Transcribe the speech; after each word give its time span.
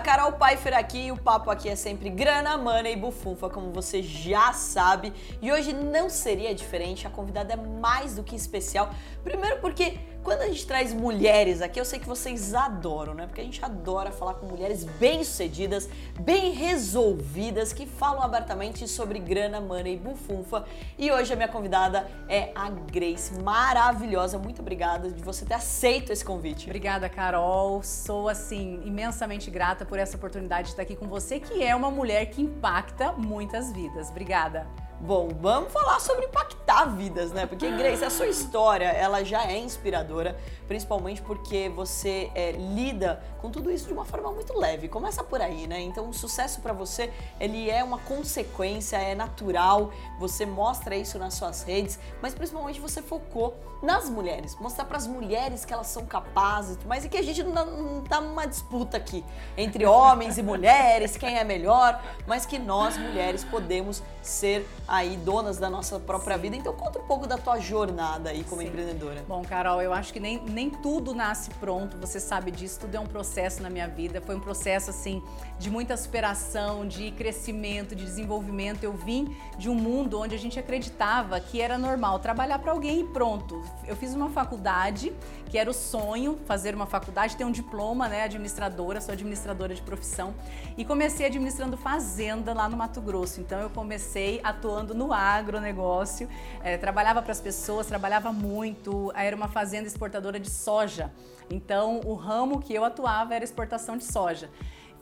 Carol 0.00 0.32
Pfeiffer 0.32 0.76
aqui 0.76 1.06
e 1.06 1.12
o 1.12 1.16
papo 1.16 1.50
aqui 1.50 1.68
é 1.68 1.76
sempre 1.76 2.08
grana, 2.08 2.56
mana 2.56 2.88
e 2.88 2.96
bufunfa, 2.96 3.48
como 3.48 3.72
você 3.72 4.02
já 4.02 4.52
sabe. 4.52 5.12
E 5.40 5.52
hoje 5.52 5.72
não 5.72 6.08
seria 6.08 6.54
diferente, 6.54 7.06
a 7.06 7.10
convidada 7.10 7.54
é 7.54 7.56
mais 7.56 8.16
do 8.16 8.22
que 8.22 8.34
especial. 8.34 8.90
Primeiro 9.22 9.60
porque 9.60 9.98
quando 10.26 10.42
a 10.42 10.48
gente 10.48 10.66
traz 10.66 10.92
mulheres 10.92 11.62
aqui, 11.62 11.78
eu 11.78 11.84
sei 11.84 12.00
que 12.00 12.08
vocês 12.08 12.52
adoram, 12.52 13.14
né? 13.14 13.28
Porque 13.28 13.40
a 13.40 13.44
gente 13.44 13.64
adora 13.64 14.10
falar 14.10 14.34
com 14.34 14.46
mulheres 14.46 14.82
bem-sucedidas, 14.82 15.88
bem 16.18 16.50
resolvidas, 16.50 17.72
que 17.72 17.86
falam 17.86 18.20
abertamente 18.20 18.88
sobre 18.88 19.20
grana, 19.20 19.60
mana 19.60 19.88
e 19.88 19.96
bufunfa. 19.96 20.64
E 20.98 21.12
hoje 21.12 21.32
a 21.32 21.36
minha 21.36 21.46
convidada 21.46 22.10
é 22.28 22.50
a 22.56 22.68
Grace, 22.68 23.40
maravilhosa. 23.40 24.36
Muito 24.36 24.60
obrigada 24.60 25.12
de 25.12 25.22
você 25.22 25.44
ter 25.44 25.54
aceito 25.54 26.12
esse 26.12 26.24
convite. 26.24 26.66
Obrigada, 26.66 27.08
Carol. 27.08 27.80
Sou 27.84 28.28
assim 28.28 28.82
imensamente 28.84 29.48
grata 29.48 29.84
por 29.84 29.96
essa 29.96 30.16
oportunidade 30.16 30.64
de 30.64 30.70
estar 30.70 30.82
aqui 30.82 30.96
com 30.96 31.06
você, 31.06 31.38
que 31.38 31.62
é 31.62 31.72
uma 31.76 31.88
mulher 31.88 32.26
que 32.26 32.42
impacta 32.42 33.12
muitas 33.12 33.70
vidas. 33.72 34.10
Obrigada. 34.10 34.66
Bom, 34.98 35.28
vamos 35.42 35.70
falar 35.72 36.00
sobre 36.00 36.24
impactar 36.24 36.86
vidas, 36.86 37.30
né? 37.30 37.44
Porque, 37.44 37.70
Grace, 37.70 38.02
a 38.02 38.08
sua 38.08 38.28
história, 38.28 38.86
ela 38.86 39.22
já 39.22 39.44
é 39.44 39.58
inspiradora, 39.58 40.38
principalmente 40.66 41.20
porque 41.20 41.68
você 41.68 42.30
é, 42.34 42.52
lida 42.52 43.22
com 43.38 43.50
tudo 43.50 43.70
isso 43.70 43.86
de 43.86 43.92
uma 43.92 44.06
forma 44.06 44.32
muito 44.32 44.58
leve. 44.58 44.88
Começa 44.88 45.22
por 45.22 45.42
aí, 45.42 45.66
né? 45.66 45.80
Então, 45.80 46.08
o 46.08 46.14
sucesso 46.14 46.62
para 46.62 46.72
você, 46.72 47.12
ele 47.38 47.70
é 47.70 47.84
uma 47.84 47.98
consequência, 47.98 48.96
é 48.96 49.14
natural, 49.14 49.92
você 50.18 50.46
mostra 50.46 50.96
isso 50.96 51.18
nas 51.18 51.34
suas 51.34 51.62
redes, 51.62 51.98
mas 52.22 52.34
principalmente 52.34 52.80
você 52.80 53.02
focou 53.02 53.54
nas 53.82 54.08
mulheres, 54.08 54.56
mostrar 54.58 54.86
para 54.86 54.96
as 54.96 55.06
mulheres 55.06 55.64
que 55.64 55.72
elas 55.72 55.88
são 55.88 56.06
capazes, 56.06 56.78
mas 56.86 57.04
e 57.04 57.08
que 57.10 57.18
a 57.18 57.22
gente 57.22 57.42
não, 57.42 58.02
tá 58.02 58.20
numa 58.20 58.46
disputa 58.46 58.96
aqui 58.96 59.22
entre 59.56 59.84
homens 59.84 60.38
e 60.38 60.42
mulheres, 60.42 61.16
quem 61.16 61.36
é 61.38 61.44
melhor, 61.44 62.02
mas 62.26 62.46
que 62.46 62.58
nós, 62.58 62.96
mulheres, 62.96 63.44
podemos 63.44 64.02
ser 64.22 64.66
aí 64.86 65.16
donas 65.16 65.58
da 65.58 65.68
nossa 65.68 65.98
própria 65.98 66.36
Sim. 66.36 66.42
vida. 66.42 66.56
Então 66.56 66.72
conta 66.72 66.98
um 66.98 67.06
pouco 67.06 67.26
da 67.26 67.36
tua 67.36 67.58
jornada 67.58 68.30
aí 68.30 68.44
como 68.44 68.60
Sim. 68.60 68.68
empreendedora. 68.68 69.24
Bom, 69.26 69.42
Carol, 69.42 69.82
eu 69.82 69.92
acho 69.92 70.12
que 70.12 70.20
nem, 70.20 70.42
nem 70.42 70.70
tudo 70.70 71.14
nasce 71.14 71.50
pronto, 71.58 71.96
você 71.96 72.20
sabe 72.20 72.50
disso, 72.50 72.80
tudo 72.80 72.94
é 72.94 73.00
um 73.00 73.06
processo 73.06 73.62
na 73.62 73.70
minha 73.70 73.88
vida. 73.88 74.20
Foi 74.20 74.36
um 74.36 74.40
processo 74.40 74.90
assim 74.90 75.22
de 75.58 75.70
muita 75.70 75.96
superação, 75.96 76.86
de 76.86 77.10
crescimento, 77.12 77.94
de 77.94 78.04
desenvolvimento. 78.04 78.84
Eu 78.84 78.92
vim 78.92 79.36
de 79.58 79.68
um 79.68 79.74
mundo 79.74 80.20
onde 80.20 80.34
a 80.34 80.38
gente 80.38 80.58
acreditava 80.58 81.38
que 81.40 81.60
era 81.60 81.78
normal 81.78 82.18
trabalhar 82.18 82.58
para 82.58 82.72
alguém 82.72 83.00
e 83.00 83.04
pronto. 83.04 83.62
Eu 83.86 83.96
fiz 83.96 84.14
uma 84.14 84.30
faculdade, 84.30 85.12
que 85.48 85.58
era 85.58 85.70
o 85.70 85.74
sonho, 85.74 86.38
fazer 86.46 86.74
uma 86.74 86.86
faculdade, 86.86 87.36
ter 87.36 87.44
um 87.44 87.50
diploma, 87.50 88.08
né, 88.08 88.24
administradora, 88.24 89.00
sou 89.00 89.12
administradora 89.12 89.74
de 89.74 89.82
profissão, 89.82 90.34
e 90.76 90.84
comecei 90.84 91.26
administrando 91.26 91.76
fazenda 91.76 92.52
lá 92.52 92.68
no 92.68 92.76
Mato 92.76 93.00
Grosso. 93.00 93.40
Então 93.40 93.60
eu 93.60 93.70
comecei 93.70 94.40
atuando 94.42 94.94
no 94.94 95.12
agronegócio, 95.12 96.28
é, 96.62 96.76
trabalhava 96.76 97.22
para 97.22 97.32
as 97.32 97.40
pessoas, 97.40 97.86
trabalhava 97.86 98.32
muito, 98.32 99.12
era 99.14 99.34
uma 99.34 99.48
fazenda 99.48 99.86
exportadora 99.86 100.38
de 100.38 100.50
soja. 100.50 101.12
Então, 101.48 102.00
o 102.04 102.14
ramo 102.14 102.60
que 102.60 102.74
eu 102.74 102.84
atuava 102.84 103.34
era 103.34 103.44
exportação 103.44 103.96
de 103.96 104.04
soja 104.04 104.50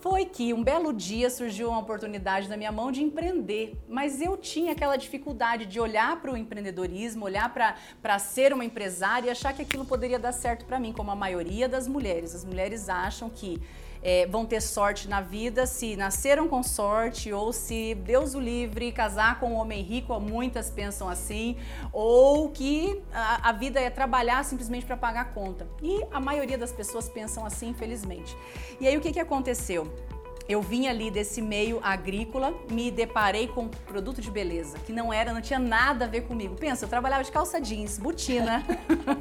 foi 0.04 0.26
que 0.26 0.52
um 0.52 0.62
belo 0.62 0.92
dia 0.92 1.30
surgiu 1.30 1.70
uma 1.70 1.78
oportunidade 1.78 2.46
na 2.46 2.58
minha 2.58 2.70
mão 2.70 2.92
de 2.92 3.02
empreender, 3.02 3.74
mas 3.88 4.20
eu 4.20 4.36
tinha 4.36 4.72
aquela 4.72 4.96
dificuldade 4.96 5.64
de 5.64 5.80
olhar 5.80 6.20
para 6.20 6.30
o 6.30 6.36
empreendedorismo, 6.36 7.24
olhar 7.24 7.50
para 8.02 8.18
ser 8.18 8.52
uma 8.52 8.66
empresária 8.66 9.28
e 9.28 9.30
achar 9.30 9.54
que 9.54 9.62
aquilo 9.62 9.86
poderia 9.86 10.18
dar 10.18 10.32
certo 10.32 10.66
para 10.66 10.78
mim, 10.78 10.92
como 10.92 11.10
a 11.10 11.16
maioria 11.16 11.66
das 11.66 11.88
mulheres. 11.88 12.34
As 12.34 12.44
mulheres 12.44 12.90
acham 12.90 13.30
que 13.30 13.58
é, 14.04 14.26
vão 14.26 14.44
ter 14.44 14.60
sorte 14.60 15.08
na 15.08 15.22
vida 15.22 15.64
se 15.66 15.96
nasceram 15.96 16.46
com 16.46 16.62
sorte 16.62 17.32
ou 17.32 17.52
se 17.54 17.94
Deus 17.94 18.34
o 18.34 18.40
livre 18.40 18.92
casar 18.92 19.40
com 19.40 19.52
um 19.52 19.54
homem 19.54 19.82
rico, 19.82 20.20
muitas 20.20 20.70
pensam 20.70 21.08
assim, 21.08 21.56
ou 21.90 22.50
que 22.50 23.02
a, 23.12 23.48
a 23.48 23.52
vida 23.52 23.80
é 23.80 23.88
trabalhar 23.88 24.44
simplesmente 24.44 24.84
para 24.84 24.96
pagar 24.96 25.22
a 25.22 25.24
conta. 25.24 25.66
E 25.82 26.04
a 26.12 26.20
maioria 26.20 26.58
das 26.58 26.70
pessoas 26.70 27.08
pensam 27.08 27.46
assim, 27.46 27.70
infelizmente. 27.70 28.36
E 28.78 28.86
aí 28.86 28.96
o 28.96 29.00
que, 29.00 29.10
que 29.10 29.20
aconteceu? 29.20 29.90
eu 30.46 30.60
vim 30.60 30.88
ali 30.88 31.10
desse 31.10 31.40
meio 31.40 31.80
agrícola, 31.82 32.52
me 32.70 32.90
deparei 32.90 33.48
com 33.48 33.62
um 33.62 33.68
produto 33.68 34.20
de 34.20 34.30
beleza 34.30 34.78
que 34.80 34.92
não 34.92 35.10
era, 35.10 35.32
não 35.32 35.40
tinha 35.40 35.58
nada 35.58 36.04
a 36.04 36.08
ver 36.08 36.22
comigo. 36.22 36.54
Pensa, 36.54 36.84
eu 36.84 36.88
trabalhava 36.88 37.24
de 37.24 37.32
calça 37.32 37.58
jeans, 37.58 37.98
botina, 37.98 38.62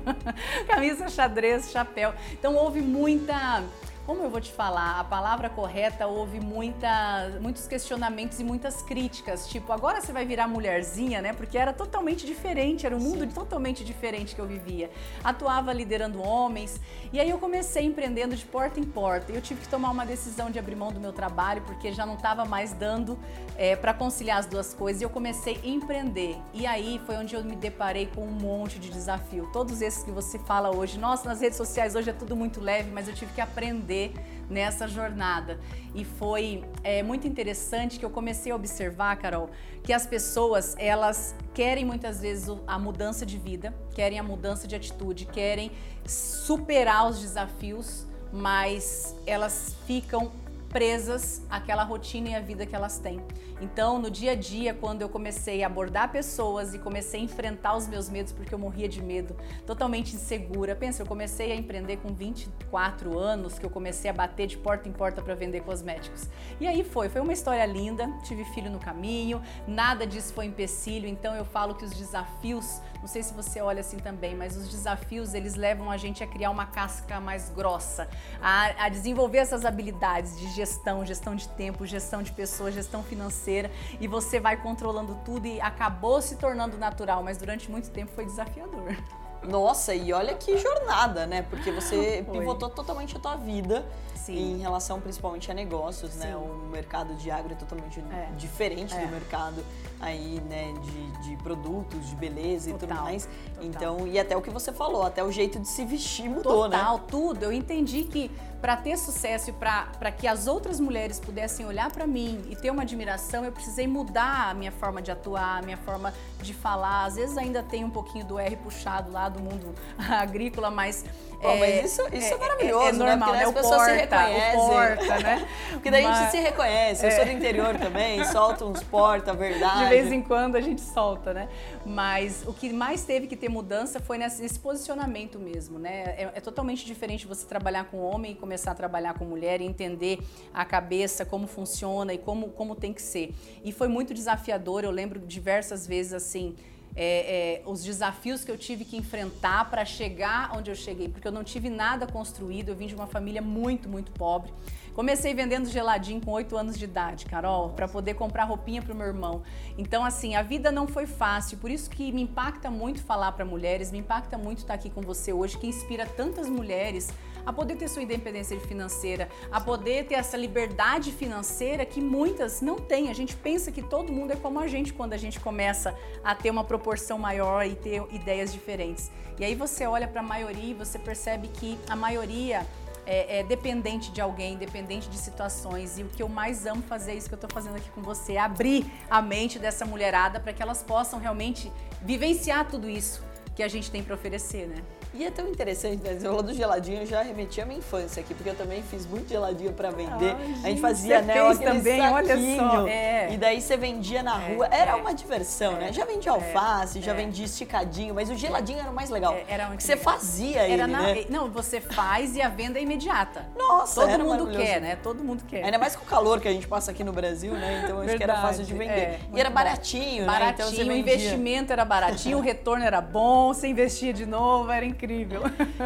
camisa 0.68 1.08
xadrez, 1.08 1.72
chapéu. 1.72 2.14
Então 2.34 2.56
houve 2.56 2.82
muita 2.82 3.64
como 4.06 4.22
eu 4.22 4.30
vou 4.30 4.42
te 4.42 4.52
falar, 4.52 5.00
a 5.00 5.04
palavra 5.04 5.50
correta 5.50 6.08
houve 6.08 6.40
muita, 6.40 7.38
muitos 7.40 7.68
questionamentos 7.68 8.40
e 8.40 8.44
muitas 8.44 8.82
críticas, 8.82 9.48
tipo, 9.48 9.72
agora 9.72 10.02
você 10.02 10.12
vai 10.12 10.26
virar 10.26 10.48
mulherzinha, 10.48 11.22
né? 11.22 11.32
Porque 11.32 11.58
era 11.58 11.72
totalmente 11.72 12.26
diferente, 12.26 12.86
era 12.86 12.96
um 12.96 13.00
mundo 13.00 13.22
Sim. 13.22 13.28
totalmente 13.28 13.84
diferente 13.84 14.36
que 14.36 14.42
eu 14.42 14.46
vivia. 14.46 14.92
Atuava 15.24 15.72
liderando 15.72 16.22
homens, 16.22 16.82
e 17.14 17.20
aí 17.20 17.30
eu 17.30 17.38
comecei 17.38 17.86
empreendendo 17.86 18.36
de 18.36 18.46
porta 18.46 18.80
em 18.80 18.84
porta. 18.84 19.32
Eu 19.32 19.42
tive 19.42 19.62
que 19.62 19.70
tomar 19.70 19.92
uma 19.92 20.06
decisão 20.06 20.52
de 20.52 20.60
abrir 20.60 20.76
mão 20.76 20.92
do 20.92 21.00
meu 21.00 21.14
trabalho, 21.14 21.62
porque 21.62 21.94
já 21.94 22.06
não 22.06 22.16
estava 22.16 22.44
mais 22.44 22.74
dando 22.74 23.18
é, 23.58 23.76
para 23.76 23.94
conciliar 23.94 24.40
as 24.40 24.46
duas 24.46 24.74
coisas, 24.74 25.02
e 25.02 25.06
eu 25.06 25.10
comecei 25.10 25.60
a 25.64 25.68
empreender. 25.68 26.38
E 26.54 26.66
aí 26.66 27.00
foi 27.06 27.16
onde 27.16 27.36
eu 27.36 27.44
me 27.44 27.56
deparei 27.56 28.08
com 28.08 28.26
um 28.26 28.32
monte 28.32 28.80
de 28.80 28.90
desafio. 28.90 29.50
Todos 29.54 29.82
esses 29.82 30.04
que 30.04 30.12
você 30.12 30.38
fala 30.40 30.76
hoje, 30.76 31.00
nossa, 31.00 31.30
nas 31.30 31.40
redes 31.40 31.58
sociais 31.58 31.96
hoje 31.96 32.10
é 32.10 32.14
tudo 32.14 32.36
muito 32.36 32.60
leve, 32.60 32.92
mas 32.92 33.08
eu 33.08 33.14
tive 33.14 33.32
que 33.34 33.40
aprender 33.40 33.93
aprender 33.94 34.14
nessa 34.50 34.88
jornada. 34.88 35.60
E 35.96 36.04
foi 36.04 36.64
é, 36.84 37.02
muito 37.02 37.28
interessante 37.28 37.98
que 37.98 38.06
eu 38.06 38.10
comecei 38.10 38.52
a 38.52 38.56
observar, 38.56 39.16
Carol, 39.18 39.50
que 39.84 39.94
as 39.94 40.06
pessoas 40.06 40.76
elas 40.78 41.36
querem 41.54 41.86
muitas 41.86 42.20
vezes 42.20 42.50
a 42.68 42.78
mudança 42.78 43.26
de 43.26 43.38
vida, 43.38 43.74
querem 43.96 44.20
a 44.20 44.24
mudança 44.24 44.68
de 44.68 44.76
atitude, 44.76 45.26
querem 45.26 45.72
superar 46.06 47.10
os 47.10 47.20
desafios, 47.22 48.06
mas 48.32 49.16
elas 49.26 49.76
ficam 49.86 50.32
presas 50.74 51.46
àquela 51.52 51.84
rotina 51.84 52.30
e 52.30 52.36
à 52.36 52.42
vida 52.42 52.66
que 52.66 52.76
elas 52.76 52.98
têm. 52.98 53.22
Então, 53.62 54.00
no 54.00 54.10
dia 54.10 54.32
a 54.32 54.36
dia, 54.36 54.74
quando 54.74 55.04
eu 55.04 55.08
comecei 55.08 55.64
a 55.64 55.68
abordar 55.68 56.12
pessoas 56.12 56.74
e 56.74 56.80
comecei 56.80 57.22
a 57.22 57.24
enfrentar 57.24 57.78
os 57.78 57.88
meus 57.88 58.10
medos, 58.10 58.34
porque 58.34 58.54
eu 58.54 58.58
morria 58.58 58.90
de 58.90 59.02
medo, 59.02 59.38
totalmente 59.66 60.16
insegura. 60.16 60.76
Pensa, 60.76 61.04
eu 61.04 61.06
comecei 61.06 61.52
a 61.52 61.56
empreender 61.56 61.98
com 61.98 62.14
24 62.14 63.18
anos, 63.18 63.60
que 63.60 63.66
eu 63.66 63.70
comecei 63.70 64.10
a 64.10 64.14
bater 64.14 64.48
de 64.48 64.58
porta 64.58 64.90
em 64.90 64.92
porta 64.92 65.22
para 65.22 65.36
vender 65.36 65.62
cosméticos. 65.62 66.28
E 66.60 66.68
aí 66.68 66.84
foi, 66.84 67.08
foi 67.08 67.22
uma 67.22 67.32
história 67.32 67.66
linda, 67.66 68.12
tive 68.24 68.44
filho 68.46 68.72
no 68.72 68.80
caminho, 68.80 69.42
nada 69.68 70.08
disso 70.08 70.34
foi 70.34 70.46
empecilho, 70.46 71.08
então 71.08 71.36
eu 71.36 71.46
falo 71.46 71.76
que 71.76 71.86
os 71.86 71.92
desafios, 71.92 72.82
não 73.04 73.08
sei 73.10 73.22
se 73.22 73.34
você 73.34 73.60
olha 73.60 73.82
assim 73.82 73.98
também, 73.98 74.34
mas 74.34 74.56
os 74.56 74.70
desafios, 74.70 75.34
eles 75.34 75.56
levam 75.56 75.92
a 75.92 75.98
gente 75.98 76.24
a 76.24 76.28
criar 76.28 76.50
uma 76.50 76.66
casca 76.66 77.20
mais 77.20 77.50
grossa, 77.50 78.08
a, 78.42 78.86
a 78.86 78.88
desenvolver 78.88 79.40
essas 79.40 79.66
habilidades 79.66 80.40
de 80.40 80.48
gestão, 80.54 81.06
gestão 81.06 81.36
de 81.36 81.50
tempo, 81.50 81.86
gestão 81.86 82.24
de 82.24 82.32
pessoas, 82.32 82.74
gestão 82.74 83.04
financeira 83.04 83.70
e 84.00 84.08
você 84.08 84.40
vai 84.40 84.56
controlando 84.56 85.20
tudo 85.26 85.46
e 85.46 85.60
acabou 85.60 86.22
se 86.22 86.38
tornando 86.38 86.78
natural, 86.78 87.22
mas 87.22 87.38
durante 87.38 87.70
muito 87.70 87.92
tempo 87.92 88.10
foi 88.14 88.26
desafiador. 88.26 88.96
Nossa, 89.44 89.94
e 89.94 90.14
olha 90.14 90.34
que 90.36 90.58
jornada, 90.58 91.28
né? 91.28 91.42
Porque 91.42 91.74
você 91.74 92.26
pivotou 92.32 92.70
totalmente 92.70 93.18
a 93.18 93.20
tua 93.20 93.36
vida 93.36 93.86
Sim. 94.26 94.54
em 94.54 94.58
relação 94.60 95.00
principalmente 95.02 95.52
a 95.52 95.54
negócios, 95.54 96.16
né? 96.16 96.28
Sim. 96.28 96.32
né? 96.32 96.36
O 96.38 96.70
mercado 96.70 97.14
de 97.16 97.30
agro 97.30 97.54
é 97.54 97.56
totalmente 97.56 98.00
é. 98.00 98.30
diferente 98.38 98.94
é. 98.94 99.06
do 99.06 99.12
mercado 99.12 99.64
aí, 100.00 100.42
né, 100.50 100.74
de, 100.84 101.30
de 101.30 101.44
produtos, 101.44 102.10
de 102.10 102.16
beleza 102.16 102.72
Total. 102.72 102.76
e 102.76 102.80
tudo 102.80 103.04
mais. 103.04 103.26
Total. 103.26 103.64
Então, 103.64 104.08
e 104.08 104.20
até 104.20 104.36
o 104.36 104.42
que 104.42 104.50
você 104.50 104.72
falou, 104.72 105.04
até 105.04 105.24
o 105.24 105.32
jeito 105.32 105.60
de 105.60 105.68
se 105.68 105.86
vestir 105.86 106.30
mudou, 106.30 106.64
Total, 106.64 106.70
né? 106.70 106.78
Total, 106.78 107.00
tudo. 107.00 107.44
Eu 107.44 107.54
entendi 107.54 108.04
que 108.04 108.30
para 108.64 108.78
ter 108.78 108.98
sucesso 108.98 109.50
e 109.50 109.54
para 109.54 110.10
que 110.12 110.26
as 110.26 110.48
outras 110.48 110.80
mulheres 110.80 111.20
pudessem 111.20 111.66
olhar 111.66 111.92
para 111.92 112.08
mim 112.08 112.46
e 112.50 112.56
ter 112.56 112.72
uma 112.72 112.84
admiração, 112.84 113.44
eu 113.44 113.52
precisei 113.52 113.88
mudar 113.88 114.52
a 114.52 114.54
minha 114.54 114.72
forma 114.72 115.02
de 115.02 115.12
atuar, 115.12 115.60
a 115.60 115.62
minha 115.62 115.76
forma 115.76 116.14
de 116.42 116.54
falar. 116.54 117.04
Às 117.04 117.16
vezes 117.16 117.38
ainda 117.38 117.62
tem 117.62 117.84
um 117.84 117.90
pouquinho 117.90 118.24
do 118.26 118.40
R 118.40 118.56
puxado 118.56 119.12
lá 119.12 119.28
do 119.28 119.42
mundo 119.42 119.76
agrícola, 120.00 120.72
mas 120.72 121.04
Pô, 121.44 121.50
é, 121.50 121.60
mas 121.60 121.92
isso, 121.92 122.02
isso 122.14 122.28
é, 122.28 122.32
é 122.32 122.38
maravilhoso, 122.38 122.86
é, 122.86 122.90
é 122.90 122.92
normal, 122.94 123.34
né? 123.34 123.44
Porque 123.44 123.44
né? 123.44 123.44
as 123.44 123.52
pessoas 123.52 123.78
porta, 123.78 123.94
se 123.94 124.00
reconhecem. 124.00 124.60
Porta, 124.60 125.20
né? 125.20 125.48
Porque 125.74 125.92
daí 125.92 126.04
mas, 126.04 126.18
a 126.18 126.22
gente 126.22 126.32
se 126.32 126.38
reconhece. 126.38 127.06
Eu 127.06 127.12
sou 127.12 127.26
do 127.26 127.32
é. 127.32 127.34
interior 127.34 127.78
também, 127.78 128.24
solta 128.24 128.66
uns 128.66 128.82
porta, 128.84 129.34
verdade. 129.34 129.84
De 129.84 129.90
vez 129.90 130.10
em 130.10 130.22
quando 130.22 130.56
a 130.56 130.62
gente 130.62 130.80
solta, 130.80 131.34
né? 131.34 131.50
Mas 131.86 132.44
o 132.48 132.54
que 132.54 132.72
mais 132.72 133.04
teve 133.04 133.28
que 133.28 133.36
ter 133.36 133.50
mudança 133.50 134.00
foi 134.00 134.18
nesse, 134.18 134.42
nesse 134.42 134.58
posicionamento 134.58 135.38
mesmo, 135.38 135.78
né? 135.78 136.16
É, 136.18 136.32
é, 136.34 136.40
totalmente 136.40 136.86
diferente 136.86 137.28
você 137.28 137.46
trabalhar 137.46 137.84
com 137.92 138.00
homem 138.00 138.32
e 138.32 138.36
começar 138.36 138.72
a 138.72 138.76
trabalhar 138.76 139.16
com 139.16 139.26
mulher 139.26 139.60
e 139.60 139.66
entender 139.66 140.20
a 140.54 140.64
cabeça, 140.64 141.26
como 141.26 141.46
funciona 141.46 142.14
e 142.14 142.18
como, 142.18 142.52
como 142.52 142.74
tem 142.74 142.94
que 142.94 143.02
ser. 143.02 143.36
E 143.66 143.74
foi 143.74 143.90
muito 143.90 144.14
desafiador, 144.14 144.86
eu 144.86 144.92
lembro 144.92 145.20
diversas 145.20 145.86
vezes 145.86 146.14
assim 146.14 146.56
é, 146.96 147.62
é, 147.62 147.62
os 147.66 147.84
desafios 147.84 148.44
que 148.44 148.52
eu 148.52 148.58
tive 148.58 148.86
que 148.86 148.96
enfrentar 148.96 149.70
para 149.70 149.84
chegar 149.84 150.56
onde 150.56 150.70
eu 150.70 150.76
cheguei, 150.76 151.10
porque 151.10 151.28
eu 151.28 151.32
não 151.32 151.44
tive 151.44 151.70
nada 151.70 152.06
construído, 152.06 152.70
eu 152.70 152.76
vim 152.76 152.88
de 152.88 152.96
uma 152.96 153.08
família 153.08 153.42
muito, 153.42 153.90
muito 153.90 154.12
pobre. 154.12 154.54
Comecei 154.94 155.34
vendendo 155.34 155.68
geladinho 155.68 156.22
com 156.22 156.32
8 156.32 156.56
anos 156.56 156.78
de 156.78 156.86
idade, 156.86 157.26
Carol, 157.26 157.70
para 157.70 157.88
poder 157.88 158.14
comprar 158.14 158.44
roupinha 158.44 158.80
para 158.80 158.94
o 158.94 158.96
meu 158.96 159.08
irmão. 159.08 159.42
Então, 159.76 160.06
assim, 160.06 160.36
a 160.36 160.44
vida 160.44 160.72
não 160.72 160.88
foi 160.88 161.08
fácil, 161.08 161.58
por 161.58 161.72
isso 161.72 161.90
que 161.90 162.12
me 162.12 162.22
impacta 162.22 162.70
muito 162.70 163.02
falar 163.02 163.32
para 163.32 163.44
mulheres, 163.44 163.92
me 163.92 163.98
impacta 163.98 164.38
muito 164.38 164.60
estar 164.60 164.76
aqui 164.76 164.92
com 164.92 165.02
você 165.02 165.34
hoje, 165.34 165.58
que 165.58 165.66
inspira 165.66 166.06
tantas 166.06 166.48
mulheres 166.48 167.10
a 167.46 167.52
poder 167.52 167.76
ter 167.76 167.88
sua 167.88 168.04
independência 168.04 168.60
financeira, 168.60 169.30
a 169.52 169.60
poder 169.60 170.06
ter 170.06 170.16
essa 170.16 170.38
liberdade 170.38 171.12
financeira 171.12 171.86
que 171.86 172.02
muitas 172.02 172.62
não 172.62 172.78
têm. 172.78 173.10
A 173.10 173.14
gente 173.14 173.36
pensa 173.36 173.72
que 173.72 173.82
todo 173.82 174.12
mundo 174.12 174.32
é 174.32 174.36
como 174.36 174.60
a 174.60 174.68
gente 174.68 174.94
quando 174.94 175.14
a 175.14 175.18
gente 175.18 175.40
começa 175.40 175.98
a 176.24 176.34
ter 176.36 176.50
uma 176.50 176.64
proporção 176.64 177.18
maior 177.18 177.66
e 177.66 177.76
ter 177.76 178.04
ideias 178.12 178.52
diferentes. 178.52 179.12
E 179.40 179.44
aí 179.44 179.56
você 179.56 179.86
olha 179.86 180.08
para 180.08 180.22
a 180.22 180.24
maioria 180.24 180.72
e 180.72 180.74
você 180.74 181.00
percebe 181.00 181.48
que 181.48 181.78
a 181.90 181.96
maioria 181.96 182.66
é, 183.06 183.40
é, 183.40 183.44
dependente 183.44 184.12
de 184.12 184.22
alguém, 184.22 184.58
dependente 184.58 185.10
de 185.10 185.18
situações. 185.18 185.98
E 185.98 186.04
o 186.04 186.08
que 186.08 186.24
eu 186.24 186.30
mais 186.30 186.66
amo 186.66 186.82
fazer, 186.84 187.12
é 187.12 187.16
isso 187.16 187.28
que 187.28 187.34
eu 187.34 187.38
estou 187.38 187.50
fazendo 187.50 187.76
aqui 187.76 187.90
com 187.90 188.02
você, 188.02 188.34
é 188.34 188.40
abrir 188.40 188.86
a 189.10 189.22
mente 189.22 189.60
dessa 189.60 189.86
mulherada 189.86 190.40
para 190.40 190.54
que 190.54 190.62
elas 190.62 190.82
possam 190.82 191.20
realmente 191.20 191.72
vivenciar 192.02 192.68
tudo 192.68 192.90
isso 192.90 193.24
que 193.56 193.62
a 193.62 193.68
gente 193.68 193.92
tem 193.92 194.04
para 194.04 194.16
oferecer, 194.16 194.68
né? 194.68 194.84
E 195.14 195.24
é 195.24 195.30
tão 195.30 195.48
interessante, 195.48 196.04
né? 196.04 196.16
Você 196.16 196.26
falou 196.26 196.42
do 196.42 196.54
geladinho, 196.54 197.02
eu 197.02 197.06
já 197.06 197.22
remeti 197.22 197.62
a 197.62 197.66
minha 197.66 197.78
infância 197.78 198.20
aqui, 198.20 198.34
porque 198.34 198.50
eu 198.50 198.56
também 198.56 198.82
fiz 198.82 199.06
muito 199.06 199.30
geladinho 199.30 199.72
para 199.72 199.92
vender. 199.92 200.36
Ai, 200.36 200.56
a 200.64 200.70
gente 200.70 200.82
fazia, 200.82 201.22
né, 201.22 201.34
fez 201.34 201.60
também, 201.60 202.02
saquinho, 202.02 202.14
olha 202.14 202.58
só. 202.58 202.88
É. 202.88 203.32
E 203.32 203.38
daí 203.38 203.62
você 203.62 203.78
vendia 203.78 204.24
na 204.24 204.42
é, 204.42 204.54
rua. 204.54 204.68
Era 204.72 204.92
é, 204.92 204.96
uma 204.96 205.14
diversão, 205.14 205.74
né? 205.74 205.94
Já 205.94 206.04
vendia 206.04 206.32
é, 206.32 206.34
alface, 206.34 207.00
já 207.00 207.12
é. 207.12 207.16
vendia 207.16 207.46
esticadinho, 207.46 208.16
mas 208.16 208.32
o 208.32 208.36
geladinho 208.36 208.80
era 208.80 208.90
o 208.90 208.94
mais 208.94 209.12
legal. 209.12 209.38
era 209.48 209.68
muito 209.68 209.84
Você 209.84 209.94
legal. 209.94 210.14
fazia 210.14 210.62
era 210.62 210.74
ele, 210.74 210.88
na, 210.88 211.02
né? 211.02 211.26
Não, 211.30 211.48
você 211.48 211.80
faz 211.80 212.36
e 212.36 212.42
a 212.42 212.50
venda 212.50 212.80
é 212.80 212.82
imediata. 212.82 213.46
Nossa, 213.56 214.08
Todo 214.08 214.24
mundo 214.24 214.48
quer, 214.58 214.82
né? 214.82 214.96
Todo 214.96 215.24
mundo 215.24 215.44
quer. 215.48 215.64
Ainda 215.64 215.78
mais 215.78 215.96
com 215.96 216.04
o 216.04 216.08
calor 216.08 216.42
que 216.42 216.48
a 216.48 216.52
gente 216.52 216.68
passa 216.68 216.90
aqui 216.90 217.04
no 217.04 217.14
Brasil, 217.14 217.54
né? 217.54 217.84
Então 217.84 217.98
acho 217.98 218.08
Verdade, 218.08 218.18
que 218.18 218.24
era 218.24 218.42
fácil 218.42 218.64
de 218.64 218.74
vender. 218.74 219.20
e 219.32 219.40
era 219.40 219.52
baratinho, 219.52 220.26
baratinho, 220.26 220.68
né? 220.68 220.74
Então, 220.84 220.96
o 220.96 220.98
investimento 220.98 221.72
era 221.72 221.86
baratinho, 221.86 222.40
o 222.40 222.42
retorno 222.42 222.84
era 222.84 223.00
bom, 223.00 223.54
você 223.54 223.68
investia 223.68 224.12
de 224.12 224.26
novo, 224.26 224.72
era 224.72 224.84
incrível. 224.84 225.03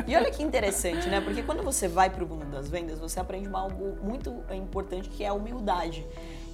E 0.08 0.16
olha 0.16 0.32
que 0.32 0.44
interessante, 0.44 1.08
né? 1.10 1.22
Porque 1.22 1.42
quando 1.44 1.64
você 1.64 1.88
vai 1.88 2.10
para 2.10 2.24
o 2.24 2.28
mundo 2.28 2.46
das 2.46 2.70
vendas, 2.70 3.00
você 3.00 3.20
aprende 3.20 3.50
algo 3.54 3.98
muito 4.02 4.44
importante 4.52 5.10
que 5.10 5.24
é 5.24 5.28
a 5.28 5.34
humildade. 5.34 6.06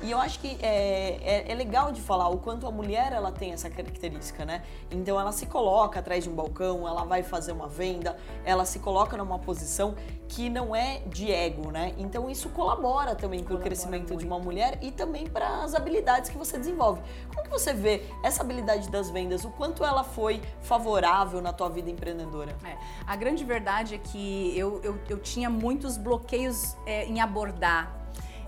E 0.04 0.12
eu 0.12 0.18
acho 0.18 0.38
que 0.40 0.58
é, 0.62 1.18
é, 1.24 1.52
é, 1.52 1.56
legal 1.56 1.94
de 1.94 2.02
falar 2.02 2.28
o 2.28 2.38
quanto 2.38 2.68
a 2.68 2.72
mulher 2.72 3.14
ela 3.14 3.32
tem 3.32 3.54
essa 3.54 3.70
característica, 3.70 4.44
né? 4.44 4.62
Então 4.92 5.18
ela 5.18 5.32
se 5.32 5.46
coloca 5.46 6.02
atrás 6.02 6.26
de 6.26 6.30
um 6.30 6.36
balcão, 6.36 6.86
ela 6.86 7.06
vai 7.06 7.24
fazer 7.24 7.54
uma 7.54 7.70
venda, 7.70 8.18
ela 8.44 8.66
se 8.66 8.80
coloca 8.80 9.16
numa 9.16 9.40
posição 9.40 9.96
que 10.28 10.50
não 10.50 10.76
é 10.76 11.00
de 11.08 11.32
ego, 11.32 11.72
né? 11.72 11.94
Então 11.98 12.30
isso 12.30 12.50
colabora 12.50 13.16
também 13.16 13.42
para 13.42 13.56
o 13.56 13.60
crescimento 13.60 14.10
muito. 14.10 14.18
de 14.18 14.26
uma 14.26 14.38
mulher 14.38 14.78
e 14.82 14.92
também 14.92 15.26
para 15.26 15.64
as 15.64 15.74
habilidades 15.74 16.30
que 16.30 16.38
você 16.38 16.58
desenvolve. 16.58 17.02
Como 17.34 17.44
que 17.44 17.50
você 17.50 17.74
vê 17.74 18.04
essa 18.26 18.44
habilidade 18.44 18.90
das 18.90 19.10
vendas? 19.10 19.46
O 19.46 19.52
quanto 19.52 19.86
ela 19.86 20.04
foi 20.04 20.42
favorável 20.64 21.42
na 21.42 21.54
tua 21.54 21.70
vida 21.70 21.90
empreendedora? 21.90 22.54
É, 22.66 22.76
a 23.08 23.16
grande 23.16 23.46
verdade 23.46 23.96
é 23.96 23.98
que 24.00 24.54
eu, 24.58 24.82
eu, 24.84 25.00
eu 25.08 25.20
tinha 25.20 25.50
muitos 25.50 25.96
bloqueios 25.96 26.76
é, 26.86 27.06
em 27.06 27.22
abordar, 27.22 27.96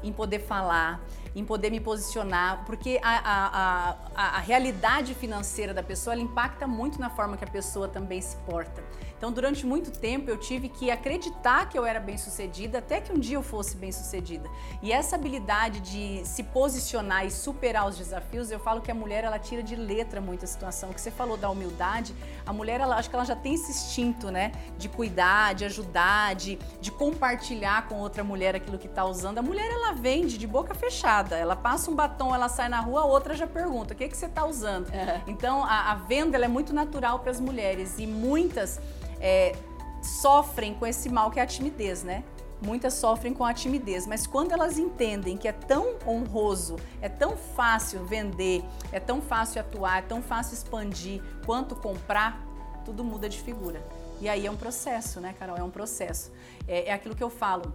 em 0.03 0.11
poder 0.11 0.39
falar 0.39 1.01
em 1.35 1.43
poder 1.43 1.69
me 1.69 1.81
posicionar, 1.81 2.63
porque 2.65 2.99
a, 3.03 3.17
a, 3.17 3.97
a, 4.15 4.37
a 4.37 4.39
realidade 4.39 5.13
financeira 5.13 5.73
da 5.73 5.83
pessoa 5.83 6.15
impacta 6.15 6.65
muito 6.65 6.99
na 6.99 7.09
forma 7.09 7.35
que 7.35 7.43
a 7.43 7.47
pessoa 7.47 7.87
também 7.89 8.21
se 8.21 8.37
porta. 8.37 8.81
Então, 9.17 9.31
durante 9.31 9.65
muito 9.65 9.91
tempo, 9.91 10.29
eu 10.29 10.37
tive 10.37 10.69
que 10.69 10.91
acreditar 10.91 11.67
que 11.69 11.77
eu 11.77 11.85
era 11.85 11.99
bem-sucedida 11.99 12.79
até 12.79 13.01
que 13.01 13.11
um 13.11 13.19
dia 13.19 13.37
eu 13.37 13.43
fosse 13.43 13.75
bem-sucedida. 13.75 14.47
E 14.81 14.91
essa 14.91 15.15
habilidade 15.15 15.79
de 15.79 16.25
se 16.25 16.43
posicionar 16.43 17.25
e 17.25 17.31
superar 17.31 17.87
os 17.87 17.97
desafios, 17.97 18.51
eu 18.51 18.59
falo 18.59 18.81
que 18.81 18.91
a 18.91 18.95
mulher 18.95 19.23
ela 19.23 19.39
tira 19.39 19.63
de 19.63 19.75
letra 19.75 20.21
muita 20.21 20.45
situação. 20.45 20.91
O 20.91 20.93
que 20.93 21.01
você 21.01 21.11
falou 21.11 21.37
da 21.37 21.49
humildade, 21.49 22.13
a 22.45 22.53
mulher 22.53 22.79
ela 22.81 22.97
acho 22.97 23.09
que 23.09 23.15
ela 23.15 23.25
já 23.25 23.35
tem 23.35 23.55
esse 23.55 23.71
instinto, 23.71 24.29
né, 24.29 24.51
de 24.77 24.87
cuidar, 24.89 25.55
de 25.55 25.65
ajudar, 25.65 26.35
de, 26.35 26.59
de 26.79 26.91
compartilhar 26.91 27.87
com 27.87 27.95
outra 27.95 28.23
mulher 28.23 28.55
aquilo 28.55 28.77
que 28.77 28.87
está 28.87 29.05
usando. 29.05 29.37
A 29.37 29.41
mulher 29.41 29.69
ela 29.71 29.93
vende 29.93 30.37
de 30.37 30.45
boca 30.45 30.75
fechada. 30.75 31.24
Ela 31.33 31.55
passa 31.55 31.89
um 31.89 31.95
batom, 31.95 32.35
ela 32.35 32.49
sai 32.49 32.69
na 32.69 32.79
rua, 32.79 33.01
a 33.01 33.05
outra 33.05 33.33
já 33.33 33.47
pergunta: 33.47 33.93
"O 33.93 33.97
que 33.97 34.07
que 34.07 34.17
você 34.17 34.25
está 34.25 34.45
usando?". 34.45 34.93
É. 34.93 35.21
Então, 35.27 35.63
a, 35.63 35.91
a 35.91 35.95
venda 35.95 36.37
é 36.37 36.47
muito 36.47 36.73
natural 36.73 37.19
para 37.19 37.31
as 37.31 37.39
mulheres 37.39 37.97
e 37.97 38.05
muitas 38.05 38.79
é, 39.19 39.55
sofrem 40.01 40.73
com 40.73 40.85
esse 40.85 41.09
mal 41.09 41.31
que 41.31 41.39
é 41.39 41.43
a 41.43 41.47
timidez, 41.47 42.03
né? 42.03 42.23
Muitas 42.61 42.93
sofrem 42.93 43.33
com 43.33 43.43
a 43.43 43.53
timidez, 43.53 44.07
mas 44.07 44.25
quando 44.25 44.51
elas 44.51 44.77
entendem 44.77 45.37
que 45.37 45.47
é 45.47 45.51
tão 45.51 45.95
honroso, 46.07 46.77
é 47.01 47.09
tão 47.09 47.35
fácil 47.35 48.05
vender, 48.05 48.63
é 48.91 48.99
tão 48.99 49.21
fácil 49.21 49.61
atuar, 49.61 49.99
é 49.99 50.01
tão 50.01 50.21
fácil 50.21 50.53
expandir 50.53 51.21
quanto 51.45 51.75
comprar, 51.75 52.41
tudo 52.85 53.03
muda 53.03 53.27
de 53.27 53.39
figura. 53.39 53.85
E 54.21 54.29
aí 54.29 54.45
é 54.45 54.51
um 54.51 54.55
processo, 54.55 55.19
né, 55.19 55.35
Carol? 55.37 55.57
É 55.57 55.63
um 55.63 55.69
processo. 55.69 56.31
É, 56.67 56.89
é 56.89 56.93
aquilo 56.93 57.15
que 57.15 57.23
eu 57.23 57.29
falo 57.29 57.73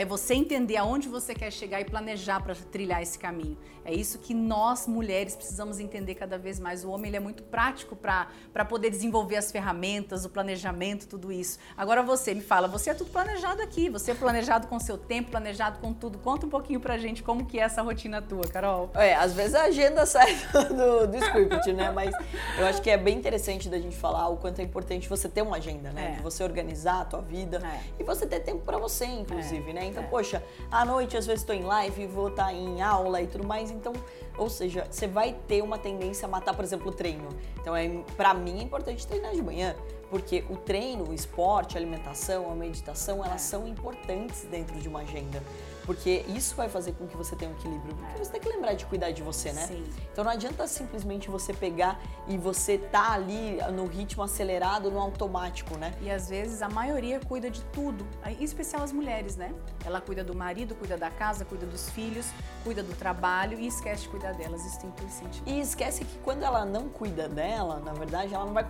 é 0.00 0.04
você 0.06 0.32
entender 0.32 0.78
aonde 0.78 1.10
você 1.10 1.34
quer 1.34 1.50
chegar 1.50 1.78
e 1.78 1.84
planejar 1.84 2.40
para 2.40 2.54
trilhar 2.54 3.02
esse 3.02 3.18
caminho. 3.18 3.58
É 3.84 3.92
isso 3.92 4.18
que 4.18 4.32
nós 4.32 4.86
mulheres 4.86 5.36
precisamos 5.36 5.78
entender 5.78 6.14
cada 6.14 6.38
vez 6.38 6.58
mais. 6.58 6.84
O 6.84 6.90
homem 6.90 7.08
ele 7.08 7.16
é 7.16 7.20
muito 7.20 7.42
prático 7.42 7.94
para 7.94 8.64
poder 8.66 8.88
desenvolver 8.88 9.36
as 9.36 9.52
ferramentas, 9.52 10.24
o 10.24 10.30
planejamento, 10.30 11.06
tudo 11.06 11.30
isso. 11.30 11.58
Agora 11.76 12.02
você 12.02 12.34
me 12.34 12.40
fala, 12.40 12.66
você 12.66 12.90
é 12.90 12.94
tudo 12.94 13.10
planejado 13.10 13.60
aqui, 13.60 13.90
você 13.90 14.12
é 14.12 14.14
planejado 14.14 14.68
com 14.68 14.78
seu 14.78 14.96
tempo, 14.96 15.30
planejado 15.30 15.80
com 15.80 15.92
tudo. 15.92 16.18
Conta 16.18 16.46
um 16.46 16.48
pouquinho 16.50 16.80
pra 16.80 16.96
gente 16.96 17.22
como 17.22 17.44
que 17.44 17.58
é 17.58 17.62
essa 17.62 17.82
rotina 17.82 18.22
tua, 18.22 18.46
Carol. 18.48 18.90
É, 18.94 19.14
às 19.14 19.34
vezes 19.34 19.54
a 19.54 19.64
agenda 19.64 20.04
sai 20.06 20.34
do, 20.68 21.06
do 21.08 21.16
script, 21.16 21.72
né? 21.74 21.90
Mas 21.90 22.14
eu 22.58 22.66
acho 22.66 22.80
que 22.80 22.88
é 22.88 22.96
bem 22.96 23.18
interessante 23.18 23.68
da 23.68 23.78
gente 23.78 23.96
falar 23.96 24.28
o 24.28 24.36
quanto 24.36 24.60
é 24.60 24.62
importante 24.62 25.08
você 25.08 25.28
ter 25.28 25.42
uma 25.42 25.56
agenda, 25.56 25.90
né? 25.90 26.12
É. 26.12 26.16
De 26.16 26.22
você 26.22 26.42
organizar 26.42 27.02
a 27.02 27.04
tua 27.04 27.20
vida 27.20 27.60
é. 27.64 27.80
e 27.98 28.04
você 28.04 28.26
ter 28.26 28.40
tempo 28.40 28.64
para 28.64 28.78
você, 28.78 29.04
inclusive, 29.04 29.70
é. 29.70 29.74
né? 29.74 29.89
Então, 29.90 30.04
é. 30.04 30.06
poxa, 30.06 30.42
à 30.70 30.84
noite 30.84 31.16
às 31.16 31.26
vezes 31.26 31.42
estou 31.42 31.54
em 31.54 31.62
live, 31.62 32.06
vou 32.06 32.28
estar 32.28 32.46
tá 32.46 32.52
em 32.52 32.80
aula 32.80 33.20
e 33.20 33.26
tudo 33.26 33.46
mais, 33.46 33.70
então, 33.70 33.92
ou 34.38 34.48
seja, 34.48 34.86
você 34.90 35.06
vai 35.06 35.36
ter 35.46 35.62
uma 35.62 35.78
tendência 35.78 36.26
a 36.26 36.28
matar, 36.28 36.54
por 36.54 36.64
exemplo, 36.64 36.88
o 36.88 36.92
treino. 36.92 37.28
Então, 37.60 37.76
é, 37.76 37.88
para 38.16 38.32
mim 38.32 38.60
é 38.60 38.62
importante 38.62 39.06
treinar 39.06 39.32
de 39.32 39.42
manhã, 39.42 39.74
porque 40.10 40.44
o 40.50 40.56
treino, 40.56 41.08
o 41.08 41.14
esporte, 41.14 41.76
a 41.76 41.80
alimentação, 41.80 42.50
a 42.50 42.54
meditação, 42.54 43.24
elas 43.24 43.42
são 43.42 43.66
importantes 43.66 44.42
dentro 44.50 44.78
de 44.78 44.88
uma 44.88 45.00
agenda. 45.00 45.42
Porque 45.86 46.24
isso 46.28 46.54
vai 46.54 46.68
fazer 46.68 46.92
com 46.92 47.06
que 47.06 47.16
você 47.16 47.34
tenha 47.34 47.50
um 47.50 47.54
equilíbrio. 47.54 47.96
Porque 47.96 48.24
você 48.24 48.30
tem 48.30 48.40
que 48.40 48.48
lembrar 48.48 48.74
de 48.74 48.86
cuidar 48.86 49.10
de 49.10 49.22
você, 49.22 49.52
né? 49.52 49.66
Sim. 49.66 49.84
Então 50.12 50.22
não 50.22 50.30
adianta 50.30 50.66
simplesmente 50.66 51.28
você 51.28 51.52
pegar 51.52 52.00
e 52.28 52.36
você 52.36 52.78
tá 52.78 53.12
ali 53.12 53.58
no 53.74 53.86
ritmo 53.86 54.22
acelerado, 54.22 54.90
no 54.90 55.00
automático, 55.00 55.76
né? 55.76 55.94
E 56.00 56.10
às 56.10 56.28
vezes 56.28 56.62
a 56.62 56.68
maioria 56.68 57.18
cuida 57.20 57.50
de 57.50 57.62
tudo, 57.72 58.06
em 58.24 58.44
especial 58.44 58.82
as 58.82 58.92
mulheres, 58.92 59.36
né? 59.36 59.52
Ela 59.84 60.00
cuida 60.00 60.22
do 60.22 60.34
marido, 60.34 60.74
cuida 60.74 60.96
da 60.96 61.10
casa, 61.10 61.44
cuida 61.44 61.66
dos 61.66 61.88
filhos, 61.90 62.26
cuida 62.62 62.82
do 62.82 62.94
trabalho 62.94 63.58
e 63.58 63.66
esquece 63.66 64.02
de 64.02 64.10
cuidar 64.10 64.32
delas. 64.34 64.64
Isso 64.64 64.80
tem 64.80 64.90
todo 64.90 65.08
sentido. 65.08 65.48
E 65.48 65.60
esquece 65.60 66.04
que 66.04 66.18
quando 66.18 66.44
ela 66.44 66.64
não 66.64 66.88
cuida 66.88 67.28
dela, 67.28 67.80
na 67.80 67.92
verdade, 67.94 68.34
ela 68.34 68.44
não 68.44 68.52
vai 68.52 68.66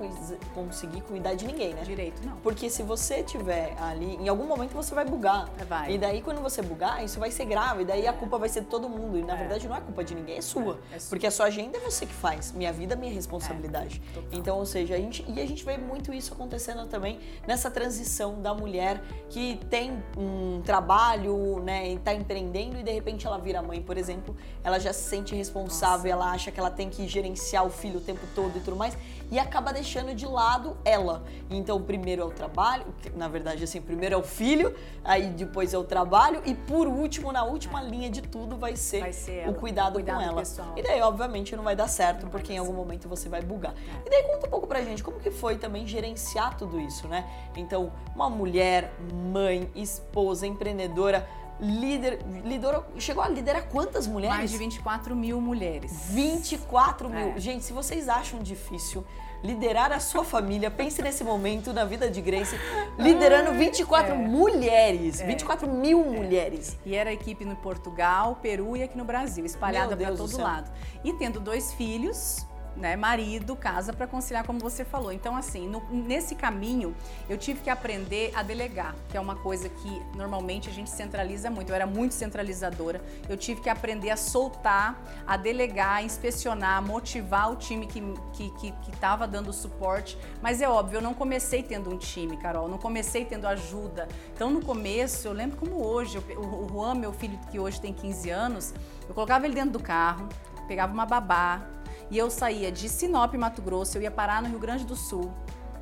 conseguir 0.55 1.03
cuidar 1.03 1.30
de 1.35 1.47
ninguém, 1.47 1.75
né? 1.75 1.83
Direito, 1.83 2.25
não. 2.25 2.37
Porque 2.37 2.69
se 2.71 2.83
você 2.83 3.23
tiver 3.23 3.75
ali, 3.81 4.17
em 4.17 4.29
algum 4.29 4.45
momento 4.45 4.73
você 4.73 4.95
vai 4.95 5.05
bugar. 5.05 5.49
Vai. 5.69 5.93
E 5.93 5.99
daí 5.99 6.23
quando 6.23 6.41
você 6.41 6.63
bugar, 6.63 7.05
isso 7.05 7.19
vai 7.19 7.31
ser 7.31 7.45
grave, 7.45 7.85
daí 7.85 8.07
a 8.07 8.13
culpa 8.13 8.39
vai 8.39 8.49
ser 8.49 8.61
de 8.61 8.67
todo 8.67 8.89
mundo. 8.89 9.19
E 9.19 9.23
na 9.23 9.35
é. 9.35 9.37
verdade 9.37 9.69
não 9.69 9.77
é 9.77 9.81
culpa 9.81 10.05
de 10.05 10.15
ninguém, 10.15 10.37
é 10.37 10.43
sua. 10.43 10.79
É, 10.93 10.97
é 10.97 10.99
sua. 10.99 11.11
Porque 11.11 11.27
a 11.27 11.31
sua 11.31 11.47
agenda 11.47 11.79
é 11.79 11.81
você 11.81 12.07
que 12.07 12.13
faz. 12.13 12.53
Minha 12.53 12.73
vida 12.73 12.95
é 12.95 12.97
minha 12.97 13.13
responsabilidade. 13.13 14.03
É, 14.17 14.37
então, 14.37 14.59
ou 14.59 14.67
seja, 14.67 14.95
a 14.95 14.99
gente, 14.99 15.25
e 15.29 15.41
a 15.41 15.47
gente 15.47 15.65
vê 15.65 15.77
muito 15.77 16.13
isso 16.13 16.33
acontecendo 16.33 16.87
também 16.87 17.19
nessa 17.47 17.71
transição 17.71 18.41
da 18.41 18.55
mulher 18.55 19.03
que 19.29 19.61
tem 19.69 20.03
um 20.17 20.61
trabalho, 20.63 21.61
né, 21.61 21.93
e 21.93 21.99
tá 21.99 22.15
empreendendo 22.15 22.79
e 22.79 22.83
de 22.83 22.91
repente 22.91 23.27
ela 23.27 23.39
vira 23.39 23.63
mãe, 23.63 23.81
por 23.83 23.97
exemplo, 23.97 24.37
ela 24.63 24.79
já 24.79 24.93
se 24.93 25.09
sente 25.09 25.35
responsável, 25.35 26.11
Nossa. 26.11 26.25
ela 26.25 26.35
acha 26.35 26.51
que 26.51 26.59
ela 26.59 26.71
tem 26.71 26.89
que 26.89 27.07
gerenciar 27.07 27.65
o 27.65 27.71
filho 27.71 27.99
o 27.99 28.01
tempo 28.01 28.27
todo 28.35 28.57
e 28.57 28.61
tudo 28.61 28.77
mais 28.77 28.97
e 29.31 29.39
acaba 29.39 29.73
deixando 29.73 30.15
de 30.15 30.27
lado 30.27 30.77
ela. 30.85 31.25
Então, 31.51 31.81
primeiro 31.81 32.23
é 32.23 32.25
o 32.25 32.31
trabalho, 32.31 32.87
na 33.15 33.29
verdade, 33.29 33.65
assim, 33.65 33.81
primeiro 33.81 34.15
é 34.15 34.19
o 34.19 34.23
filho, 34.23 34.75
aí 35.05 35.29
depois 35.29 35.73
é 35.73 35.79
o 35.79 35.85
trabalho 35.85 36.43
e 36.45 36.55
por 36.55 36.87
último, 36.87 37.33
na 37.33 37.45
última 37.45 37.83
linha 37.83 38.11
de 38.11 38.23
tudo, 38.23 38.57
vai 38.57 38.77
ser, 38.77 39.01
vai 39.01 39.13
ser 39.13 39.49
o 39.49 39.55
cuidado, 39.55 39.91
o 39.91 39.95
cuidado 39.95 40.17
com 40.17 40.23
ela. 40.23 40.41
Pessoal. 40.41 40.73
E 40.77 40.83
daí, 40.83 41.01
obviamente, 41.01 41.55
não 41.55 41.65
vai 41.65 41.77
dar 41.77 41.89
certo, 41.89 42.25
não 42.25 42.31
porque 42.31 42.53
em 42.53 42.59
algum 42.59 42.73
momento 42.73 43.09
você 43.09 43.29
vai 43.29 43.43
bugar. 43.43 43.73
É. 43.73 44.07
E 44.07 44.11
daí, 44.11 44.23
conta 44.25 44.47
um 44.47 44.51
pouco 44.51 44.67
pra 44.67 44.83
gente 44.83 45.03
como 45.03 45.19
que 45.19 45.31
foi 45.31 45.57
também 45.57 45.87
gerenciar 45.87 46.57
tudo 46.57 46.81
isso, 46.81 47.07
né? 47.09 47.29
Então, 47.57 47.93
uma 48.15 48.29
mulher, 48.29 48.93
mãe, 49.33 49.71
esposa, 49.75 50.47
empreendedora, 50.47 51.29
líder, 51.61 52.21
liderou, 52.45 52.85
chegou 52.99 53.23
a 53.23 53.29
liderar 53.29 53.69
quantas 53.69 54.07
mulheres? 54.07 54.37
Mais 54.37 54.51
de 54.51 54.59
24 54.59 55.15
mil 55.15 55.41
mulheres. 55.41 55.93
24 56.11 57.09
mil. 57.09 57.33
É. 57.37 57.39
Gente, 57.39 57.65
se 57.65 57.73
vocês 57.73 58.09
acham 58.09 58.41
difícil 58.41 59.05
liderar 59.43 59.91
a 59.93 60.01
sua 60.01 60.25
família, 60.25 60.71
pense 60.71 61.01
nesse 61.01 61.25
momento 61.25 61.73
na 61.73 61.85
vida 61.85 62.11
de 62.11 62.21
Grace, 62.21 62.57
liderando 62.99 63.53
24 63.53 64.13
é. 64.13 64.17
mulheres, 64.17 65.21
é. 65.21 65.27
24 65.27 65.69
mil 65.69 66.01
é. 66.01 66.05
mulheres. 66.05 66.77
E 66.85 66.95
era 66.95 67.13
equipe 67.13 67.45
no 67.45 67.57
Portugal, 67.57 68.39
Peru 68.43 68.77
e 68.77 68.83
aqui 68.83 68.97
no 68.97 69.05
Brasil, 69.05 69.45
espalhada 69.45 69.97
para 69.97 70.15
todo 70.15 70.41
lado. 70.41 70.71
E 71.03 71.13
tendo 71.15 71.41
dois 71.41 71.73
filhos, 71.73 72.47
né, 72.77 72.97
marido, 72.97 73.55
casa 73.57 73.93
para 73.93 74.07
conciliar, 74.07 74.45
como 74.45 74.59
você 74.59 74.85
falou. 74.85 75.13
Então, 75.13 75.37
assim, 75.37 75.69
no, 75.69 75.83
nesse 75.91 76.35
caminho, 76.35 76.95
eu 77.29 77.37
tive 77.37 77.61
que 77.61 77.71
aprender 77.71 78.33
a 78.35 78.43
delegar, 78.43 78.95
que 79.09 79.17
é 79.17 79.21
uma 79.21 79.37
coisa 79.37 79.69
que 79.69 80.03
normalmente 80.17 80.69
a 80.69 80.73
gente 80.73 80.91
centraliza 80.91 81.51
muito. 81.51 81.71
Eu 81.71 81.75
era 81.75 81.87
muito 81.87 82.15
centralizadora. 82.15 83.01
Eu 83.29 83.37
tive 83.37 83.61
que 83.61 83.69
aprender 83.69 84.11
a 84.11 84.17
soltar, 84.17 85.01
a 85.27 85.37
delegar, 85.37 85.97
a 85.97 86.03
inspecionar, 86.03 86.83
motivar 86.83 87.53
o 87.53 87.57
time 87.57 87.87
que 87.87 88.01
que 88.33 88.91
estava 88.93 89.25
que, 89.25 89.31
que 89.31 89.33
dando 89.33 89.53
suporte. 89.53 90.17
Mas 90.41 90.61
é 90.61 90.69
óbvio, 90.69 90.99
eu 90.99 91.03
não 91.03 91.15
comecei 91.15 91.63
tendo 91.63 91.91
um 91.91 91.99
time, 91.99 92.37
Carol. 92.37 92.69
Não 92.69 92.79
comecei 92.79 93.25
tendo 93.25 93.47
ajuda. 93.47 94.09
Então, 94.35 94.51
no 94.51 94.65
começo, 94.65 95.27
eu 95.29 95.33
lembro 95.33 95.57
como 95.57 95.85
hoje, 95.85 96.23
eu, 96.29 96.41
o 96.41 96.69
Juan, 96.69 96.95
meu 96.95 97.13
filho, 97.13 97.39
que 97.51 97.59
hoje 97.59 97.81
tem 97.81 97.93
15 97.93 98.31
anos, 98.31 98.75
eu 99.09 99.15
colocava 99.15 99.45
ele 99.45 99.55
dentro 99.55 99.73
do 99.73 99.81
carro, 99.81 100.29
pegava 100.67 100.93
uma 100.93 101.05
babá, 101.05 101.67
e 102.11 102.19
eu 102.19 102.31
saía 102.31 102.73
de 102.73 102.89
Sinop, 102.89 103.35
Mato 103.35 103.63
Grosso, 103.63 103.97
eu 103.97 104.03
ia 104.03 104.11
parar 104.11 104.43
no 104.43 104.49
Rio 104.49 104.59
Grande 104.59 104.85
do 104.85 104.97
Sul 104.97 105.33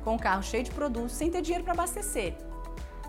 com 0.03 0.13
um 0.15 0.17
carro 0.17 0.43
cheio 0.43 0.63
de 0.63 0.71
produtos, 0.71 1.13
sem 1.13 1.29
ter 1.29 1.41
dinheiro 1.41 1.63
para 1.63 1.73
abastecer. 1.73 2.37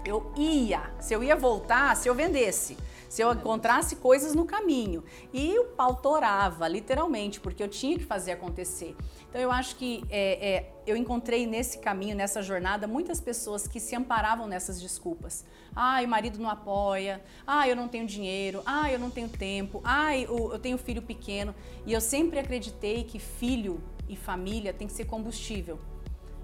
Eu 0.05 0.33
ia, 0.37 0.91
se 0.99 1.13
eu 1.13 1.23
ia 1.23 1.37
voltar, 1.37 1.95
se 1.97 2.09
eu 2.09 2.15
vendesse, 2.15 2.77
se 3.11 3.23
eu 3.23 3.33
encontrasse 3.33 3.97
coisas 3.97 4.37
no 4.37 4.45
caminho. 4.45 5.03
E 5.35 5.59
o 5.59 5.65
pau 5.65 5.97
torava, 5.97 6.69
literalmente, 6.69 7.41
porque 7.41 7.61
eu 7.61 7.67
tinha 7.67 7.99
que 7.99 8.05
fazer 8.05 8.31
acontecer. 8.31 8.97
Então 9.29 9.41
eu 9.41 9.51
acho 9.51 9.75
que 9.75 10.05
é, 10.09 10.49
é, 10.49 10.73
eu 10.87 10.97
encontrei 10.97 11.45
nesse 11.45 11.79
caminho, 11.81 12.15
nessa 12.15 12.41
jornada, 12.41 12.87
muitas 12.87 13.21
pessoas 13.21 13.67
que 13.67 13.81
se 13.81 13.97
amparavam 13.97 14.47
nessas 14.47 14.81
desculpas. 14.81 15.45
Ah, 15.75 16.01
o 16.05 16.07
marido 16.07 16.39
não 16.39 16.49
apoia. 16.49 17.21
Ah, 17.45 17.69
eu 17.69 17.75
não 17.75 17.89
tenho 17.89 18.07
dinheiro. 18.07 18.63
Ah, 18.65 18.91
eu 18.93 18.99
não 18.99 19.11
tenho 19.11 19.29
tempo. 19.29 19.81
Ah, 19.85 20.17
eu 20.17 20.57
tenho 20.61 20.79
filho 20.79 21.03
pequeno. 21.03 21.53
E 21.85 21.93
eu 21.93 22.01
sempre 22.01 22.39
acreditei 22.39 23.03
que 23.03 23.19
filho 23.19 23.83
e 24.09 24.15
família 24.15 24.73
tem 24.73 24.87
que 24.87 24.93
ser 24.93 25.07
combustível. 25.07 25.81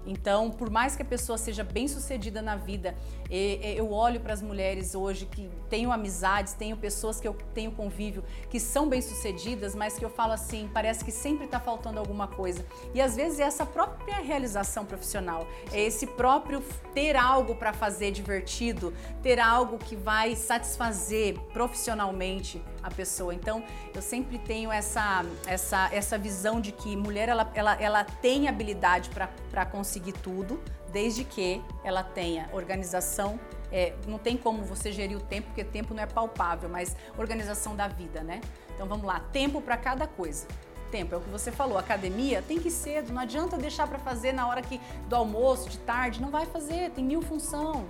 Então, 0.07 0.49
por 0.49 0.69
mais 0.69 0.95
que 0.95 1.01
a 1.01 1.05
pessoa 1.05 1.37
seja 1.37 1.63
bem 1.63 1.87
sucedida 1.87 2.41
na 2.41 2.55
vida, 2.55 2.95
eu 3.29 3.91
olho 3.91 4.21
para 4.21 4.33
as 4.33 4.41
mulheres 4.41 4.95
hoje 4.95 5.25
que 5.25 5.49
tenho 5.69 5.91
amizades, 5.91 6.53
tenho 6.53 6.77
pessoas 6.77 7.19
que 7.19 7.27
eu 7.27 7.35
tenho 7.53 7.71
convívio 7.73 8.23
que 8.49 8.57
são 8.57 8.87
bem 8.87 9.01
sucedidas, 9.01 9.75
mas 9.75 9.99
que 9.99 10.05
eu 10.05 10.09
falo 10.09 10.31
assim, 10.31 10.69
parece 10.73 11.03
que 11.03 11.11
sempre 11.11 11.45
está 11.45 11.59
faltando 11.59 11.99
alguma 11.99 12.27
coisa. 12.27 12.65
E 12.93 13.01
às 13.01 13.17
vezes 13.17 13.39
é 13.39 13.43
essa 13.43 13.65
própria 13.65 14.19
realização 14.19 14.85
profissional, 14.85 15.45
é 15.73 15.81
esse 15.81 16.07
próprio 16.07 16.63
ter 16.93 17.17
algo 17.17 17.55
para 17.55 17.73
fazer 17.73 18.11
divertido, 18.11 18.93
ter 19.21 19.39
algo 19.39 19.77
que 19.77 19.95
vai 19.95 20.35
satisfazer 20.35 21.37
profissionalmente 21.51 22.61
a 22.87 22.91
pessoa. 22.91 23.33
Então, 23.33 23.63
eu 23.93 24.01
sempre 24.01 24.37
tenho 24.37 24.71
essa, 24.71 25.25
essa, 25.45 25.89
essa 25.93 26.17
visão 26.17 26.59
de 26.59 26.71
que 26.71 26.95
mulher 26.95 27.29
ela, 27.29 27.51
ela, 27.53 27.81
ela 27.81 28.03
tem 28.03 28.47
habilidade 28.47 29.09
para 29.51 29.65
conseguir 29.65 30.13
tudo, 30.13 30.61
desde 30.91 31.23
que 31.23 31.61
ela 31.83 32.03
tenha 32.03 32.49
organização. 32.53 33.39
É, 33.71 33.93
não 34.07 34.17
tem 34.17 34.37
como 34.37 34.63
você 34.63 34.91
gerir 34.91 35.17
o 35.17 35.21
tempo, 35.21 35.47
porque 35.47 35.63
tempo 35.63 35.93
não 35.93 36.01
é 36.01 36.05
palpável, 36.05 36.69
mas 36.69 36.95
organização 37.17 37.75
da 37.75 37.87
vida, 37.87 38.23
né? 38.23 38.39
Então 38.73 38.87
vamos 38.87 39.05
lá, 39.05 39.19
tempo 39.19 39.61
para 39.61 39.75
cada 39.75 40.07
coisa 40.07 40.47
tempo. 40.87 41.13
É 41.13 41.17
o 41.17 41.21
que 41.21 41.29
você 41.29 41.51
falou, 41.51 41.77
academia 41.77 42.41
tem 42.41 42.59
que 42.59 42.69
ir 42.69 42.71
cedo, 42.71 43.13
não 43.13 43.21
adianta 43.21 43.57
deixar 43.57 43.87
para 43.87 43.99
fazer 43.99 44.31
na 44.31 44.47
hora 44.47 44.61
que 44.61 44.79
do 45.07 45.15
almoço, 45.15 45.69
de 45.69 45.77
tarde, 45.79 46.21
não 46.21 46.29
vai 46.29 46.45
fazer, 46.45 46.91
tem 46.91 47.03
mil 47.03 47.21
função. 47.21 47.85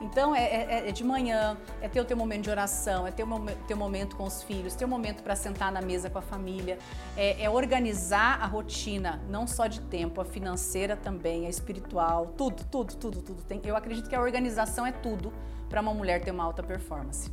Então 0.00 0.34
é, 0.34 0.44
é, 0.44 0.88
é, 0.88 0.92
de 0.92 1.02
manhã, 1.02 1.56
é 1.80 1.88
ter 1.88 2.00
o 2.00 2.04
teu 2.04 2.16
momento 2.16 2.44
de 2.44 2.50
oração, 2.50 3.06
é 3.06 3.10
ter 3.10 3.24
o 3.24 3.40
teu 3.66 3.76
momento 3.76 4.16
com 4.16 4.24
os 4.24 4.42
filhos, 4.42 4.74
ter 4.74 4.84
o 4.84 4.88
momento 4.88 5.22
para 5.22 5.34
sentar 5.34 5.72
na 5.72 5.80
mesa 5.80 6.08
com 6.08 6.18
a 6.18 6.22
família, 6.22 6.78
é, 7.16 7.42
é, 7.42 7.50
organizar 7.50 8.40
a 8.40 8.46
rotina, 8.46 9.20
não 9.28 9.46
só 9.46 9.66
de 9.66 9.80
tempo, 9.80 10.20
a 10.20 10.24
financeira 10.24 10.96
também, 10.96 11.46
a 11.46 11.48
espiritual, 11.48 12.32
tudo, 12.36 12.64
tudo, 12.70 12.94
tudo, 12.94 13.22
tudo. 13.22 13.42
Tem, 13.42 13.60
eu 13.64 13.76
acredito 13.76 14.08
que 14.08 14.14
a 14.14 14.20
organização 14.20 14.86
é 14.86 14.92
tudo 14.92 15.32
para 15.68 15.80
uma 15.80 15.92
mulher 15.92 16.20
ter 16.20 16.30
uma 16.30 16.44
alta 16.44 16.62
performance. 16.62 17.30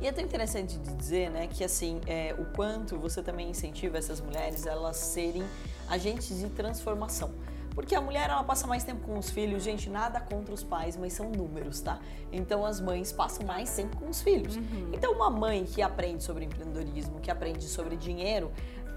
E 0.00 0.06
é 0.06 0.12
tão 0.12 0.22
interessante 0.22 0.76
de 0.78 0.94
dizer, 0.94 1.30
né, 1.30 1.46
que 1.46 1.64
assim, 1.64 2.00
é, 2.06 2.34
o 2.38 2.44
quanto 2.46 2.98
você 2.98 3.22
também 3.22 3.48
incentiva 3.48 3.96
essas 3.96 4.20
mulheres 4.20 4.66
a 4.66 4.72
elas 4.72 4.96
serem 4.96 5.42
agentes 5.88 6.38
de 6.38 6.50
transformação. 6.50 7.30
Porque 7.76 7.94
a 7.94 8.00
mulher 8.00 8.30
ela 8.30 8.42
passa 8.42 8.66
mais 8.66 8.82
tempo 8.84 9.06
com 9.06 9.18
os 9.18 9.28
filhos, 9.28 9.62
gente, 9.62 9.90
nada 9.90 10.18
contra 10.18 10.54
os 10.54 10.64
pais, 10.64 10.96
mas 10.96 11.12
são 11.12 11.30
números, 11.30 11.82
tá? 11.82 12.00
Então 12.32 12.64
as 12.64 12.80
mães 12.80 13.12
passam 13.12 13.46
mais 13.46 13.76
tempo 13.76 13.98
com 13.98 14.08
os 14.08 14.22
filhos. 14.22 14.56
Uhum. 14.56 14.90
Então 14.94 15.12
uma 15.12 15.28
mãe 15.28 15.64
que 15.64 15.82
aprende 15.82 16.24
sobre 16.24 16.46
empreendedorismo, 16.46 17.20
que 17.20 17.30
aprende 17.30 17.64
sobre 17.68 17.94
dinheiro, 17.98 18.50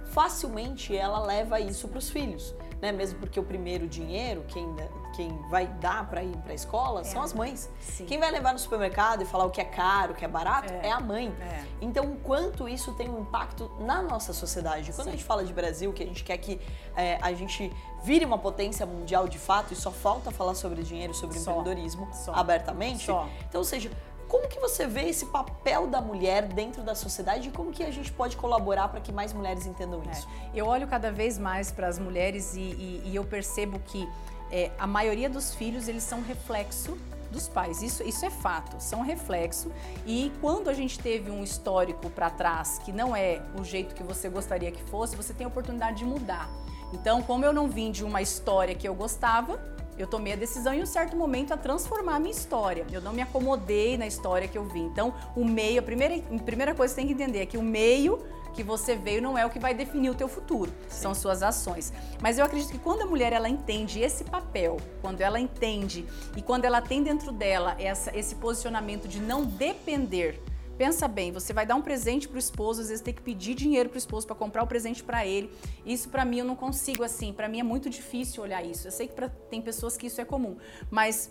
facilmente 0.05 0.95
ela 0.95 1.19
leva 1.19 1.59
isso 1.59 1.89
para 1.89 2.00
os 2.00 2.09
filhos 2.09 2.55
né? 2.81 2.91
Mesmo 2.91 3.19
porque 3.19 3.39
o 3.39 3.43
primeiro 3.43 3.88
dinheiro, 3.88 4.43
quem, 4.48 4.75
quem 5.15 5.38
vai 5.50 5.67
dar 5.67 6.09
para 6.09 6.24
ir 6.24 6.36
para 6.38 6.51
a 6.51 6.55
escola, 6.55 7.01
é. 7.01 7.03
são 7.03 7.21
as 7.21 7.33
mães. 7.33 7.69
Sim. 7.79 8.05
Quem 8.05 8.19
vai 8.19 8.31
levar 8.31 8.53
no 8.53 8.59
supermercado 8.59 9.21
e 9.21 9.25
falar 9.25 9.45
o 9.45 9.50
que 9.50 9.62
é 9.62 9.65
caro, 9.65 10.13
o 10.13 10.15
que 10.15 10.24
é 10.24 10.27
barato, 10.27 10.71
é, 10.71 10.88
é 10.88 10.91
a 10.91 11.00
mãe. 11.00 11.33
É. 11.41 11.63
Então, 11.81 12.05
o 12.05 12.15
quanto 12.17 12.67
isso 12.67 12.93
tem 12.93 13.09
um 13.09 13.21
impacto 13.21 13.69
na 13.79 14.01
nossa 14.01 14.33
sociedade. 14.33 14.91
Quando 14.91 15.05
Sim. 15.05 15.09
a 15.09 15.12
gente 15.13 15.24
fala 15.24 15.43
de 15.43 15.53
Brasil, 15.53 15.91
que 15.93 16.03
a 16.03 16.05
gente 16.05 16.24
quer 16.24 16.38
que 16.38 16.59
é, 16.95 17.17
a 17.21 17.33
gente 17.33 17.71
vire 18.03 18.24
uma 18.24 18.38
potência 18.38 18.86
mundial 18.86 19.27
de 19.27 19.38
fato, 19.38 19.74
e 19.74 19.75
só 19.75 19.91
falta 19.91 20.31
falar 20.31 20.55
sobre 20.55 20.83
dinheiro, 20.83 21.13
sobre 21.13 21.38
só. 21.38 21.51
empreendedorismo 21.51 22.07
só. 22.13 22.33
abertamente. 22.33 23.05
Só. 23.05 23.27
Então, 23.48 23.59
ou 23.59 23.65
seja, 23.65 23.91
como 24.29 24.48
que 24.48 24.59
você 24.59 24.86
vê 24.86 25.09
esse 25.09 25.25
papel 25.25 25.88
da 25.88 26.00
mulher 26.00 26.43
dentro 26.43 26.83
da 26.83 26.93
sociedade 26.93 27.50
e 27.50 27.51
como 27.51 27.71
que 27.71 27.83
a 27.83 27.91
gente 27.91 28.12
pode 28.12 28.38
colaborar 28.38 28.88
para 28.88 29.01
que 29.01 29.12
mais 29.12 29.33
mulheres 29.33 29.65
entendam 29.65 30.01
é, 30.05 30.12
isso? 30.12 30.27
É, 30.53 30.59
eu 30.59 30.67
olho 30.67 30.88
cada 30.88 31.12
vez 31.12 31.39
mais 31.39 31.71
para 31.71 31.88
as 31.88 31.98
mulheres 31.98 32.53
e, 32.53 32.59
e, 32.59 33.01
e, 33.05 33.15
eu 33.15 33.25
percebo 33.25 33.79
que 33.79 34.07
é, 34.51 34.71
a 34.77 34.86
maioria 34.86 35.29
dos 35.29 35.53
filhos 35.55 35.88
eles 35.88 36.03
são 36.03 36.21
reflexo 36.21 36.95
dos 37.31 37.48
pais. 37.48 37.81
Isso, 37.81 38.03
isso 38.03 38.24
é 38.24 38.29
fato, 38.29 38.79
são 38.79 39.01
reflexo. 39.01 39.71
E 40.05 40.31
quando 40.41 40.69
a 40.69 40.74
gente 40.74 41.00
teve 41.00 41.31
um 41.31 41.43
histórico 41.43 42.09
para 42.12 42.29
trás 42.29 42.79
que 42.79 42.91
não 42.91 43.15
é 43.15 43.41
o 43.59 43.63
jeito 43.63 43.95
que 43.95 44.03
você 44.03 44.29
gostaria 44.29 44.71
que 44.71 44.83
fosse, 44.83 45.15
você 45.15 45.33
tem 45.33 45.45
a 45.45 45.48
oportunidade 45.48 45.98
de 45.98 46.05
mudar. 46.05 46.50
Então, 46.93 47.21
como 47.21 47.45
eu 47.45 47.53
não 47.53 47.67
vim 47.67 47.91
de 47.91 48.03
uma 48.03 48.21
história 48.21 48.75
que 48.75 48.88
eu 48.88 48.95
gostava, 48.95 49.59
eu 50.00 50.08
tomei 50.08 50.34
a 50.34 50.36
decisão 50.36 50.74
em 50.74 50.82
um 50.82 50.86
certo 50.86 51.15
momento 51.15 51.53
a 51.53 51.58
transformar 51.58 52.15
a 52.15 52.20
minha 52.20 52.32
história. 52.32 52.86
Eu 52.91 53.01
não 53.01 53.12
me 53.12 53.22
acomodei 53.22 53.98
na 53.98 54.08
história 54.08 54.48
que 54.48 54.58
eu 54.58 54.63
vim. 54.63 54.86
Então, 54.86 55.13
o 55.36 55.44
meio, 55.44 55.79
a 55.79 55.84
primeira, 55.84 56.15
a 56.15 56.39
primeira 56.44 56.74
coisa 56.74 56.94
que 56.94 57.01
você 57.01 57.08
tem 57.08 57.15
que 57.15 57.22
entender 57.22 57.39
é 57.39 57.46
que 57.46 57.58
o 57.58 57.62
meio 57.62 58.20
que 58.53 58.63
você 58.63 58.96
veio 58.96 59.22
não 59.22 59.38
é 59.38 59.46
o 59.46 59.50
que 59.50 59.60
vai 59.60 59.74
definir 59.74 60.10
o 60.10 60.15
teu 60.15 60.27
futuro, 60.27 60.72
Sim. 60.88 61.01
são 61.01 61.15
suas 61.15 61.44
ações. 61.44 61.94
Mas 62.22 62.38
eu 62.38 62.46
acredito 62.46 62.72
que 62.72 62.79
quando 62.79 63.01
a 63.01 63.06
mulher 63.06 63.32
ela 63.32 63.48
entende 63.48 64.00
esse 64.00 64.24
papel, 64.24 64.77
quando 65.01 65.22
ela 65.22 65.39
entende 65.39 66.06
e 66.36 66.41
quando 66.41 66.65
ela 66.65 66.82
tem 66.82 67.03
dentro 67.03 67.32
dela 67.32 67.75
essa, 67.79 68.18
esse 68.18 68.36
posicionamento 68.36 69.08
de 69.08 69.20
não 69.20 69.46
depender 69.46 70.41
Pensa 70.79 71.09
bem, 71.09 71.29
você 71.29 71.51
vai 71.51 71.65
dar 71.65 71.75
um 71.75 71.81
presente 71.81 72.25
pro 72.25 72.39
esposo, 72.39 72.79
às 72.79 72.88
vezes 72.88 73.03
tem 73.03 73.13
que 73.13 73.21
pedir 73.21 73.53
dinheiro 73.53 73.89
pro 73.89 73.98
esposo 73.98 74.25
para 74.25 74.33
comprar 74.33 74.63
o 74.63 74.67
presente 74.67 75.03
para 75.03 75.27
ele. 75.27 75.51
Isso 75.86 76.07
para 76.07 76.24
mim 76.24 76.39
eu 76.39 76.45
não 76.45 76.55
consigo 76.55 77.03
assim, 77.03 77.33
para 77.33 77.50
mim 77.50 77.59
é 77.59 77.63
muito 77.63 77.89
difícil 77.89 78.41
olhar 78.41 78.63
isso. 78.63 78.88
Eu 78.88 78.91
sei 78.93 79.05
que 79.09 79.13
pra, 79.13 79.27
tem 79.27 79.62
pessoas 79.62 79.98
que 79.98 80.07
isso 80.07 80.21
é 80.21 80.24
comum, 80.24 80.55
mas 80.89 81.29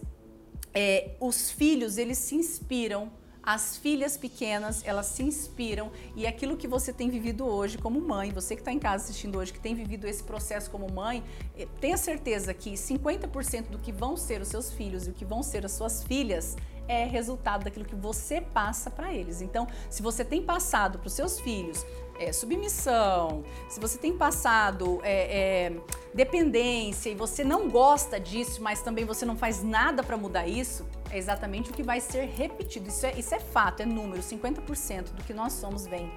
é, 0.75 1.13
os 1.19 1.51
filhos 1.51 1.97
eles 1.97 2.19
se 2.19 2.35
inspiram 2.35 3.11
as 3.43 3.79
filhas 3.79 4.19
pequenas, 4.19 4.83
elas 4.85 5.07
se 5.07 5.23
inspiram 5.23 5.91
e 6.15 6.27
aquilo 6.27 6.55
que 6.55 6.69
você 6.69 6.93
tem 6.93 7.09
vivido 7.09 7.47
hoje 7.47 7.79
como 7.79 7.99
mãe, 7.99 8.31
você 8.31 8.55
que 8.55 8.61
está 8.61 8.71
em 8.71 8.79
casa 8.79 9.05
assistindo 9.05 9.39
hoje, 9.39 9.55
que 9.55 9.61
tem 9.61 9.75
vivido 9.75 10.07
esse 10.07 10.23
processo 10.23 10.71
como 10.71 10.93
mãe, 10.93 11.25
eh, 11.57 11.67
tenha 11.81 11.97
certeza 11.97 12.53
que 12.53 12.75
50% 12.75 13.71
do 13.71 13.79
que 13.79 13.91
vão 13.91 14.15
ser 14.19 14.43
os 14.43 14.49
seus 14.49 14.71
filhos 14.71 15.07
e 15.07 15.11
o 15.11 15.15
que 15.15 15.25
vão 15.25 15.43
ser 15.43 15.65
as 15.65 15.73
suas 15.73 16.05
filhas 16.05 16.55
é 16.89 17.05
resultado 17.05 17.65
daquilo 17.65 17.85
que 17.85 17.95
você 17.95 18.41
passa 18.41 18.91
para 18.91 19.13
eles. 19.13 19.41
Então, 19.41 19.67
se 19.89 20.03
você 20.03 20.25
tem 20.25 20.43
passado 20.43 20.99
para 20.99 21.07
os 21.07 21.13
seus 21.13 21.39
filhos 21.39 21.85
é, 22.19 22.33
submissão, 22.33 23.45
se 23.69 23.79
você 23.79 23.97
tem 23.97 24.17
passado 24.17 25.01
é, 25.05 25.67
é, 25.67 25.81
dependência 26.13 27.11
e 27.11 27.15
você 27.15 27.45
não 27.45 27.69
gosta 27.69 28.19
disso, 28.19 28.61
mas 28.61 28.83
também 28.83 29.05
você 29.05 29.25
não 29.25 29.37
faz 29.37 29.63
nada 29.63 30.03
para 30.03 30.17
mudar 30.17 30.47
isso, 30.47 30.85
é 31.11 31.17
exatamente 31.17 31.71
o 31.71 31.73
que 31.73 31.83
vai 31.83 32.01
ser 32.01 32.25
repetido. 32.27 32.89
Isso 32.89 33.07
é, 33.07 33.13
isso 33.13 33.35
é 33.35 33.39
fato, 33.39 33.83
é 33.83 33.87
número. 33.87 34.21
50% 34.21 35.11
do 35.13 35.23
que 35.23 35.33
nós 35.33 35.53
somos 35.53 35.87
vem, 35.87 36.11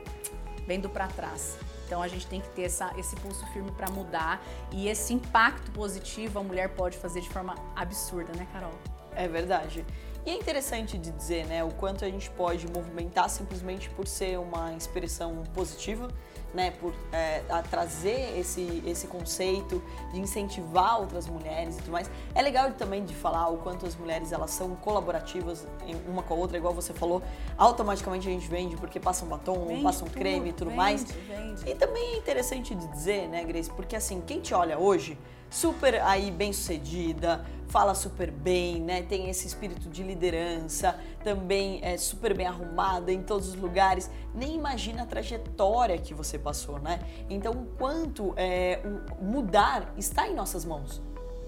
vem 0.65 0.79
do 0.79 0.89
para 0.89 1.07
trás. 1.07 1.57
Então 1.85 2.01
a 2.01 2.07
gente 2.07 2.25
tem 2.25 2.39
que 2.39 2.49
ter 2.49 2.63
essa, 2.63 2.91
esse 2.97 3.15
pulso 3.17 3.45
firme 3.47 3.69
para 3.71 3.89
mudar 3.91 4.41
e 4.71 4.87
esse 4.87 5.13
impacto 5.13 5.71
positivo 5.71 6.39
a 6.39 6.43
mulher 6.43 6.69
pode 6.69 6.97
fazer 6.97 7.19
de 7.19 7.29
forma 7.29 7.53
absurda, 7.75 8.31
né, 8.37 8.47
Carol? 8.53 8.71
É 9.13 9.27
verdade. 9.27 9.85
E 10.25 10.29
é 10.29 10.35
interessante 10.35 10.97
de 10.97 11.11
dizer, 11.11 11.45
né, 11.47 11.63
o 11.63 11.71
quanto 11.71 12.05
a 12.05 12.09
gente 12.09 12.29
pode 12.31 12.71
movimentar 12.71 13.29
simplesmente 13.29 13.89
por 13.89 14.07
ser 14.07 14.37
uma 14.39 14.73
expressão 14.73 15.43
positiva, 15.53 16.07
né, 16.53 16.71
por 16.71 16.93
é, 17.11 17.41
trazer 17.69 18.37
esse, 18.37 18.83
esse 18.85 19.07
conceito 19.07 19.81
de 20.13 20.19
incentivar 20.19 20.99
outras 20.99 21.27
mulheres 21.27 21.75
e 21.75 21.79
tudo 21.79 21.91
mais. 21.91 22.09
É 22.35 22.41
legal 22.41 22.71
também 22.73 23.03
de 23.03 23.15
falar 23.15 23.47
o 23.49 23.57
quanto 23.57 23.85
as 23.85 23.95
mulheres 23.95 24.31
elas 24.31 24.51
são 24.51 24.75
colaborativas 24.75 25.65
uma 26.07 26.21
com 26.21 26.33
a 26.33 26.37
outra, 26.37 26.57
igual 26.57 26.73
você 26.73 26.93
falou, 26.93 27.23
automaticamente 27.57 28.27
a 28.27 28.31
gente 28.31 28.47
vende 28.47 28.75
porque 28.77 28.99
passa 28.99 29.25
um 29.25 29.27
batom, 29.27 29.65
vende 29.65 29.81
passa 29.81 30.03
um 30.03 30.07
tudo, 30.07 30.19
creme 30.19 30.49
e 30.49 30.53
tudo 30.53 30.67
vende, 30.67 30.77
mais. 30.77 31.03
Vende. 31.03 31.69
E 31.69 31.73
também 31.75 32.15
é 32.15 32.17
interessante 32.17 32.75
de 32.75 32.85
dizer, 32.87 33.27
né, 33.27 33.43
Grace, 33.43 33.71
porque 33.71 33.95
assim, 33.95 34.21
quem 34.21 34.39
te 34.39 34.53
olha 34.53 34.77
hoje, 34.77 35.17
super 35.51 36.01
aí 36.01 36.31
bem 36.31 36.51
sucedida, 36.53 37.45
fala 37.67 37.93
super 37.93 38.31
bem, 38.31 38.81
né? 38.81 39.03
Tem 39.03 39.29
esse 39.29 39.45
espírito 39.45 39.89
de 39.89 40.01
liderança, 40.01 40.97
também 41.23 41.79
é 41.83 41.97
super 41.97 42.33
bem 42.33 42.47
arrumada 42.47 43.11
em 43.11 43.21
todos 43.21 43.49
os 43.49 43.55
lugares. 43.55 44.09
Nem 44.33 44.55
imagina 44.55 45.03
a 45.03 45.05
trajetória 45.05 45.97
que 45.97 46.13
você 46.13 46.39
passou, 46.39 46.79
né? 46.79 46.99
Então, 47.29 47.51
o 47.51 47.65
quanto 47.77 48.33
é, 48.37 48.81
o 49.19 49.23
mudar 49.23 49.93
está 49.97 50.27
em 50.27 50.33
nossas 50.33 50.65
mãos. 50.65 51.01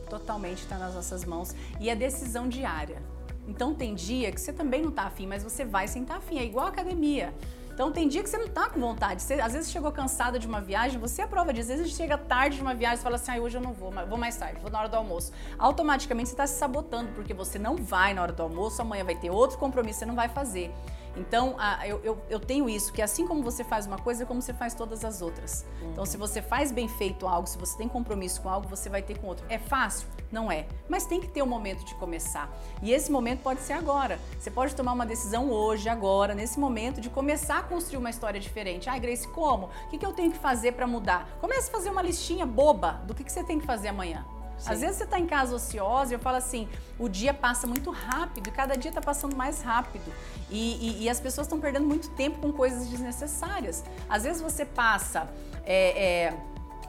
Totalmente 0.10 0.60
está 0.60 0.78
nas 0.78 0.94
nossas 0.94 1.26
mãos 1.26 1.56
e 1.80 1.90
é 1.90 1.96
decisão 1.96 2.48
diária. 2.48 3.02
Então 3.48 3.74
tem 3.74 3.94
dia 3.94 4.32
que 4.32 4.40
você 4.40 4.54
também 4.54 4.82
não 4.82 4.90
está 4.90 5.04
afim, 5.04 5.28
mas 5.28 5.44
você 5.44 5.66
vai 5.66 5.88
sem 5.88 6.04
estar 6.04 6.18
afim. 6.18 6.38
É 6.38 6.44
igual 6.44 6.66
a 6.66 6.70
academia. 6.70 7.34
Então 7.74 7.92
tem 7.92 8.08
dia 8.08 8.22
que 8.22 8.30
você 8.30 8.38
não 8.38 8.48
tá 8.48 8.70
com 8.70 8.80
vontade. 8.80 9.22
Você, 9.22 9.34
às 9.34 9.54
vezes 9.54 9.72
chegou 9.72 9.92
cansada 9.92 10.38
de 10.38 10.46
uma 10.46 10.62
viagem, 10.62 11.00
você 11.00 11.24
é 11.24 11.28
prova 11.28 11.52
disso. 11.52 11.72
Às 11.72 11.80
vezes 11.80 11.96
chega 11.96 12.18
tarde 12.18 12.58
de 12.58 12.62
uma 12.62 12.76
viagem 12.76 13.00
e 13.00 13.02
fala 13.02 13.16
assim: 13.16 13.32
ah, 13.32 13.42
hoje 13.42 13.58
eu 13.58 13.62
não 13.62 13.74
vou, 13.74 13.92
vou 14.08 14.18
mais 14.18 14.38
tarde, 14.38 14.60
vou 14.62 14.72
na 14.72 14.80
hora 14.80 14.90
do 14.90 14.96
almoço. 14.96 15.32
Automaticamente 15.58 16.30
você 16.30 16.34
está 16.34 16.46
se 16.46 16.58
sabotando, 16.58 17.12
porque 17.14 17.34
você 17.34 17.58
não 17.58 17.76
vai 17.76 18.14
na 18.14 18.22
hora 18.22 18.32
do 18.32 18.44
almoço, 18.44 18.82
amanhã 18.82 19.04
vai 19.04 19.16
ter 19.16 19.32
outro 19.32 19.58
compromisso, 19.58 20.00
você 20.00 20.06
não 20.06 20.16
vai 20.16 20.30
fazer. 20.30 20.72
Então, 21.16 21.56
a, 21.58 21.88
eu, 21.88 22.02
eu, 22.04 22.18
eu, 22.30 22.40
tenho 22.40 22.68
isso, 22.70 22.92
que 22.92 23.02
assim 23.02 23.28
como 23.28 23.44
você 23.44 23.64
faz 23.64 23.86
uma 23.86 23.98
coisa, 23.98 24.24
é 24.24 24.26
como 24.26 24.42
você 24.42 24.54
faz 24.54 24.74
todas 24.74 25.06
as 25.06 25.22
outras. 25.22 25.66
Uhum. 25.82 25.92
Então, 25.92 26.06
se 26.06 26.18
você 26.18 26.42
faz 26.42 26.72
bem 26.72 26.88
feito 26.88 27.28
algo, 27.28 27.48
se 27.48 27.58
você 27.58 27.78
tem 27.78 27.88
compromisso 27.88 28.42
com 28.42 28.50
algo, 28.50 28.68
você 28.68 28.90
vai 28.90 29.02
ter 29.02 29.18
com 29.20 29.28
outro. 29.28 29.46
É 29.50 29.60
fácil? 29.60 30.08
Não 30.32 30.52
é. 30.52 30.66
Mas 30.90 31.06
tem 31.06 31.22
que 31.22 31.28
ter 31.28 31.44
um 31.44 31.48
momento 31.48 31.86
de 31.86 31.94
começar. 31.96 32.52
E 32.82 32.92
esse 32.92 33.12
momento 33.12 33.42
pode 33.42 33.62
ser 33.62 33.74
agora. 33.74 34.20
Você 34.40 34.50
pode 34.50 34.76
tomar 34.76 34.94
uma 34.94 35.06
decisão 35.06 35.52
hoje, 35.52 35.88
agora, 35.88 36.34
nesse 36.34 36.60
momento, 36.60 37.00
de 37.00 37.10
começar 37.10 37.60
a 37.60 37.64
construir 37.64 37.98
uma 37.98 38.10
história 38.10 38.40
diferente. 38.40 38.90
Ah, 38.90 38.98
Grace, 38.98 39.28
como? 39.28 39.68
O 39.86 39.90
que, 39.90 39.98
que 39.98 40.06
eu 40.06 40.14
tenho 40.14 40.32
que 40.32 40.40
fazer 40.40 40.72
para 40.72 40.88
mudar? 40.88 41.38
Comece 41.40 41.70
a 41.70 41.72
fazer 41.72 41.90
uma 41.90 42.02
listinha 42.02 42.46
boba 42.46 43.02
do 43.06 43.14
que, 43.14 43.24
que 43.24 43.32
você 43.32 43.44
tem 43.44 43.60
que 43.60 43.66
fazer 43.66 43.90
amanhã. 43.90 44.26
Sim. 44.58 44.72
Às 44.72 44.82
vezes 44.82 44.98
você 44.98 45.04
está 45.04 45.20
em 45.20 45.26
casa 45.26 45.56
ociosa 45.56 46.14
e 46.14 46.16
eu 46.16 46.20
falo 46.20 46.38
assim, 46.38 46.68
o 46.98 47.10
dia 47.10 47.34
passa 47.34 47.68
muito 47.68 47.92
rápido 47.92 48.50
cada 48.52 48.76
dia 48.76 48.90
está 48.90 49.02
passando 49.02 49.36
mais 49.36 49.62
rápido. 49.62 50.12
E, 50.50 51.02
e, 51.02 51.04
e 51.04 51.10
as 51.10 51.20
pessoas 51.20 51.48
estão 51.48 51.60
perdendo 51.60 51.86
muito 51.86 52.10
tempo 52.12 52.40
com 52.40 52.52
coisas 52.52 52.88
desnecessárias. 52.88 53.84
Às 54.10 54.24
vezes 54.24 54.42
você 54.42 54.66
passa. 54.66 55.28
É, 55.66 56.28
é, 56.28 56.34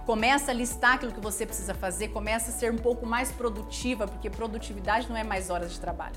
começa 0.06 0.50
a 0.50 0.54
listar 0.54 0.94
aquilo 0.94 1.12
que 1.12 1.20
você 1.20 1.46
precisa 1.46 1.74
fazer, 1.74 2.08
começa 2.08 2.50
a 2.50 2.54
ser 2.54 2.70
um 2.70 2.76
pouco 2.76 3.06
mais 3.06 3.32
produtiva, 3.32 4.06
porque 4.06 4.28
produtividade 4.28 5.08
não 5.08 5.16
é 5.16 5.24
mais 5.24 5.48
horas 5.50 5.72
de 5.72 5.80
trabalho. 5.80 6.16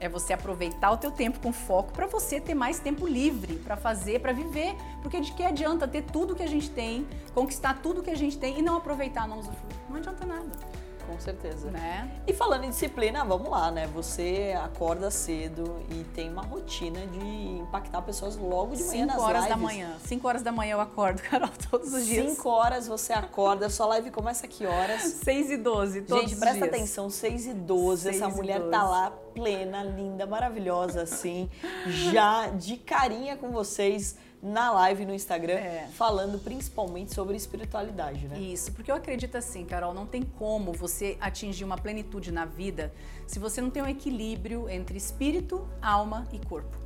É 0.00 0.08
você 0.08 0.32
aproveitar 0.32 0.90
o 0.90 0.96
teu 0.96 1.10
tempo 1.10 1.38
com 1.40 1.52
foco 1.52 1.92
para 1.92 2.06
você 2.06 2.40
ter 2.40 2.54
mais 2.54 2.80
tempo 2.80 3.06
livre 3.06 3.54
para 3.56 3.76
fazer, 3.76 4.20
para 4.20 4.32
viver. 4.32 4.74
Porque 5.02 5.20
de 5.20 5.30
que 5.32 5.44
adianta 5.44 5.86
ter 5.86 6.02
tudo 6.02 6.34
que 6.34 6.42
a 6.42 6.48
gente 6.48 6.70
tem, 6.70 7.06
conquistar 7.34 7.80
tudo 7.82 8.02
que 8.02 8.10
a 8.10 8.16
gente 8.16 8.38
tem 8.38 8.58
e 8.58 8.62
não 8.62 8.76
aproveitar, 8.76 9.28
não 9.28 9.38
usufruir? 9.38 9.76
Não 9.88 9.96
adianta 9.96 10.24
nada 10.24 10.69
com 11.10 11.20
certeza. 11.20 11.70
Né? 11.70 12.10
E 12.26 12.32
falando 12.32 12.64
em 12.64 12.70
disciplina, 12.70 13.24
vamos 13.24 13.48
lá, 13.50 13.70
né? 13.70 13.86
Você 13.88 14.54
acorda 14.62 15.10
cedo 15.10 15.82
e 15.90 16.04
tem 16.14 16.30
uma 16.30 16.42
rotina 16.42 17.06
de 17.06 17.58
impactar 17.60 18.02
pessoas 18.02 18.36
logo 18.36 18.74
de 18.76 18.84
manhã 18.84 19.06
nas 19.06 19.16
Cinco 19.16 19.26
horas 19.26 19.42
lives. 19.44 19.48
da 19.48 19.56
manhã. 19.56 19.96
Cinco 20.04 20.28
horas 20.28 20.42
da 20.42 20.52
manhã 20.52 20.72
eu 20.72 20.80
acordo, 20.80 21.20
Carol, 21.28 21.50
todos 21.70 21.92
os 21.92 22.06
dias. 22.06 22.30
Cinco 22.30 22.48
horas 22.48 22.86
você 22.86 23.12
acorda, 23.12 23.68
sua 23.68 23.86
live 23.86 24.10
começa 24.10 24.46
que 24.46 24.66
horas? 24.66 25.02
Seis 25.24 25.50
e 25.50 25.56
doze, 25.56 26.02
todos 26.02 26.22
Gente, 26.30 26.38
presta 26.38 26.58
dias. 26.60 26.74
atenção, 26.74 27.10
seis 27.10 27.46
e 27.46 27.52
doze, 27.52 28.08
essa 28.08 28.28
mulher 28.28 28.58
12. 28.58 28.70
tá 28.70 28.82
lá 28.82 29.10
plena, 29.34 29.82
linda, 29.82 30.26
maravilhosa, 30.26 31.02
assim, 31.02 31.48
já 31.86 32.48
de 32.48 32.76
carinha 32.76 33.36
com 33.36 33.50
vocês 33.50 34.16
na 34.42 34.70
live 34.72 35.04
no 35.04 35.14
Instagram, 35.14 35.54
É. 35.54 35.88
falando 35.92 36.38
principalmente 36.38 37.14
sobre 37.14 37.36
espiritualidade, 37.36 38.26
né? 38.26 38.38
Isso, 38.38 38.72
porque 38.72 38.90
eu 38.90 38.94
acredito 38.94 39.36
assim, 39.36 39.64
Carol, 39.64 39.92
não 39.92 40.06
tem 40.06 40.22
como 40.22 40.72
você 40.72 41.16
atingir 41.20 41.64
uma 41.64 41.76
plenitude 41.76 42.32
na 42.32 42.44
vida 42.46 42.92
se 43.26 43.38
você 43.38 43.60
não 43.60 43.70
tem 43.70 43.82
um 43.82 43.88
equilíbrio 43.88 44.68
entre 44.68 44.96
espírito, 44.96 45.68
alma 45.82 46.26
e 46.32 46.38
corpo. 46.38 46.76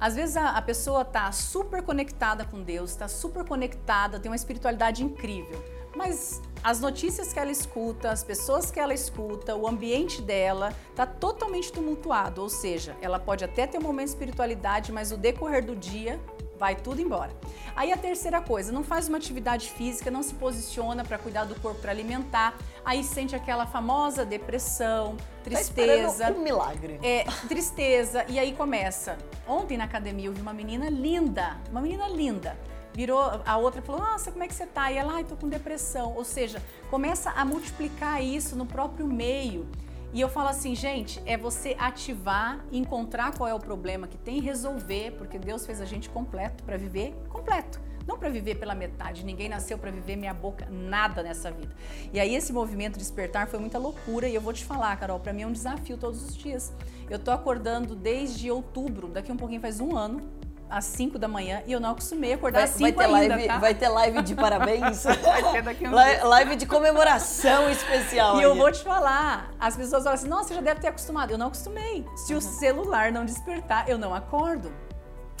Às 0.00 0.14
vezes 0.14 0.36
a, 0.36 0.50
a 0.50 0.62
pessoa 0.62 1.02
está 1.02 1.30
super 1.32 1.82
conectada 1.82 2.44
com 2.44 2.62
Deus, 2.62 2.90
está 2.90 3.08
super 3.08 3.44
conectada, 3.44 4.20
tem 4.20 4.30
uma 4.30 4.36
espiritualidade 4.36 5.02
incrível, 5.02 5.60
mas 5.96 6.40
as 6.62 6.78
notícias 6.78 7.32
que 7.32 7.40
ela 7.40 7.50
escuta, 7.50 8.12
as 8.12 8.22
pessoas 8.22 8.70
que 8.70 8.78
ela 8.78 8.94
escuta, 8.94 9.56
o 9.56 9.66
ambiente 9.66 10.22
dela 10.22 10.72
está 10.90 11.04
totalmente 11.04 11.72
tumultuado, 11.72 12.40
ou 12.40 12.48
seja, 12.48 12.96
ela 13.02 13.18
pode 13.18 13.44
até 13.44 13.66
ter 13.66 13.78
um 13.78 13.82
momento 13.82 14.06
de 14.06 14.10
espiritualidade, 14.12 14.92
mas 14.92 15.10
o 15.10 15.16
decorrer 15.16 15.64
do 15.64 15.74
dia 15.74 16.20
vai 16.58 16.74
tudo 16.74 17.00
embora. 17.00 17.30
Aí 17.76 17.92
a 17.92 17.96
terceira 17.96 18.40
coisa, 18.40 18.72
não 18.72 18.82
faz 18.82 19.08
uma 19.08 19.18
atividade 19.18 19.70
física, 19.70 20.10
não 20.10 20.22
se 20.22 20.34
posiciona 20.34 21.04
para 21.04 21.16
cuidar 21.16 21.44
do 21.44 21.58
corpo, 21.60 21.80
para 21.80 21.92
alimentar, 21.92 22.56
aí 22.84 23.04
sente 23.04 23.36
aquela 23.36 23.66
famosa 23.66 24.24
depressão, 24.24 25.16
tristeza. 25.44 26.26
Tá 26.26 26.32
um 26.32 26.42
milagre. 26.42 26.98
É, 27.02 27.24
tristeza. 27.46 28.24
E 28.28 28.38
aí 28.38 28.52
começa. 28.52 29.16
Ontem 29.46 29.78
na 29.78 29.84
academia 29.84 30.26
eu 30.26 30.32
vi 30.32 30.40
uma 30.40 30.52
menina 30.52 30.90
linda, 30.90 31.56
uma 31.70 31.80
menina 31.80 32.08
linda. 32.08 32.58
Virou, 32.92 33.40
a 33.46 33.56
outra 33.56 33.80
falou, 33.80 34.00
nossa, 34.00 34.32
como 34.32 34.42
é 34.42 34.48
que 34.48 34.54
você 34.54 34.66
tá? 34.66 34.90
E 34.90 34.96
ela, 34.96 35.14
ai, 35.14 35.24
tô 35.24 35.36
com 35.36 35.48
depressão. 35.48 36.14
Ou 36.16 36.24
seja, 36.24 36.60
começa 36.90 37.30
a 37.30 37.44
multiplicar 37.44 38.20
isso 38.20 38.56
no 38.56 38.66
próprio 38.66 39.06
meio. 39.06 39.68
E 40.12 40.20
eu 40.20 40.28
falo 40.28 40.48
assim, 40.48 40.74
gente, 40.74 41.22
é 41.26 41.36
você 41.36 41.76
ativar, 41.78 42.64
encontrar 42.72 43.36
qual 43.36 43.48
é 43.48 43.52
o 43.52 43.58
problema 43.58 44.06
que 44.06 44.16
tem 44.16 44.40
resolver, 44.40 45.12
porque 45.18 45.38
Deus 45.38 45.66
fez 45.66 45.80
a 45.80 45.84
gente 45.84 46.08
completo 46.08 46.64
para 46.64 46.78
viver 46.78 47.14
completo. 47.28 47.80
Não 48.06 48.16
para 48.16 48.30
viver 48.30 48.54
pela 48.54 48.74
metade, 48.74 49.22
ninguém 49.22 49.50
nasceu 49.50 49.76
para 49.76 49.90
viver 49.90 50.16
meia 50.16 50.32
boca, 50.32 50.66
nada 50.70 51.22
nessa 51.22 51.50
vida. 51.50 51.76
E 52.10 52.18
aí 52.18 52.34
esse 52.34 52.54
movimento 52.54 52.98
despertar 52.98 53.46
foi 53.48 53.58
muita 53.58 53.78
loucura 53.78 54.26
e 54.26 54.34
eu 54.34 54.40
vou 54.40 54.54
te 54.54 54.64
falar, 54.64 54.96
Carol, 54.96 55.20
para 55.20 55.30
mim 55.30 55.42
é 55.42 55.46
um 55.46 55.52
desafio 55.52 55.98
todos 55.98 56.24
os 56.24 56.34
dias. 56.34 56.72
Eu 57.10 57.18
tô 57.18 57.30
acordando 57.30 57.94
desde 57.94 58.50
outubro, 58.50 59.08
daqui 59.08 59.30
um 59.30 59.36
pouquinho 59.36 59.60
faz 59.60 59.78
um 59.78 59.94
ano, 59.94 60.22
às 60.70 60.84
5 60.84 61.18
da 61.18 61.26
manhã 61.28 61.62
e 61.66 61.72
eu 61.72 61.80
não 61.80 61.90
acostumei 61.90 62.32
a 62.32 62.36
acordar 62.36 62.60
Vai, 62.60 62.64
às 62.68 62.78
vai 62.80 62.90
5 62.90 62.98
ter 62.98 63.04
ainda, 63.04 63.34
live, 63.34 63.46
tá? 63.48 63.58
vai 63.58 63.74
ter 63.74 63.88
live 63.88 64.22
de 64.22 64.34
parabéns. 64.34 65.04
Vai 65.22 65.52
ter 65.52 65.62
daqui 65.62 65.86
um 65.86 65.90
Li- 65.90 66.20
live 66.22 66.56
de 66.56 66.66
comemoração 66.66 67.70
especial. 67.70 68.38
E 68.38 68.42
eu 68.42 68.52
aí. 68.52 68.58
vou 68.58 68.70
te 68.72 68.82
falar, 68.82 69.52
as 69.58 69.76
pessoas 69.76 70.02
falam 70.04 70.14
assim, 70.14 70.28
nossa, 70.28 70.48
você 70.48 70.54
já 70.54 70.60
deve 70.60 70.80
ter 70.80 70.88
acostumado. 70.88 71.30
Eu 71.30 71.38
não 71.38 71.46
acostumei. 71.48 72.04
Se 72.16 72.34
o 72.34 72.40
celular 72.40 73.10
não 73.12 73.24
despertar, 73.24 73.88
eu 73.88 73.98
não 73.98 74.14
acordo. 74.14 74.70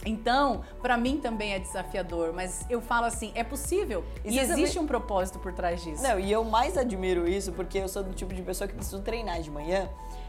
Então, 0.06 0.62
para 0.80 0.96
mim 0.96 1.18
também 1.18 1.54
é 1.54 1.58
desafiador, 1.58 2.32
mas 2.32 2.64
eu 2.70 2.80
falo 2.80 3.06
assim, 3.06 3.32
é 3.34 3.42
possível. 3.42 4.04
E 4.24 4.30
E, 4.36 4.38
existe 4.38 4.78
um 4.78 4.86
propósito 4.86 5.38
por 5.40 5.52
trás 5.52 5.82
disso. 5.82 6.02
Não, 6.02 6.18
e 6.20 6.30
eu 6.30 6.44
mais 6.44 6.76
admiro 6.78 7.28
isso 7.28 7.52
porque 7.52 7.78
eu 7.78 7.88
sou 7.88 8.02
do 8.04 8.14
tipo 8.14 8.32
de 8.32 8.40
pessoa 8.42 8.68
que 8.68 8.74
preciso 8.74 9.02
treinar 9.02 9.40
de 9.40 9.50
manhã 9.50 9.88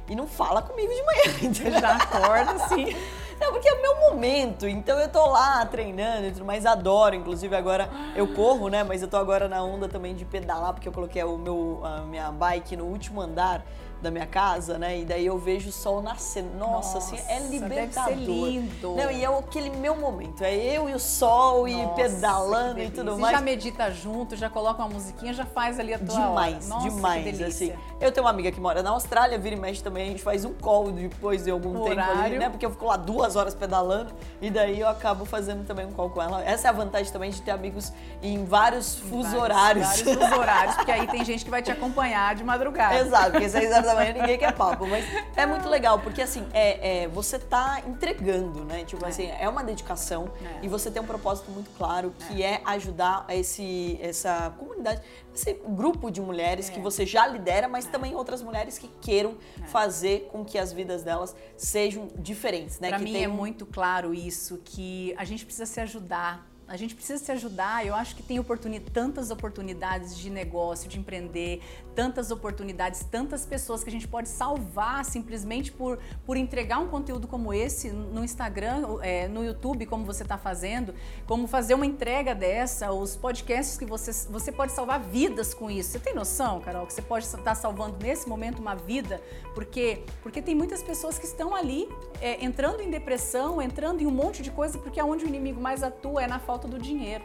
e 0.09 0.15
não 0.15 0.27
fala 0.27 0.61
comigo 0.61 0.91
de 0.91 1.03
manhã, 1.03 1.39
entendeu? 1.49 1.79
Já 1.79 1.95
acorda 1.95 2.51
assim. 2.51 2.95
Não, 3.39 3.53
porque 3.53 3.69
é 3.69 3.73
o 3.73 3.81
meu 3.81 3.95
momento, 4.11 4.67
então 4.67 4.99
eu 4.99 5.07
tô 5.07 5.25
lá 5.27 5.65
treinando 5.65 6.27
e 6.27 6.31
tudo 6.33 6.43
mais, 6.43 6.65
adoro, 6.65 7.15
inclusive 7.15 7.55
agora 7.55 7.89
eu 8.13 8.27
corro, 8.33 8.67
né, 8.67 8.83
mas 8.83 9.01
eu 9.01 9.07
tô 9.07 9.15
agora 9.15 9.47
na 9.47 9.63
onda 9.63 9.87
também 9.87 10.13
de 10.13 10.25
pedalar, 10.25 10.73
porque 10.73 10.89
eu 10.89 10.91
coloquei 10.91 11.23
o 11.23 11.37
meu, 11.37 11.79
a 11.81 12.01
minha 12.01 12.33
bike 12.33 12.75
no 12.75 12.83
último 12.83 13.21
andar 13.21 13.65
da 14.01 14.09
minha 14.09 14.25
casa, 14.25 14.77
né, 14.77 14.99
e 14.99 15.05
daí 15.05 15.25
eu 15.25 15.37
vejo 15.37 15.69
o 15.69 15.71
sol 15.71 16.01
nascer, 16.01 16.43
nossa, 16.57 16.99
assim, 16.99 17.17
é 17.27 17.39
Nossa, 17.39 17.49
libertador. 17.49 18.09
Deve 18.09 18.25
ser 18.25 18.31
lindo. 18.31 18.95
Não, 18.95 19.11
e 19.11 19.23
é 19.23 19.27
aquele 19.27 19.69
meu 19.71 19.95
momento, 19.95 20.43
é 20.43 20.55
eu 20.55 20.89
e 20.89 20.93
o 20.93 20.99
sol 20.99 21.67
e 21.67 21.75
Nossa, 21.75 21.95
pedalando 21.95 22.75
que 22.75 22.81
e 22.83 22.89
tudo 22.91 23.17
mais. 23.17 23.35
já 23.35 23.41
medita 23.41 23.91
junto, 23.91 24.35
já 24.35 24.49
coloca 24.49 24.81
uma 24.81 24.89
musiquinha, 24.89 25.33
já 25.33 25.45
faz 25.45 25.79
ali 25.79 25.93
a 25.93 25.99
tua 25.99 26.19
Demais. 26.19 26.67
Nossa, 26.67 26.89
demais, 26.89 27.41
assim. 27.41 27.73
Eu 27.99 28.11
tenho 28.11 28.25
uma 28.25 28.29
amiga 28.31 28.51
que 28.51 28.59
mora 28.59 28.81
na 28.81 28.91
Austrália, 28.91 29.37
vira 29.37 29.55
e 29.55 29.59
mexe 29.59 29.83
também, 29.83 30.07
a 30.07 30.11
gente 30.11 30.23
faz 30.23 30.45
um 30.45 30.53
call 30.53 30.91
depois 30.91 31.43
de 31.43 31.51
algum 31.51 31.83
tempo 31.83 32.01
ali, 32.01 32.37
né? 32.37 32.49
Porque 32.49 32.65
eu 32.65 32.71
fico 32.71 32.85
lá 32.85 32.95
duas 32.95 33.35
horas 33.35 33.53
pedalando 33.53 34.13
e 34.41 34.49
daí 34.49 34.79
eu 34.79 34.87
acabo 34.87 35.25
fazendo 35.25 35.65
também 35.65 35.85
um 35.85 35.91
call 35.91 36.09
com 36.09 36.21
ela. 36.21 36.43
Essa 36.43 36.67
é 36.67 36.69
a 36.69 36.73
vantagem 36.73 37.11
também 37.11 37.31
de 37.31 37.41
ter 37.41 37.51
amigos 37.51 37.91
em 38.21 38.45
vários 38.45 38.95
fusos 38.95 39.33
horários. 39.33 39.85
Vários 39.85 40.01
fusos 40.01 40.31
horários, 40.31 40.75
porque 40.79 40.91
aí 40.91 41.07
tem 41.07 41.25
gente 41.25 41.43
que 41.43 41.51
vai 41.51 41.61
te 41.61 41.71
acompanhar 41.71 42.35
de 42.35 42.43
madrugada. 42.43 42.95
Exato, 42.99 43.31
porque 43.31 43.49
seis 43.49 43.71
horas 43.71 43.88
da 43.89 43.95
manhã 43.95 44.13
ninguém 44.13 44.37
quer 44.37 44.53
papo. 44.53 44.85
Mas 44.87 45.05
é 45.35 45.45
muito 45.45 45.67
legal, 45.67 45.99
porque 45.99 46.21
assim, 46.21 46.45
é, 46.53 47.03
é 47.03 47.07
você 47.07 47.39
tá 47.39 47.81
entregando, 47.87 48.63
né? 48.65 48.83
Tipo 48.85 49.05
é. 49.05 49.09
assim, 49.09 49.27
é 49.27 49.47
uma 49.47 49.63
dedicação 49.63 50.31
é. 50.41 50.65
e 50.65 50.67
você 50.67 50.89
tem 50.89 51.01
um 51.01 51.05
propósito 51.05 51.51
muito 51.51 51.69
claro 51.77 52.13
que 52.27 52.43
é, 52.43 52.49
é 52.49 52.61
ajudar 52.65 53.25
esse, 53.29 53.99
essa 54.01 54.53
comunidade, 54.57 55.01
esse 55.33 55.53
grupo 55.67 56.09
de 56.09 56.21
mulheres 56.21 56.69
que 56.69 56.79
é. 56.79 56.81
você 56.81 57.05
já 57.05 57.27
lidera, 57.27 57.67
mas 57.67 57.85
também 57.85 58.15
outras 58.15 58.41
mulheres 58.41 58.77
que 58.77 58.89
queiram 59.01 59.37
fazer 59.67 60.27
com 60.31 60.43
que 60.43 60.57
as 60.57 60.73
vidas 60.73 61.03
delas 61.03 61.35
sejam 61.55 62.07
diferentes, 62.17 62.79
né? 62.79 62.89
Para 62.89 62.99
mim 62.99 63.13
tem... 63.13 63.23
é 63.23 63.27
muito 63.27 63.65
claro 63.65 64.13
isso, 64.13 64.59
que 64.63 65.13
a 65.17 65.25
gente 65.25 65.45
precisa 65.45 65.65
se 65.65 65.79
ajudar 65.79 66.48
a 66.69 66.77
gente 66.77 66.93
precisa 66.93 67.21
se 67.21 67.31
ajudar. 67.31 67.85
Eu 67.85 67.95
acho 67.95 68.15
que 68.15 68.21
tem 68.21 68.39
oportuni 68.39 68.79
tantas 68.79 69.31
oportunidades 69.31 70.15
de 70.15 70.29
negócio, 70.29 70.87
de 70.87 70.99
empreender, 70.99 71.61
tantas 71.95 72.29
oportunidades, 72.29 73.03
tantas 73.09 73.43
pessoas 73.45 73.83
que 73.83 73.89
a 73.89 73.91
gente 73.91 74.07
pode 74.07 74.29
salvar 74.29 75.03
simplesmente 75.03 75.71
por, 75.71 75.97
por 76.25 76.37
entregar 76.37 76.77
um 76.77 76.87
conteúdo 76.87 77.27
como 77.27 77.51
esse 77.51 77.89
no 77.89 78.23
Instagram, 78.23 78.99
é, 79.01 79.27
no 79.27 79.43
YouTube, 79.43 79.87
como 79.87 80.05
você 80.05 80.21
está 80.21 80.37
fazendo, 80.37 80.93
como 81.25 81.47
fazer 81.47 81.73
uma 81.73 81.85
entrega 81.85 82.35
dessa, 82.35 82.91
os 82.91 83.15
podcasts 83.15 83.75
que 83.75 83.85
você, 83.85 84.11
você 84.29 84.51
pode 84.51 84.71
salvar 84.71 84.99
vidas 84.99 85.55
com 85.55 85.71
isso. 85.71 85.89
Você 85.89 85.99
tem 85.99 86.13
noção, 86.13 86.61
Carol, 86.61 86.85
que 86.85 86.93
você 86.93 87.01
pode 87.01 87.25
estar 87.25 87.41
tá 87.41 87.55
salvando 87.55 87.97
nesse 87.99 88.29
momento 88.29 88.59
uma 88.59 88.75
vida? 88.75 89.19
Porque, 89.55 90.03
porque 90.21 90.39
tem 90.39 90.53
muitas 90.53 90.83
pessoas 90.83 91.17
que 91.17 91.25
estão 91.25 91.55
ali 91.55 91.89
é, 92.21 92.43
entrando 92.45 92.81
em 92.81 92.91
depressão, 92.91 93.59
entrando 93.59 94.01
em 94.01 94.05
um 94.05 94.11
monte 94.11 94.43
de 94.43 94.51
coisa, 94.51 94.77
porque 94.77 94.99
aonde 94.99 95.25
o 95.25 95.27
inimigo 95.27 95.59
mais 95.59 95.81
atua 95.81 96.23
é 96.23 96.27
na 96.27 96.37
falta 96.37 96.58
falta 96.59 96.67
do 96.67 96.77
dinheiro. 96.77 97.23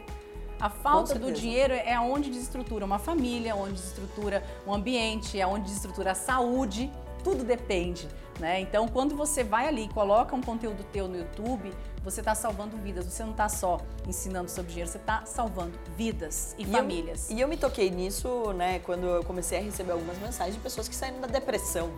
A 0.59 0.69
falta 0.69 1.19
do 1.19 1.33
dinheiro 1.33 1.73
é 1.73 1.99
onde 1.99 2.29
desestrutura 2.29 2.85
uma 2.85 2.97
família, 2.97 3.53
onde 3.53 3.73
desestrutura 3.73 4.41
um 4.65 4.73
ambiente, 4.73 5.39
é 5.39 5.45
onde 5.45 5.65
desestrutura 5.65 6.11
a 6.11 6.15
saúde. 6.15 6.89
Tudo 7.21 7.43
depende, 7.43 8.07
né? 8.39 8.61
Então, 8.61 8.87
quando 8.87 9.15
você 9.15 9.43
vai 9.43 9.67
ali 9.67 9.85
e 9.85 9.89
coloca 9.89 10.33
um 10.35 10.41
conteúdo 10.41 10.85
teu 10.93 11.07
no 11.07 11.17
YouTube, 11.17 11.73
você 12.03 12.21
está 12.21 12.33
salvando 12.33 12.77
vidas. 12.77 13.03
Você 13.05 13.23
não 13.23 13.31
está 13.31 13.49
só 13.49 13.81
ensinando 14.07 14.49
sobre 14.49 14.69
dinheiro, 14.69 14.89
você 14.89 14.97
está 14.97 15.25
salvando 15.25 15.77
vidas 15.97 16.55
e, 16.57 16.63
e 16.63 16.65
famílias. 16.65 17.29
Eu, 17.29 17.37
e 17.37 17.41
eu 17.41 17.47
me 17.47 17.57
toquei 17.57 17.89
nisso, 17.89 18.53
né, 18.53 18.79
quando 18.79 19.07
eu 19.07 19.23
comecei 19.23 19.57
a 19.57 19.61
receber 19.61 19.91
algumas 19.91 20.17
mensagens 20.19 20.55
de 20.55 20.61
pessoas 20.61 20.87
que 20.87 20.95
saíram 20.95 21.19
da 21.19 21.27
depressão. 21.27 21.91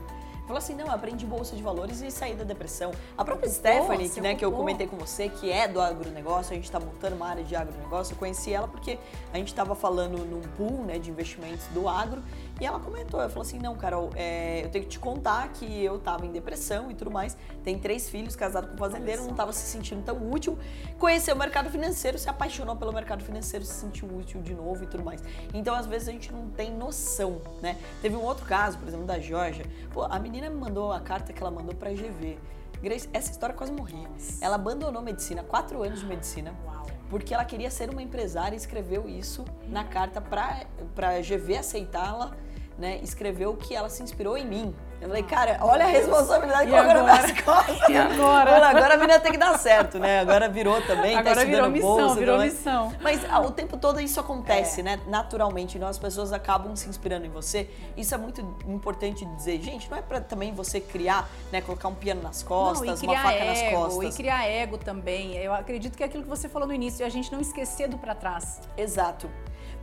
Falou 0.48 0.60
assim, 0.60 0.76
não, 0.76 0.90
aprendi 0.90 1.26
bolsa 1.26 1.58
de 1.58 1.62
valores 1.62 2.02
e 2.02 2.10
saí 2.10 2.34
da 2.34 2.46
depressão. 2.46 2.94
A 3.18 3.26
própria 3.26 3.50
Stephanie, 3.50 4.08
que, 4.08 4.22
né, 4.22 4.34
que 4.34 4.46
eu 4.46 4.52
comentei 4.54 4.88
com 4.88 4.96
você, 4.96 5.28
que 5.28 5.52
é 5.52 5.68
do 5.68 5.82
agronegócio, 5.82 6.54
a 6.54 6.56
gente 6.56 6.64
está 6.64 6.80
montando 6.80 7.18
uma 7.18 7.28
área 7.28 7.44
de 7.44 7.54
agronegócio, 7.54 8.14
eu 8.14 8.18
conheci 8.18 8.54
ela 8.54 8.66
porque 8.66 8.98
a 9.34 9.38
gente 9.38 9.50
estava 9.50 9.76
falando 9.76 10.18
num 10.20 10.40
pool 10.56 10.86
né, 10.86 11.00
de 11.00 11.10
investimentos 11.10 11.66
do 11.74 11.90
agro 11.90 12.24
e 12.60 12.66
ela 12.66 12.80
comentou, 12.80 13.20
ela 13.20 13.30
falou 13.30 13.44
assim, 13.44 13.60
não, 13.60 13.76
Carol, 13.76 14.10
é, 14.16 14.64
eu 14.64 14.70
tenho 14.70 14.84
que 14.84 14.90
te 14.90 15.00
contar 15.00 15.48
que 15.50 15.84
eu 15.84 15.98
estava 15.98 16.26
em 16.26 16.32
depressão 16.32 16.90
e 16.90 16.96
tudo 16.96 17.12
mais, 17.12 17.38
tem 17.64 17.78
três 17.78 18.10
filhos, 18.10 18.36
casado 18.36 18.68
com 18.68 18.74
um 18.74 18.78
fazendeiro, 18.78 19.24
não 19.24 19.32
estava 19.32 19.54
se 19.54 19.66
sentindo 19.68 20.02
tão 20.04 20.32
útil, 20.32 20.58
conheceu 20.98 21.36
o 21.36 21.38
mercado 21.38 21.70
financeiro, 21.70 22.18
se 22.18 22.30
apaixonou 22.30 22.76
pelo 22.76 22.92
mercado 22.92 23.24
financeiro, 23.24 23.64
se 23.64 23.74
sentiu 23.74 24.08
útil 24.08 24.42
de 24.42 24.56
novo 24.56 24.84
e 24.84 24.88
tudo 24.88 25.04
mais. 25.04 25.24
Então, 25.54 25.76
às 25.76 25.86
vezes, 25.86 26.08
a 26.08 26.12
gente 26.12 26.34
não 26.34 26.50
tem 26.50 26.72
noção, 26.72 27.42
né? 27.62 27.78
Teve 28.02 28.16
um 28.16 28.24
outro 28.24 28.46
caso, 28.46 28.78
por 28.80 28.88
exemplo, 28.88 29.06
da 29.06 29.20
Georgia, 29.20 29.66
pô, 29.94 30.04
a 30.04 30.18
menina 30.18 30.50
me 30.50 30.58
mandou 30.58 30.92
a 30.92 31.00
carta 31.00 31.32
que 31.32 31.42
ela 31.42 31.52
mandou 31.52 31.76
para 31.76 31.90
a 31.90 31.94
GV, 31.94 32.40
Grace, 32.82 33.10
essa 33.12 33.32
história 33.32 33.56
quase 33.56 33.72
morri. 33.72 34.08
Ela 34.40 34.56
abandonou 34.56 35.02
medicina, 35.02 35.44
quatro 35.44 35.82
anos 35.82 36.00
de 36.00 36.06
medicina. 36.06 36.56
Uau 36.66 36.86
porque 37.10 37.34
ela 37.34 37.46
queria 37.46 37.72
ser 37.72 37.90
uma 37.90 38.02
empresária 38.02 38.56
e 38.56 38.58
escreveu 38.58 39.08
isso 39.08 39.46
na 39.68 39.84
carta 39.84 40.22
para 40.22 41.10
a 41.10 41.22
GV 41.22 41.58
aceitá-la 41.58 42.36
né, 42.78 43.00
escreveu 43.02 43.56
que 43.56 43.76
ela 43.76 43.90
se 43.90 44.04
inspirou 44.04 44.38
em 44.38 44.46
mim. 44.46 44.76
Eu 45.00 45.08
falei, 45.10 45.24
cara, 45.24 45.60
olha 45.62 45.86
a 45.86 45.88
responsabilidade 45.88 46.72
que 46.72 46.76
agora 46.76 47.04
nas 47.04 47.32
costas. 47.42 47.90
E 47.90 47.96
agora? 47.96 48.68
agora 48.68 48.94
a 48.96 48.98
menina 48.98 49.20
tem 49.20 49.32
que 49.32 49.38
dar 49.38 49.58
certo, 49.60 50.00
né? 50.00 50.22
Agora 50.22 50.50
virou 50.50 50.82
também, 50.82 51.14
tá 51.14 51.20
agora 51.20 51.36
tá 51.36 51.46
virou 51.46 51.70
missão, 51.70 51.90
bolsa, 51.90 52.16
virou 52.16 52.40
missão. 52.40 52.94
Mas 53.00 53.24
ah, 53.30 53.40
o 53.42 53.52
tempo 53.52 53.78
todo 53.78 54.00
isso 54.00 54.20
acontece, 54.20 54.82
é. 54.82 54.84
né? 54.84 55.00
Naturalmente, 55.08 55.78
então 55.78 55.88
as 55.88 56.00
pessoas 56.00 56.34
acabam 56.34 56.76
se 56.76 56.90
inspirando 56.90 57.28
em 57.28 57.30
você. 57.30 57.70
Isso 57.96 58.16
é 58.16 58.18
muito 58.18 58.42
importante 58.68 59.24
dizer, 59.24 59.62
gente, 59.62 59.90
não 59.90 60.00
é 60.00 60.02
para 60.02 60.20
também 60.20 60.52
você 60.52 60.80
criar, 60.80 61.30
né, 61.52 61.62
colocar 61.62 61.88
um 61.90 61.96
piano 61.96 62.24
nas 62.24 62.42
costas, 62.42 63.02
não, 63.02 63.14
uma 63.14 63.22
faca 63.22 63.36
ego, 63.36 63.46
nas 63.46 63.74
costas. 63.74 64.16
E 64.16 64.18
criar 64.18 64.48
ego 64.48 64.80
também. 64.80 65.36
Eu 65.38 65.54
acredito 65.54 65.96
que 65.96 66.02
é 66.02 66.08
aquilo 66.08 66.24
que 66.24 66.30
você 66.30 66.50
falou 66.50 66.68
no 66.68 66.74
início, 66.74 67.06
a 67.06 67.10
gente 67.10 67.32
não 67.32 67.40
esquecer 67.40 67.88
do 67.88 68.00
para 68.00 68.16
trás. 68.16 68.62
Exato. 68.76 69.30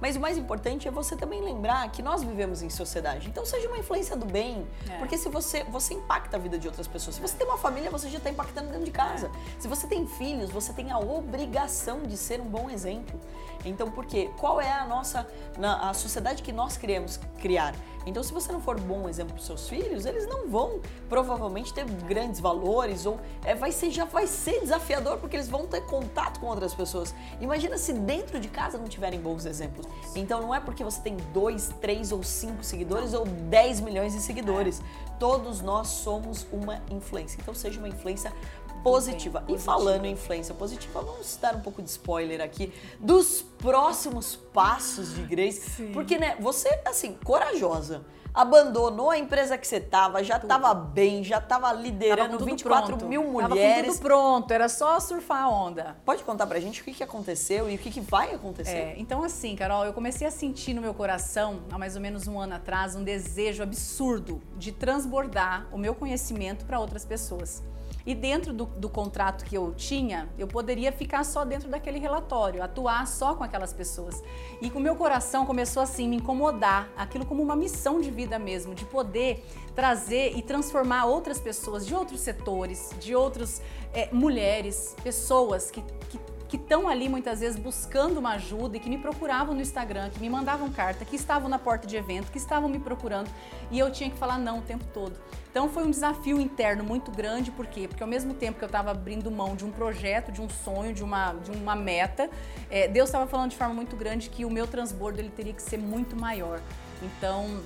Mas 0.00 0.16
o 0.16 0.20
mais 0.20 0.36
importante 0.36 0.86
é 0.86 0.90
você 0.90 1.16
também 1.16 1.40
lembrar 1.42 1.90
que 1.90 2.02
nós 2.02 2.22
vivemos 2.22 2.62
em 2.62 2.70
sociedade. 2.70 3.28
Então 3.28 3.44
seja 3.44 3.68
uma 3.68 3.78
influência 3.78 4.16
do 4.16 4.26
bem. 4.26 4.66
É. 4.88 4.98
Porque 4.98 5.16
se 5.16 5.28
você, 5.28 5.64
você 5.64 5.94
impacta 5.94 6.36
a 6.36 6.40
vida 6.40 6.58
de 6.58 6.66
outras 6.66 6.86
pessoas. 6.86 7.16
Se 7.16 7.22
você 7.22 7.36
tem 7.36 7.46
uma 7.46 7.58
família, 7.58 7.90
você 7.90 8.08
já 8.08 8.18
está 8.18 8.30
impactando 8.30 8.68
dentro 8.68 8.84
de 8.84 8.90
casa. 8.90 9.26
É. 9.26 9.60
Se 9.60 9.68
você 9.68 9.86
tem 9.86 10.06
filhos, 10.06 10.50
você 10.50 10.72
tem 10.72 10.90
a 10.90 10.98
obrigação 10.98 12.02
de 12.02 12.16
ser 12.16 12.40
um 12.40 12.46
bom 12.46 12.68
exemplo. 12.70 13.18
Então, 13.64 13.90
por 13.90 14.06
quê? 14.06 14.30
Qual 14.38 14.60
é 14.60 14.72
a 14.72 14.86
nossa, 14.86 15.26
na, 15.58 15.90
a 15.90 15.94
sociedade 15.94 16.42
que 16.42 16.52
nós 16.52 16.76
queremos 16.76 17.18
criar? 17.40 17.74
Então, 18.06 18.22
se 18.22 18.32
você 18.32 18.52
não 18.52 18.60
for 18.60 18.78
bom 18.78 19.08
exemplo 19.08 19.34
para 19.34 19.42
seus 19.42 19.68
filhos, 19.68 20.04
eles 20.04 20.26
não 20.26 20.48
vão 20.48 20.80
provavelmente 21.08 21.72
ter 21.72 21.84
grandes 21.84 22.38
valores 22.38 23.06
ou 23.06 23.18
é, 23.44 23.54
vai 23.54 23.72
ser, 23.72 23.90
já 23.90 24.04
vai 24.04 24.26
ser 24.26 24.60
desafiador 24.60 25.18
porque 25.18 25.36
eles 25.36 25.48
vão 25.48 25.66
ter 25.66 25.80
contato 25.82 26.38
com 26.38 26.46
outras 26.46 26.74
pessoas. 26.74 27.14
Imagina 27.40 27.78
se 27.78 27.92
dentro 27.92 28.38
de 28.38 28.48
casa 28.48 28.76
não 28.76 28.88
tiverem 28.88 29.18
bons 29.20 29.46
exemplos. 29.46 29.86
Então, 30.14 30.42
não 30.42 30.54
é 30.54 30.60
porque 30.60 30.84
você 30.84 31.00
tem 31.00 31.16
dois, 31.32 31.72
três 31.80 32.12
ou 32.12 32.22
cinco 32.22 32.62
seguidores 32.62 33.14
ou 33.14 33.24
10 33.24 33.80
milhões 33.80 34.12
de 34.12 34.20
seguidores. 34.20 34.82
Todos 35.18 35.62
nós 35.62 35.88
somos 35.88 36.46
uma 36.52 36.82
influência. 36.90 37.38
Então, 37.40 37.54
seja 37.54 37.78
uma 37.78 37.88
influência 37.88 38.32
positiva. 38.84 39.42
E 39.48 39.58
falando 39.58 40.04
em 40.04 40.12
influência 40.12 40.54
positiva, 40.54 41.00
vamos 41.00 41.36
dar 41.40 41.56
um 41.56 41.60
pouco 41.60 41.82
de 41.82 41.88
spoiler 41.88 42.42
aqui 42.42 42.72
dos 43.00 43.42
próximos 43.42 44.36
passos 44.36 45.14
de 45.14 45.22
Grace. 45.22 45.70
Sim. 45.70 45.92
Porque, 45.92 46.18
né, 46.18 46.36
você, 46.38 46.68
assim, 46.84 47.16
corajosa 47.24 48.04
abandonou 48.34 49.10
a 49.10 49.16
empresa 49.16 49.56
que 49.56 49.64
você 49.64 49.76
estava, 49.76 50.22
já 50.24 50.38
estava 50.38 50.74
bem, 50.74 51.22
já 51.22 51.38
estava 51.38 51.72
liderando 51.72 52.32
tava 52.32 52.44
24 52.44 52.86
pronto. 52.88 53.06
mil 53.06 53.22
mulheres. 53.22 53.52
Tava 53.52 53.82
tudo 53.84 54.02
pronto, 54.02 54.50
era 54.50 54.68
só 54.68 54.98
surfar 54.98 55.44
a 55.44 55.48
onda. 55.48 55.96
Pode 56.04 56.24
contar 56.24 56.44
pra 56.48 56.58
gente 56.58 56.82
o 56.82 56.84
que, 56.84 56.92
que 56.92 57.04
aconteceu 57.04 57.70
e 57.70 57.76
o 57.76 57.78
que, 57.78 57.92
que 57.92 58.00
vai 58.00 58.34
acontecer? 58.34 58.72
É, 58.72 58.94
então 58.98 59.22
assim, 59.22 59.54
Carol, 59.54 59.84
eu 59.84 59.92
comecei 59.92 60.26
a 60.26 60.32
sentir 60.32 60.74
no 60.74 60.82
meu 60.82 60.92
coração, 60.92 61.60
há 61.70 61.78
mais 61.78 61.94
ou 61.94 62.02
menos 62.02 62.26
um 62.26 62.40
ano 62.40 62.56
atrás, 62.56 62.96
um 62.96 63.04
desejo 63.04 63.62
absurdo 63.62 64.42
de 64.56 64.72
transbordar 64.72 65.68
o 65.70 65.78
meu 65.78 65.94
conhecimento 65.94 66.64
para 66.64 66.80
outras 66.80 67.04
pessoas. 67.04 67.62
E 68.06 68.14
dentro 68.14 68.52
do, 68.52 68.66
do, 68.66 68.88
contrato 68.88 69.44
que 69.46 69.56
eu 69.56 69.72
tinha, 69.74 70.28
eu 70.36 70.46
poderia 70.46 70.92
ficar 70.92 71.24
só 71.24 71.42
dentro 71.44 71.70
daquele 71.70 71.98
relatório, 71.98 72.62
atuar 72.62 73.06
só 73.06 73.34
com 73.34 73.42
aquelas 73.42 73.72
pessoas. 73.72 74.22
E 74.60 74.68
o 74.68 74.80
meu 74.80 74.94
coração 74.94 75.46
começou 75.46 75.82
assim 75.82 76.06
me 76.06 76.16
incomodar, 76.16 76.90
aquilo 76.96 77.24
como 77.24 77.42
uma 77.42 77.56
missão 77.56 78.00
de 78.00 78.10
vida 78.10 78.38
mesmo, 78.38 78.74
de 78.74 78.84
poder 78.84 79.42
trazer 79.74 80.36
e 80.36 80.42
transformar 80.42 81.06
outras 81.06 81.40
pessoas 81.40 81.86
de 81.86 81.94
outros 81.94 82.20
setores, 82.20 82.94
de 83.00 83.14
outras 83.14 83.62
é, 83.94 84.08
mulheres, 84.12 84.94
pessoas 85.02 85.70
que, 85.70 85.82
que 86.10 86.18
que 86.54 86.62
estão 86.62 86.88
ali 86.88 87.08
muitas 87.08 87.40
vezes 87.40 87.58
buscando 87.58 88.18
uma 88.18 88.34
ajuda 88.34 88.76
e 88.76 88.80
que 88.80 88.88
me 88.88 88.96
procuravam 88.96 89.56
no 89.56 89.60
Instagram, 89.60 90.08
que 90.10 90.20
me 90.20 90.30
mandavam 90.30 90.70
carta, 90.70 91.04
que 91.04 91.16
estavam 91.16 91.48
na 91.48 91.58
porta 91.58 91.84
de 91.84 91.96
evento, 91.96 92.30
que 92.30 92.38
estavam 92.38 92.68
me 92.68 92.78
procurando 92.78 93.28
e 93.72 93.78
eu 93.78 93.90
tinha 93.90 94.08
que 94.08 94.16
falar 94.16 94.38
não 94.38 94.60
o 94.60 94.62
tempo 94.62 94.84
todo. 94.94 95.18
Então 95.50 95.68
foi 95.68 95.82
um 95.82 95.90
desafio 95.90 96.40
interno 96.40 96.84
muito 96.84 97.10
grande, 97.10 97.50
por 97.50 97.66
quê? 97.66 97.88
Porque 97.88 98.04
ao 98.04 98.08
mesmo 98.08 98.34
tempo 98.34 98.56
que 98.56 98.64
eu 98.64 98.68
estava 98.68 98.92
abrindo 98.92 99.32
mão 99.32 99.56
de 99.56 99.64
um 99.64 99.72
projeto, 99.72 100.30
de 100.30 100.40
um 100.40 100.48
sonho, 100.48 100.94
de 100.94 101.02
uma, 101.02 101.32
de 101.32 101.50
uma 101.50 101.74
meta, 101.74 102.30
é, 102.70 102.86
Deus 102.86 103.08
estava 103.08 103.26
falando 103.26 103.50
de 103.50 103.56
forma 103.56 103.74
muito 103.74 103.96
grande 103.96 104.30
que 104.30 104.44
o 104.44 104.50
meu 104.50 104.68
transbordo 104.68 105.20
ele 105.20 105.30
teria 105.30 105.52
que 105.52 105.62
ser 105.62 105.78
muito 105.78 106.14
maior. 106.14 106.60
Então 107.02 107.60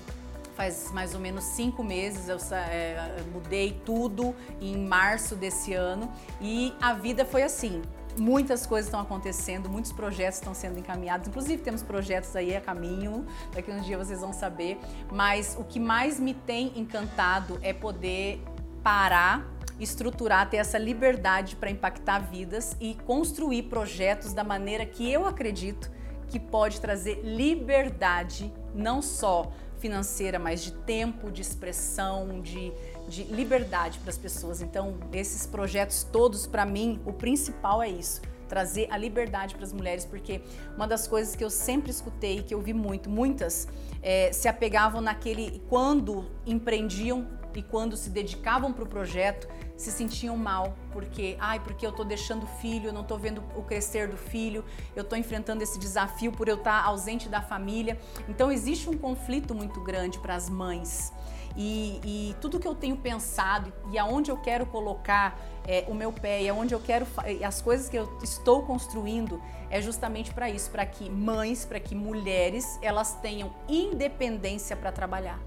faz 0.57 0.91
mais 0.93 1.15
ou 1.15 1.21
menos 1.21 1.45
cinco 1.45 1.85
meses 1.85 2.29
eu 2.29 2.39
é, 2.57 3.23
mudei 3.33 3.81
tudo 3.85 4.35
em 4.61 4.77
março 4.79 5.37
desse 5.37 5.75
ano 5.75 6.11
e 6.41 6.75
a 6.81 6.95
vida 6.95 7.25
foi 7.25 7.43
assim 7.43 7.83
Muitas 8.19 8.67
coisas 8.67 8.87
estão 8.89 9.01
acontecendo, 9.01 9.69
muitos 9.69 9.93
projetos 9.93 10.39
estão 10.39 10.53
sendo 10.53 10.79
encaminhados, 10.79 11.29
inclusive 11.29 11.63
temos 11.63 11.83
projetos 11.83 12.35
aí 12.35 12.57
a 12.57 12.61
caminho, 12.61 13.25
daqui 13.55 13.71
a 13.71 13.75
um 13.75 13.81
dia 13.81 13.97
vocês 13.97 14.21
vão 14.21 14.33
saber. 14.33 14.79
Mas 15.13 15.57
o 15.59 15.65
que 15.65 15.79
mais 15.79 16.19
me 16.19 16.35
tem 16.35 16.73
encantado 16.79 17.59
é 17.63 17.73
poder 17.73 18.43
parar 18.83 19.59
estruturar, 19.81 20.51
ter 20.51 20.57
essa 20.57 20.79
liberdade 20.79 21.57
para 21.57 21.71
impactar 21.71 22.19
vidas 22.19 22.77
e 22.81 22.95
construir 23.07 23.65
projetos 23.65 24.33
da 24.33 24.43
maneira 24.43 24.85
que 24.85 25.11
eu 25.11 25.25
acredito 25.27 25.91
que 26.29 26.39
pode 26.39 26.81
trazer 26.81 27.21
liberdade, 27.23 28.53
não 28.75 29.01
só 29.01 29.51
financeira, 29.79 30.39
mas 30.39 30.63
de 30.63 30.73
tempo, 30.73 31.31
de 31.31 31.41
expressão, 31.41 32.41
de 32.43 32.73
de 33.09 33.25
liberdade 33.25 33.99
para 33.99 34.11
as 34.11 34.19
pessoas. 34.19 34.61
Então, 34.61 34.99
esses 35.13 35.47
projetos 35.47 36.05
todos, 36.05 36.47
para 36.47 36.65
mim, 36.65 37.01
o 37.05 37.13
principal 37.13 37.83
é 37.83 37.89
isso 37.89 38.21
trazer 38.49 38.89
a 38.91 38.97
liberdade 38.97 39.55
para 39.55 39.65
as 39.65 39.75
mulheres, 39.75 40.07
porque 40.07 40.41
uma 40.75 40.89
das 40.89 41.07
coisas 41.07 41.37
que 41.37 41.45
eu 41.45 41.51
sempre 41.51 41.91
escutei, 41.91 42.43
que 42.43 42.55
eu 42.55 42.61
vi 42.63 42.73
muito, 42.73 43.11
muitas 43.11 43.69
é, 44.03 44.33
se 44.33 44.49
apegavam 44.49 45.03
naquele 45.03 45.63
quando 45.69 46.31
empreendiam 46.47 47.29
e 47.55 47.63
quando 47.63 47.97
se 47.97 48.11
dedicavam 48.11 48.73
para 48.73 48.85
o 48.85 48.87
projeto 48.87 49.49
se 49.77 49.91
sentiam 49.91 50.37
mal 50.37 50.77
porque 50.93 51.37
ai 51.41 51.59
porque 51.59 51.85
eu 51.85 51.91
estou 51.91 52.05
deixando 52.05 52.45
o 52.45 52.47
filho 52.47 52.91
eu 52.91 52.93
não 52.93 53.01
estou 53.01 53.19
vendo 53.19 53.43
o 53.57 53.63
crescer 53.63 54.07
do 54.07 54.17
filho 54.17 54.65
eu 54.95 55.03
estou 55.03 55.19
enfrentando 55.19 55.61
esse 55.61 55.77
desafio 55.77 56.31
por 56.31 56.47
eu 56.47 56.55
estar 56.55 56.83
tá 56.83 56.89
ausente 56.89 57.29
da 57.29 57.43
família 57.43 57.99
então 58.29 58.53
existe 58.53 58.89
um 58.89 58.97
conflito 58.97 59.57
muito 59.57 59.81
grande 59.81 60.21
para 60.21 60.37
as 60.37 60.49
mães 60.49 61.13
e, 61.61 62.01
e, 62.05 62.37
tudo 62.41 62.61
que 62.61 62.69
eu 62.69 62.75
tenho 62.77 62.97
pensado 62.97 63.73
e 63.91 63.99
aonde 63.99 64.31
eu 64.31 64.37
quero 64.37 64.65
colocar 64.65 65.37
é, 65.67 65.85
o 65.89 65.95
meu 65.95 66.13
pé 66.13 66.41
e 66.41 66.49
aonde 66.49 66.73
eu 66.73 66.79
quero 66.79 67.05
as 67.45 67.61
coisas 67.61 67.89
que 67.89 67.97
eu 67.97 68.17
estou 68.23 68.63
construindo 68.63 69.43
é 69.69 69.83
justamente 69.83 70.33
para 70.33 70.49
isso, 70.49 70.71
para 70.71 70.87
que 70.87 71.11
mães, 71.11 71.65
para 71.65 71.81
que 71.81 71.97
mulheres 71.97 72.79
elas 72.81 73.15
tenham 73.17 73.53
independência 73.69 74.77
para 74.77 74.93
trabalhar, 74.93 75.41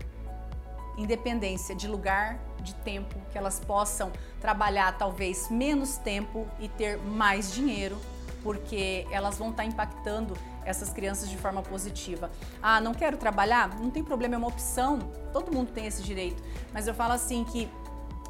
independência 0.98 1.74
de 1.74 1.88
lugar, 1.88 2.38
de 2.60 2.76
tempo, 2.76 3.16
que 3.32 3.38
elas 3.38 3.62
possam 3.62 4.12
trabalhar 4.42 4.98
talvez 4.98 5.50
menos 5.50 5.96
tempo 5.96 6.46
e 6.60 6.68
ter 6.68 6.98
mais 6.98 7.54
dinheiro, 7.54 7.98
porque 8.44 9.08
elas 9.12 9.38
vão 9.38 9.52
estar 9.52 9.64
tá 9.64 9.70
impactando 9.70 10.36
essas 10.66 10.92
crianças 10.92 11.30
de 11.30 11.38
forma 11.38 11.62
positiva. 11.62 12.32
Ah, 12.62 12.80
não 12.80 12.94
quero 12.94 13.18
trabalhar? 13.18 13.80
Não 13.80 13.90
tem 13.90 14.04
problema, 14.04 14.36
é 14.36 14.38
uma 14.38 14.48
opção. 14.48 15.00
Todo 15.34 15.52
mundo 15.52 15.72
tem 15.72 15.86
esse 15.86 16.04
direito. 16.04 16.42
Mas 16.74 16.88
eu 16.88 16.94
falo 16.94 17.14
assim 17.14 17.44
que 17.44 17.70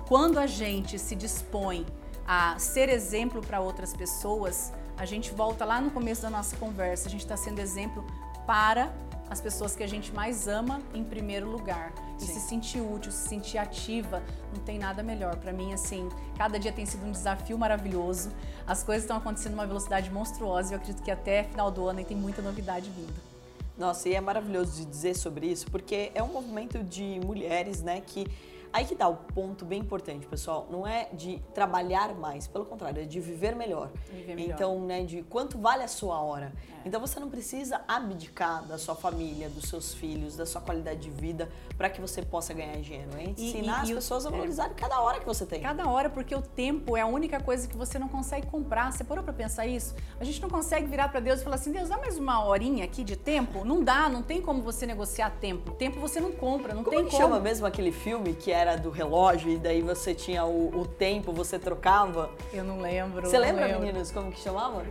quando 0.08 0.40
a 0.40 0.48
gente 0.48 1.00
se 1.00 1.16
dispõe 1.16 1.86
a 2.28 2.58
ser 2.60 2.90
exemplo 2.90 3.42
para 3.42 3.60
outras 3.60 3.94
pessoas, 3.94 4.72
a 4.98 5.06
gente 5.06 5.32
volta 5.32 5.66
lá 5.66 5.82
no 5.82 5.92
começo 5.92 6.22
da 6.22 6.30
nossa 6.30 6.56
conversa, 6.58 7.08
a 7.08 7.12
gente 7.12 7.22
está 7.22 7.38
sendo 7.38 7.60
exemplo 7.60 8.06
para 8.46 8.94
as 9.30 9.40
pessoas 9.40 9.76
que 9.76 9.84
a 9.84 9.88
gente 9.88 10.14
mais 10.14 10.48
ama 10.48 10.82
em 10.94 11.04
primeiro 11.04 11.50
lugar. 11.50 11.94
E 12.22 12.26
Sim. 12.26 12.34
se 12.34 12.40
sentir 12.40 12.82
útil, 12.82 13.12
se 13.12 13.28
sentir 13.28 13.58
ativa, 13.58 14.22
não 14.54 14.62
tem 14.64 14.78
nada 14.78 15.02
melhor. 15.02 15.36
Para 15.38 15.52
mim, 15.52 15.74
assim, 15.74 16.08
cada 16.38 16.60
dia 16.60 16.72
tem 16.72 16.86
sido 16.86 17.06
um 17.06 17.12
desafio 17.12 17.58
maravilhoso. 17.58 18.32
As 18.68 18.84
coisas 18.84 19.04
estão 19.04 19.18
acontecendo 19.18 19.54
numa 19.54 19.66
velocidade 19.66 20.10
monstruosa 20.12 20.72
e 20.72 20.74
eu 20.74 20.78
acredito 20.78 21.04
que 21.04 21.12
até 21.12 21.44
final 21.44 21.72
do 21.72 21.88
ano 21.88 22.04
tem 22.04 22.16
muita 22.16 22.42
novidade 22.42 22.90
vindo. 22.92 23.32
Nossa, 23.78 24.10
e 24.10 24.14
é 24.14 24.22
maravilhoso 24.22 24.78
de 24.78 24.86
dizer 24.86 25.16
sobre 25.16 25.48
isso, 25.48 25.66
porque 25.72 26.12
é 26.14 26.22
um 26.22 26.28
movimento 26.28 26.84
de 26.84 27.20
mulheres, 27.26 27.82
né, 27.82 28.02
que 28.06 28.28
Aí 28.74 28.86
que 28.86 28.96
dá 28.96 29.08
o 29.08 29.16
ponto 29.16 29.66
bem 29.66 29.82
importante, 29.82 30.26
pessoal. 30.26 30.68
Não 30.70 30.88
é 30.88 31.10
de 31.14 31.40
trabalhar 31.54 32.14
mais, 32.16 32.48
pelo 32.48 32.66
contrário, 32.66 33.02
é 33.02 33.06
de 33.06 33.20
viver 33.20 33.56
melhor. 33.56 33.90
Viver 34.12 34.36
melhor. 34.36 34.56
Então, 34.56 34.80
né, 34.82 35.04
de 35.04 35.24
quanto 35.24 35.58
vale 35.58 35.84
a 35.84 35.88
sua 35.88 36.22
hora. 36.22 36.54
É. 36.70 36.88
Então 36.88 37.00
você 37.00 37.20
não 37.20 37.30
precisa 37.30 37.82
abdicar 37.88 38.64
da 38.66 38.78
sua 38.78 38.96
família, 38.96 39.50
dos 39.50 39.66
seus 39.66 39.94
filhos, 39.94 40.36
da 40.36 40.46
sua 40.46 40.62
qualidade 40.62 41.02
de 41.02 41.10
vida 41.10 41.50
para 41.78 41.90
que 41.90 42.00
você 42.00 42.22
possa 42.22 42.54
ganhar 42.54 42.78
dinheiro. 42.78 43.10
É 43.18 43.24
ensinar 43.24 43.86
e, 43.86 43.90
e, 43.90 43.92
as 43.92 43.92
pessoas 43.92 44.26
a 44.26 44.30
é. 44.30 44.32
valorizarem 44.32 44.74
cada 44.76 45.00
hora 45.00 45.20
que 45.20 45.26
você 45.26 45.46
tem. 45.46 45.62
Cada 45.62 45.88
hora, 45.88 46.10
porque 46.10 46.34
o 46.34 46.42
tempo 46.42 46.96
é 46.96 47.02
a 47.02 47.06
única 47.06 47.40
coisa 47.40 47.68
que 47.68 47.76
você 47.76 48.00
não 48.00 48.08
consegue 48.08 48.48
comprar. 48.48 48.92
Você 48.92 49.04
parou 49.04 49.24
para 49.24 49.34
pensar 49.34 49.68
isso? 49.68 49.96
A 50.20 50.24
gente 50.24 50.42
não 50.42 50.50
consegue 50.50 50.88
virar 50.88 51.10
para 51.10 51.20
Deus 51.20 51.42
e 51.42 51.44
falar 51.44 51.56
assim: 51.56 51.72
Deus, 51.72 51.90
dá 51.90 51.98
mais 51.98 52.18
uma 52.18 52.44
horinha 52.46 52.86
aqui 52.86 53.04
de 53.04 53.16
tempo? 53.16 53.66
Não 53.66 53.84
dá, 53.84 54.10
não 54.10 54.24
tem 54.24 54.42
como 54.42 54.62
você 54.62 54.86
negociar 54.86 55.32
tempo. 55.42 55.72
Tempo 55.72 56.00
você 56.00 56.20
não 56.20 56.32
compra, 56.32 56.74
não 56.74 56.84
como 56.84 56.96
tem 56.96 57.06
como. 57.06 57.18
chama 57.18 57.40
mesmo 57.40 57.66
aquele 57.66 57.92
filme 57.92 58.34
que 58.34 58.52
era 58.62 58.78
do 58.78 58.90
relógio 58.90 59.50
e 59.52 59.58
daí 59.58 59.82
você 59.82 60.14
tinha 60.14 60.46
o, 60.46 60.80
o 60.80 60.86
tempo, 60.86 61.34
você 61.34 61.58
trocava? 61.58 62.30
Eu 62.54 62.64
não 62.64 62.80
lembro. 62.80 63.28
Você 63.28 63.38
lembra, 63.38 63.66
lembro. 63.66 63.82
meninos, 63.82 64.12
como 64.12 64.32
que 64.32 64.40
chamava? 64.40 64.84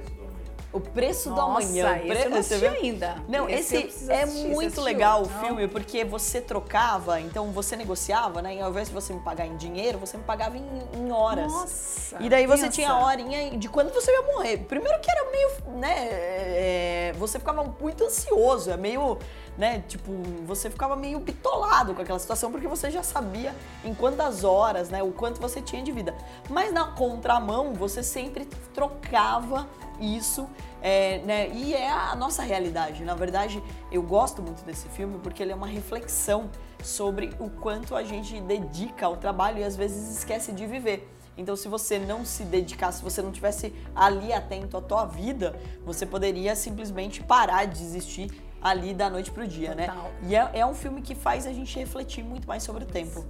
O 0.73 0.79
Preço 0.79 1.31
Nossa, 1.31 1.43
do 1.43 1.49
Amanhã. 1.49 2.01
Esse 2.05 2.25
eu 2.25 2.31
não 2.31 2.39
assisti 2.39 2.67
ainda. 2.67 3.17
Não, 3.29 3.49
esse, 3.49 3.77
esse 3.77 4.13
é 4.13 4.25
muito 4.25 4.81
legal 4.81 5.23
o 5.23 5.29
filme, 5.29 5.67
porque 5.67 6.05
você 6.05 6.41
trocava, 6.41 7.21
então 7.21 7.51
você 7.51 7.75
negociava, 7.77 8.41
né? 8.41 8.55
E 8.55 8.61
ao 8.61 8.71
invés 8.71 8.87
de 8.87 8.95
você 8.95 9.13
me 9.13 9.21
pagar 9.21 9.47
em 9.47 9.57
dinheiro, 9.57 9.99
você 9.99 10.17
me 10.17 10.23
pagava 10.23 10.57
em, 10.57 10.65
em 10.95 11.11
horas. 11.11 11.53
Nossa. 11.53 12.17
E 12.21 12.29
daí 12.29 12.47
você 12.47 12.69
tinha 12.69 12.91
a 12.91 13.05
horinha 13.05 13.59
de 13.59 13.69
quando 13.69 13.93
você 13.93 14.13
ia 14.13 14.23
morrer. 14.23 14.59
Primeiro 14.59 15.01
que 15.01 15.11
era 15.11 15.31
meio, 15.33 15.51
né? 15.77 16.09
É, 16.13 17.15
você 17.19 17.41
ficava 17.41 17.65
muito 17.65 18.05
ansioso, 18.05 18.71
é 18.71 18.77
meio 18.77 19.19
né? 19.61 19.85
Tipo, 19.87 20.11
você 20.47 20.71
ficava 20.71 20.97
meio 20.97 21.21
bitolado 21.21 21.95
com 21.95 22.01
aquela 22.01 22.19
situação 22.19 22.51
porque 22.51 22.67
você 22.67 22.91
já 22.91 23.03
sabia 23.03 23.55
em 23.85 23.95
quantas 23.95 24.43
horas, 24.43 24.89
né? 24.89 25.03
O 25.03 25.13
quanto 25.13 25.39
você 25.39 25.61
tinha 25.61 25.83
de 25.83 25.93
vida. 25.93 26.15
Mas 26.49 26.73
na 26.73 26.85
contramão, 26.85 27.75
você 27.75 28.03
sempre 28.03 28.47
trocava 28.73 29.69
isso, 30.01 30.49
é, 30.81 31.19
né? 31.27 31.51
E 31.51 31.75
é 31.75 31.91
a 31.91 32.17
nossa 32.17 32.43
realidade. 32.43 33.05
Na 33.05 33.15
verdade, 33.15 33.63
eu 33.93 34.03
gosto 34.03 34.41
muito 34.41 34.65
desse 34.65 34.89
filme 34.89 35.19
porque 35.23 35.43
ele 35.43 35.53
é 35.53 35.55
uma 35.55 35.67
reflexão 35.67 36.49
sobre 36.83 37.31
o 37.39 37.51
quanto 37.51 37.95
a 37.95 38.03
gente 38.03 38.41
dedica 38.41 39.05
ao 39.05 39.19
trabalho 39.19 39.59
e 39.59 39.65
às 39.65 39.77
vezes 39.77 40.17
esquece 40.17 40.53
de 40.53 40.67
viver. 40.67 41.07
Então, 41.37 41.55
se 41.55 41.69
você 41.69 41.99
não 41.99 42.25
se 42.25 42.45
dedicasse, 42.45 42.99
se 42.99 43.05
você 43.05 43.21
não 43.21 43.31
tivesse 43.31 43.75
ali 43.95 44.33
atento 44.33 44.79
à 44.79 44.81
tua 44.81 45.05
vida, 45.05 45.55
você 45.85 46.07
poderia 46.07 46.57
simplesmente 46.57 47.23
parar 47.23 47.67
de 47.67 47.79
desistir 47.79 48.31
ali 48.61 48.95
da 48.95 49.09
noite 49.09 49.31
pro 49.31 49.47
dia, 49.47 49.75
né? 49.75 49.87
Total. 49.87 50.05
né? 50.05 50.13
E 50.29 50.37
é, 50.37 50.51
é 50.55 50.67
um 50.67 50.75
filme 50.75 51.03
que 51.03 51.15
faz 51.15 51.47
a 51.47 51.53
gente 51.53 51.79
refletir 51.79 52.25
muito 52.25 52.47
mais 52.47 52.63
sobre 52.63 52.85
o 52.85 52.87
tempo 52.87 53.25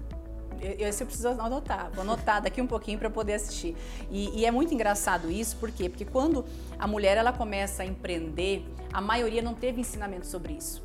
esse 0.61 1.03
eu 1.03 1.07
preciso 1.07 1.29
anotar, 1.29 1.91
vou 1.93 2.03
anotar 2.03 2.43
daqui 2.43 2.61
um 2.61 2.67
pouquinho 2.67 2.99
para 2.99 3.09
poder 3.09 3.35
assistir. 3.35 3.77
E, 4.11 4.41
e, 4.41 4.45
é 4.45 4.51
muito 4.51 4.75
engraçado 4.75 5.31
isso, 5.31 5.57
por 5.57 5.71
quê? 5.71 5.89
Porque 5.89 6.05
quando 6.05 6.45
a 6.79 6.87
mulher 6.87 7.17
ela 7.17 7.33
começa 7.33 7.83
a 7.83 7.87
empreender, 7.87 8.65
a 8.93 9.01
maioria 9.01 9.43
não 9.43 9.55
teve 9.55 9.81
ensinamento 9.81 10.27
sobre 10.27 10.53
isso. 10.53 10.83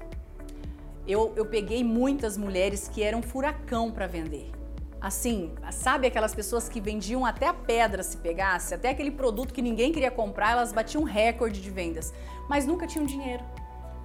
Eu, 1.07 1.33
eu 1.35 1.45
peguei 1.45 1.83
muitas 1.83 2.37
mulheres 2.37 2.87
que 2.87 3.03
eram 3.03 3.21
furacão 3.21 3.91
para 3.91 4.07
vender. 4.07 4.51
Assim, 4.99 5.53
sabe 5.71 6.07
aquelas 6.07 6.33
pessoas 6.33 6.67
que 6.67 6.81
vendiam 6.81 7.25
até 7.25 7.47
a 7.47 7.53
pedra 7.53 8.01
se 8.01 8.17
pegasse, 8.17 8.73
até 8.73 8.89
aquele 8.89 9.11
produto 9.11 9.53
que 9.53 9.61
ninguém 9.61 9.91
queria 9.91 10.09
comprar, 10.09 10.53
elas 10.53 10.73
batiam 10.73 11.03
recorde 11.03 11.61
de 11.61 11.69
vendas, 11.69 12.11
mas 12.49 12.65
nunca 12.65 12.87
tinham 12.87 13.05
dinheiro. 13.05 13.43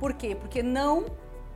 Por 0.01 0.15
quê? 0.15 0.35
Porque 0.35 0.63
não 0.63 1.07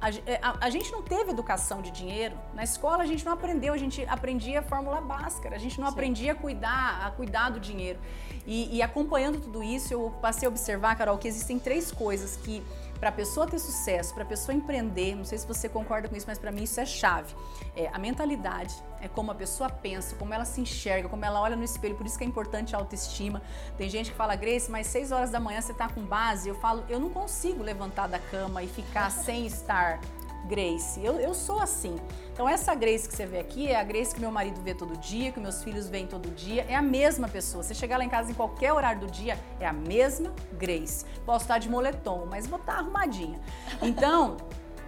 a, 0.05 0.11
é, 0.11 0.39
a, 0.43 0.67
a, 0.67 0.71
gente 0.71 0.93
não 0.93 1.01
teve 1.01 1.31
educação 1.31 1.81
de 1.81 1.91
dinheiro. 1.91 2.37
Na 2.53 2.63
escola 2.63 3.03
a 3.03 3.07
gente 3.07 3.25
não 3.25 3.33
aprendeu, 3.33 3.73
a 3.73 3.79
gente 3.79 4.05
aprendia 4.05 4.61
a 4.61 4.63
fórmula 4.63 5.01
básica, 5.01 5.49
a 5.49 5.59
gente 5.59 5.81
não 5.81 5.87
Sim. 5.89 5.93
aprendia 5.95 6.33
a 6.33 6.35
cuidar, 6.35 7.07
a 7.07 7.11
cuidar 7.11 7.49
do 7.49 7.59
dinheiro. 7.59 7.99
E, 8.47 8.77
e, 8.77 8.83
acompanhando 8.83 9.41
tudo 9.41 9.63
isso, 9.63 9.95
eu 9.95 10.15
passei 10.21 10.47
a 10.47 10.51
observar, 10.51 10.95
Carol, 10.97 11.17
que 11.17 11.27
existem 11.27 11.59
três 11.59 11.91
coisas 11.91 12.37
que 12.37 12.63
para 12.99 13.09
a 13.09 13.13
pessoa 13.13 13.47
ter 13.47 13.59
sucesso, 13.59 14.15
para 14.15 14.23
a 14.23 14.27
pessoa 14.27 14.55
empreender, 14.55 15.15
não 15.15 15.25
sei 15.25 15.39
se 15.39 15.47
você 15.47 15.69
concorda 15.69 16.09
com 16.09 16.17
isso, 16.17 16.27
mas 16.27 16.39
para 16.39 16.51
mim 16.51 16.63
isso 16.63 16.81
é 16.81 16.87
chave. 16.87 17.35
É 17.77 17.89
a 17.93 17.99
mentalidade, 17.99 18.75
é 19.01 19.09
como 19.09 19.31
a 19.31 19.35
pessoa 19.35 19.69
pensa, 19.69 20.17
como 20.17 20.33
ela 20.33 20.45
se 20.45 20.61
enxerga, 20.61 21.09
como 21.09 21.25
ela 21.25 21.41
olha 21.41 21.57
no 21.57 21.65
espelho, 21.65 21.95
por 21.95 22.07
isso 22.07 22.17
que 22.17 22.25
é 22.25 22.27
importante 22.27 22.75
a 22.75 22.79
autoestima. 22.79 23.43
Tem 23.77 23.89
gente 23.89 24.11
que 24.11 24.17
fala, 24.17 24.35
Grace, 24.37 24.71
mas 24.71 24.87
6 24.87 25.13
horas 25.13 25.31
da 25.31 25.41
manhã 25.41 25.61
você 25.61 25.73
está 25.73 25.89
com 25.89 26.03
base. 26.03 26.49
Eu 26.49 26.55
falo, 26.55 26.85
eu 26.89 26.99
não 26.99 27.11
consigo 27.11 27.63
levantar 27.63 28.07
da 28.07 28.19
cama 28.19 28.63
e 28.63 28.69
ficar 28.69 29.11
sem 29.11 29.47
estar 29.47 30.01
Grace. 30.47 31.03
Eu, 31.03 31.21
eu 31.21 31.35
sou 31.35 31.61
assim. 31.61 31.97
Então, 32.33 32.49
essa 32.49 32.75
Grace 32.75 33.09
que 33.09 33.15
você 33.15 33.27
vê 33.27 33.39
aqui 33.39 33.69
é 33.69 33.77
a 33.77 33.85
Grace 33.85 34.15
que 34.15 34.21
meu 34.21 34.31
marido 34.31 34.61
vê 34.61 34.75
todo 34.75 34.97
dia, 34.99 35.31
que 35.31 35.41
meus 35.41 35.63
filhos 35.63 35.89
veem 35.89 36.07
todo 36.07 36.31
dia. 36.31 36.67
É 36.69 36.75
a 36.75 36.83
mesma 36.83 37.29
pessoa. 37.29 37.63
Você 37.63 37.75
chegar 37.75 37.97
lá 37.97 38.05
em 38.05 38.09
casa 38.09 38.31
em 38.31 38.35
qualquer 38.35 38.73
horário 38.73 39.01
do 39.01 39.07
dia, 39.07 39.39
é 39.61 39.67
a 39.67 39.73
mesma 39.73 40.33
Grace. 40.53 41.05
Posso 41.25 41.45
estar 41.45 41.59
de 41.59 41.69
moletom, 41.69 42.27
mas 42.29 42.47
vou 42.47 42.59
estar 42.59 42.75
arrumadinha. 42.79 43.41
Então. 43.81 44.37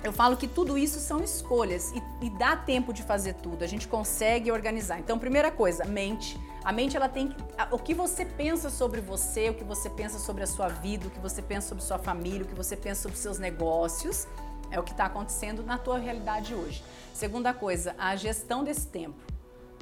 Eu 0.04 0.12
falo 0.12 0.36
que 0.36 0.46
tudo 0.46 0.78
isso 0.78 1.00
são 1.00 1.20
escolhas 1.20 1.90
e, 1.90 2.26
e, 2.26 2.30
dá 2.30 2.54
tempo 2.54 2.92
de 2.92 3.02
fazer 3.02 3.32
tudo. 3.34 3.64
A 3.64 3.66
gente 3.66 3.88
consegue 3.88 4.52
organizar. 4.52 5.00
Então, 5.00 5.18
primeira 5.18 5.50
coisa, 5.50 5.84
mente. 5.84 6.38
A 6.62 6.70
mente 6.70 6.96
ela 6.96 7.08
tem 7.08 7.34
o 7.72 7.78
que 7.78 7.94
você 7.94 8.24
pensa 8.24 8.70
sobre 8.70 9.00
você, 9.00 9.50
o 9.50 9.54
que 9.54 9.64
você 9.64 9.88
pensa 9.90 10.18
sobre 10.18 10.44
a 10.44 10.46
sua 10.46 10.68
vida, 10.68 11.08
o 11.08 11.10
que 11.10 11.18
você 11.18 11.42
pensa 11.42 11.68
sobre 11.68 11.82
sua 11.82 11.98
família, 11.98 12.42
o 12.42 12.46
que 12.46 12.54
você 12.54 12.76
pensa 12.76 13.02
sobre 13.02 13.16
seus 13.16 13.38
negócios 13.38 14.28
é 14.70 14.78
o 14.78 14.82
que 14.82 14.92
está 14.92 15.06
acontecendo 15.06 15.62
na 15.62 15.78
tua 15.78 15.98
realidade 15.98 16.54
hoje. 16.54 16.82
Segunda 17.12 17.52
coisa, 17.54 17.94
a 17.98 18.14
gestão 18.16 18.62
desse 18.62 18.86
tempo. 18.88 19.20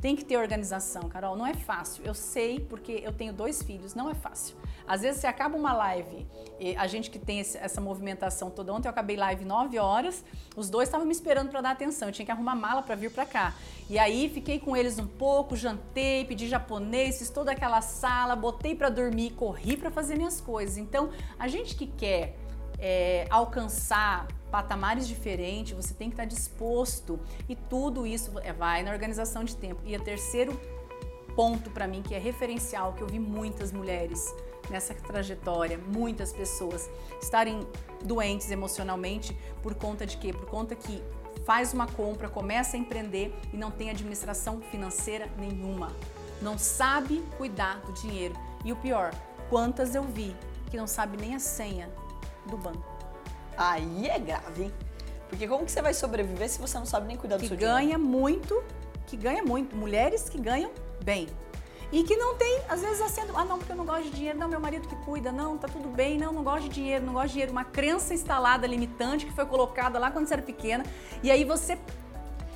Tem 0.04 0.14
que 0.14 0.22
ter 0.22 0.36
organização, 0.36 1.08
Carol. 1.08 1.34
Não 1.34 1.46
é 1.46 1.54
fácil. 1.54 2.04
Eu 2.04 2.12
sei 2.12 2.60
porque 2.60 3.00
eu 3.02 3.10
tenho 3.10 3.32
dois 3.32 3.62
filhos, 3.62 3.94
não 3.94 4.10
é 4.10 4.14
fácil. 4.14 4.54
Às 4.86 5.00
vezes 5.00 5.22
você 5.22 5.26
acaba 5.26 5.56
uma 5.56 5.72
live, 5.72 6.26
a 6.76 6.86
gente 6.86 7.10
que 7.10 7.18
tem 7.18 7.40
essa 7.40 7.80
movimentação 7.80 8.50
toda. 8.50 8.70
Ontem 8.70 8.86
eu 8.86 8.90
acabei 8.90 9.16
live 9.16 9.46
9 9.46 9.78
horas, 9.78 10.22
os 10.54 10.68
dois 10.68 10.88
estavam 10.88 11.06
me 11.06 11.12
esperando 11.12 11.48
para 11.48 11.62
dar 11.62 11.70
atenção. 11.70 12.08
Eu 12.08 12.12
tinha 12.12 12.26
que 12.26 12.30
arrumar 12.30 12.54
mala 12.54 12.82
para 12.82 12.94
vir 12.94 13.10
para 13.10 13.24
cá. 13.24 13.54
E 13.88 13.98
aí 13.98 14.28
fiquei 14.28 14.58
com 14.60 14.76
eles 14.76 14.98
um 14.98 15.06
pouco, 15.06 15.56
jantei, 15.56 16.26
pedi 16.26 16.48
japonês, 16.48 17.18
fiz 17.18 17.30
toda 17.30 17.52
aquela 17.52 17.80
sala, 17.80 18.36
botei 18.36 18.74
para 18.74 18.90
dormir, 18.90 19.30
corri 19.30 19.74
para 19.74 19.90
fazer 19.90 20.16
minhas 20.16 20.38
coisas. 20.38 20.76
Então, 20.76 21.08
a 21.38 21.48
gente 21.48 21.74
que 21.74 21.86
quer 21.86 22.36
é, 22.78 23.26
alcançar 23.30 24.28
patamares 24.54 25.08
diferentes, 25.08 25.72
você 25.72 25.92
tem 25.92 26.08
que 26.08 26.12
estar 26.12 26.26
disposto 26.26 27.18
e 27.48 27.56
tudo 27.56 28.06
isso 28.06 28.38
é, 28.38 28.52
vai 28.52 28.84
na 28.84 28.92
organização 28.92 29.42
de 29.42 29.56
tempo. 29.56 29.80
E 29.84 29.96
o 29.96 30.00
terceiro 30.00 30.56
ponto 31.34 31.70
para 31.70 31.88
mim 31.88 32.02
que 32.02 32.14
é 32.14 32.20
referencial, 32.20 32.92
que 32.92 33.02
eu 33.02 33.08
vi 33.08 33.18
muitas 33.18 33.72
mulheres 33.72 34.32
nessa 34.70 34.94
trajetória, 34.94 35.76
muitas 35.76 36.32
pessoas 36.32 36.88
estarem 37.20 37.66
doentes 38.04 38.48
emocionalmente 38.52 39.36
por 39.60 39.74
conta 39.74 40.06
de 40.06 40.16
quê? 40.18 40.32
Por 40.32 40.46
conta 40.46 40.76
que 40.76 41.02
faz 41.44 41.74
uma 41.74 41.88
compra, 41.88 42.28
começa 42.28 42.76
a 42.76 42.78
empreender 42.78 43.36
e 43.52 43.56
não 43.56 43.72
tem 43.72 43.90
administração 43.90 44.60
financeira 44.70 45.28
nenhuma. 45.36 45.90
Não 46.40 46.56
sabe 46.56 47.24
cuidar 47.36 47.80
do 47.80 47.92
dinheiro. 47.92 48.36
E 48.64 48.70
o 48.70 48.76
pior, 48.76 49.12
quantas 49.50 49.96
eu 49.96 50.04
vi 50.04 50.32
que 50.70 50.76
não 50.76 50.86
sabe 50.86 51.16
nem 51.16 51.34
a 51.34 51.40
senha 51.40 51.90
do 52.46 52.56
banco. 52.56 52.93
Aí 53.56 54.08
é 54.08 54.18
grave, 54.18 54.64
hein? 54.64 54.72
Porque 55.28 55.48
como 55.48 55.64
que 55.64 55.72
você 55.72 55.82
vai 55.82 55.94
sobreviver 55.94 56.48
se 56.48 56.60
você 56.60 56.78
não 56.78 56.86
sabe 56.86 57.06
nem 57.06 57.16
cuidar 57.16 57.36
que 57.36 57.42
do 57.42 57.48
seu 57.48 57.56
ganha 57.56 57.80
dinheiro? 57.80 58.02
muito, 58.02 58.62
que 59.06 59.16
ganha 59.16 59.42
muito. 59.42 59.74
Mulheres 59.76 60.28
que 60.28 60.40
ganham 60.40 60.70
bem. 61.02 61.28
E 61.92 62.02
que 62.02 62.16
não 62.16 62.34
tem, 62.34 62.60
às 62.68 62.80
vezes, 62.80 63.00
acendo, 63.00 63.36
ah, 63.36 63.44
não, 63.44 63.58
porque 63.58 63.70
eu 63.70 63.76
não 63.76 63.84
gosto 63.84 64.04
de 64.04 64.10
dinheiro, 64.10 64.36
não, 64.38 64.48
meu 64.48 64.58
marido 64.58 64.88
que 64.88 64.96
cuida, 65.04 65.30
não, 65.30 65.56
tá 65.56 65.68
tudo 65.68 65.88
bem, 65.88 66.18
não, 66.18 66.32
não 66.32 66.42
gosto 66.42 66.64
de 66.64 66.70
dinheiro, 66.70 67.04
não 67.04 67.12
gosto 67.12 67.26
de 67.28 67.32
dinheiro. 67.34 67.52
Uma 67.52 67.64
crença 67.64 68.12
instalada, 68.12 68.66
limitante, 68.66 69.26
que 69.26 69.32
foi 69.32 69.46
colocada 69.46 69.98
lá 69.98 70.10
quando 70.10 70.26
você 70.26 70.34
era 70.34 70.42
pequena. 70.42 70.84
E 71.22 71.30
aí 71.30 71.44
você 71.44 71.78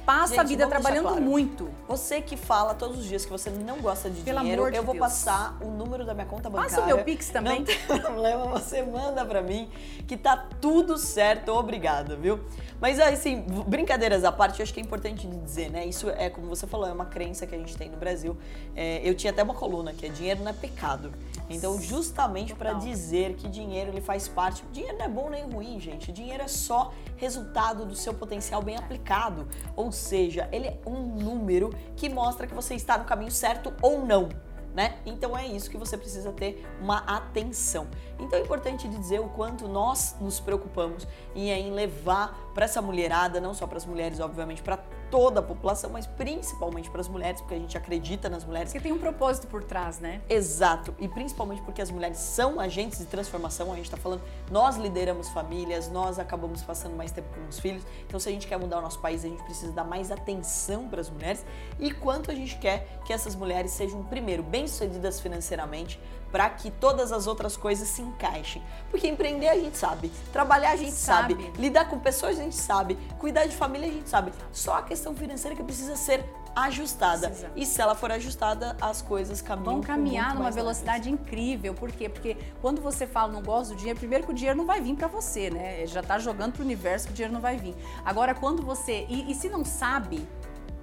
passa 0.08 0.36
Gente, 0.36 0.40
a 0.40 0.44
vida 0.44 0.66
trabalhando 0.66 1.08
claro. 1.08 1.20
muito. 1.20 1.68
Você 1.86 2.22
que 2.22 2.34
fala 2.34 2.72
todos 2.72 3.00
os 3.00 3.04
dias 3.04 3.26
que 3.26 3.30
você 3.30 3.50
não 3.50 3.78
gosta 3.82 4.08
de 4.08 4.22
Pelo 4.22 4.40
dinheiro, 4.40 4.70
de 4.70 4.78
eu 4.78 4.82
vou 4.82 4.94
Deus. 4.94 5.04
passar 5.04 5.58
o 5.60 5.66
número 5.66 6.06
da 6.06 6.14
minha 6.14 6.24
conta 6.24 6.48
bancária. 6.48 6.70
Passa 6.70 6.82
o 6.82 6.86
meu 6.86 7.04
Pix 7.04 7.28
também. 7.28 7.58
Não 7.58 7.66
tem 7.66 7.76
problema, 8.00 8.46
você 8.46 8.82
manda 8.82 9.22
pra 9.26 9.42
mim 9.42 9.68
que 10.06 10.16
tá 10.16 10.34
tudo 10.62 10.96
certo, 10.96 11.52
obrigada, 11.52 12.16
viu? 12.16 12.40
Mas 12.80 12.98
assim, 13.00 13.44
brincadeiras 13.66 14.24
à 14.24 14.30
parte, 14.30 14.60
eu 14.60 14.62
acho 14.62 14.72
que 14.72 14.80
é 14.80 14.82
importante 14.82 15.26
dizer, 15.26 15.68
né? 15.68 15.84
Isso 15.84 16.08
é, 16.08 16.30
como 16.30 16.46
você 16.46 16.66
falou, 16.66 16.86
é 16.86 16.92
uma 16.92 17.06
crença 17.06 17.46
que 17.46 17.54
a 17.54 17.58
gente 17.58 17.76
tem 17.76 17.90
no 17.90 17.96
Brasil. 17.96 18.36
É, 18.74 19.00
eu 19.06 19.14
tinha 19.14 19.32
até 19.32 19.42
uma 19.42 19.54
coluna 19.54 19.92
que 19.92 20.06
é 20.06 20.08
dinheiro 20.08 20.40
não 20.42 20.50
é 20.50 20.54
pecado. 20.54 21.12
Então, 21.50 21.80
justamente 21.80 22.54
pra 22.54 22.74
Total. 22.74 22.86
dizer 22.86 23.34
que 23.34 23.48
dinheiro 23.48 23.90
ele 23.90 24.00
faz 24.00 24.28
parte. 24.28 24.64
Dinheiro 24.70 24.96
não 24.96 25.04
é 25.04 25.08
bom 25.08 25.28
nem 25.28 25.44
ruim, 25.44 25.80
gente. 25.80 26.12
Dinheiro 26.12 26.42
é 26.42 26.48
só 26.48 26.92
resultado 27.16 27.84
do 27.84 27.96
seu 27.96 28.14
potencial 28.14 28.62
bem 28.62 28.76
aplicado. 28.76 29.48
Ou 29.74 29.90
seja, 29.98 30.48
ele 30.50 30.68
é 30.68 30.78
um 30.86 31.02
número 31.02 31.70
que 31.96 32.08
mostra 32.08 32.46
que 32.46 32.54
você 32.54 32.74
está 32.74 32.96
no 32.96 33.04
caminho 33.04 33.30
certo 33.30 33.72
ou 33.82 34.04
não. 34.04 34.28
Né? 34.74 34.98
Então 35.04 35.36
é 35.36 35.46
isso 35.46 35.68
que 35.68 35.76
você 35.76 35.96
precisa 35.96 36.30
ter 36.32 36.64
uma 36.80 36.98
atenção. 36.98 37.88
Então 38.18 38.38
é 38.38 38.42
importante 38.42 38.86
dizer 38.88 39.20
o 39.20 39.28
quanto 39.30 39.66
nós 39.66 40.14
nos 40.20 40.38
preocupamos 40.38 41.06
em, 41.34 41.50
em 41.50 41.72
levar 41.72 42.52
para 42.54 42.64
essa 42.64 42.80
mulherada, 42.80 43.40
não 43.40 43.52
só 43.54 43.66
para 43.66 43.78
as 43.78 43.84
mulheres, 43.84 44.20
obviamente, 44.20 44.62
para 44.62 44.78
toda 45.10 45.40
a 45.40 45.42
população, 45.42 45.90
mas 45.90 46.06
principalmente 46.06 46.90
para 46.90 47.00
as 47.00 47.08
mulheres, 47.08 47.40
porque 47.40 47.54
a 47.54 47.58
gente 47.58 47.76
acredita 47.76 48.28
nas 48.28 48.44
mulheres. 48.44 48.72
Porque 48.72 48.82
tem 48.82 48.92
um 48.92 48.98
propósito 48.98 49.46
por 49.46 49.64
trás, 49.64 49.98
né? 49.98 50.20
Exato, 50.28 50.94
e 50.98 51.08
principalmente 51.08 51.62
porque 51.62 51.82
as 51.82 51.90
mulheres 51.90 52.18
são 52.18 52.60
agentes 52.60 52.98
de 52.98 53.06
transformação, 53.06 53.72
a 53.72 53.76
gente 53.76 53.86
está 53.86 53.96
falando, 53.96 54.22
nós 54.50 54.76
lideramos 54.76 55.28
famílias, 55.30 55.88
nós 55.88 56.18
acabamos 56.18 56.62
passando 56.62 56.96
mais 56.96 57.12
tempo 57.12 57.28
com 57.34 57.48
os 57.48 57.58
filhos, 57.58 57.82
então 58.06 58.18
se 58.18 58.28
a 58.28 58.32
gente 58.32 58.46
quer 58.46 58.58
mudar 58.58 58.78
o 58.78 58.82
nosso 58.82 59.00
país, 59.00 59.24
a 59.24 59.28
gente 59.28 59.42
precisa 59.42 59.72
dar 59.72 59.84
mais 59.84 60.10
atenção 60.10 60.88
para 60.88 61.00
as 61.00 61.10
mulheres. 61.10 61.44
E 61.78 61.90
quanto 61.90 62.30
a 62.30 62.34
gente 62.34 62.58
quer 62.58 63.00
que 63.04 63.12
essas 63.12 63.34
mulheres 63.34 63.70
sejam, 63.70 64.02
primeiro, 64.04 64.42
bem-sucedidas 64.42 65.20
financeiramente, 65.20 66.00
para 66.30 66.48
que 66.50 66.70
todas 66.70 67.12
as 67.12 67.26
outras 67.26 67.56
coisas 67.56 67.88
se 67.88 68.02
encaixem. 68.02 68.62
Porque 68.90 69.06
empreender 69.06 69.48
a 69.48 69.56
gente 69.56 69.76
sabe, 69.76 70.10
trabalhar 70.32 70.72
a 70.72 70.76
gente 70.76 70.92
sabe, 70.92 71.34
Sabe. 71.34 71.52
lidar 71.58 71.88
com 71.88 71.98
pessoas 71.98 72.38
a 72.38 72.42
gente 72.42 72.56
sabe, 72.56 72.96
cuidar 73.18 73.46
de 73.46 73.54
família 73.56 73.88
a 73.88 73.92
gente 73.92 74.08
sabe, 74.08 74.32
só 74.52 74.78
a 74.78 74.82
questão 74.82 75.14
financeira 75.14 75.56
que 75.56 75.62
precisa 75.62 75.96
ser 75.96 76.24
ajustada. 76.54 77.28
Precisa. 77.28 77.50
E 77.54 77.64
se 77.64 77.80
ela 77.80 77.94
for 77.94 78.10
ajustada, 78.10 78.76
as 78.80 79.00
coisas 79.00 79.40
caminham 79.40 79.74
Vão 79.74 79.80
caminhar 79.80 80.34
numa 80.34 80.50
velocidade 80.50 81.10
incrível. 81.10 81.74
Por 81.74 81.90
quê? 81.92 82.08
Porque 82.08 82.36
quando 82.60 82.80
você 82.80 83.06
fala 83.06 83.32
não 83.32 83.42
gosto 83.42 83.70
do 83.70 83.76
dinheiro, 83.76 83.98
primeiro 83.98 84.24
que 84.24 84.30
o 84.30 84.34
dinheiro 84.34 84.56
não 84.56 84.66
vai 84.66 84.80
vir 84.80 84.94
para 84.94 85.06
você, 85.06 85.50
né? 85.50 85.86
Já 85.86 86.02
tá 86.02 86.18
jogando 86.18 86.52
pro 86.54 86.62
universo 86.62 87.06
que 87.06 87.12
o 87.12 87.14
dinheiro 87.14 87.32
não 87.32 87.40
vai 87.40 87.56
vir. 87.56 87.74
Agora, 88.04 88.34
quando 88.34 88.62
você. 88.62 89.06
E, 89.08 89.30
e 89.30 89.34
se 89.34 89.48
não 89.48 89.64
sabe, 89.64 90.26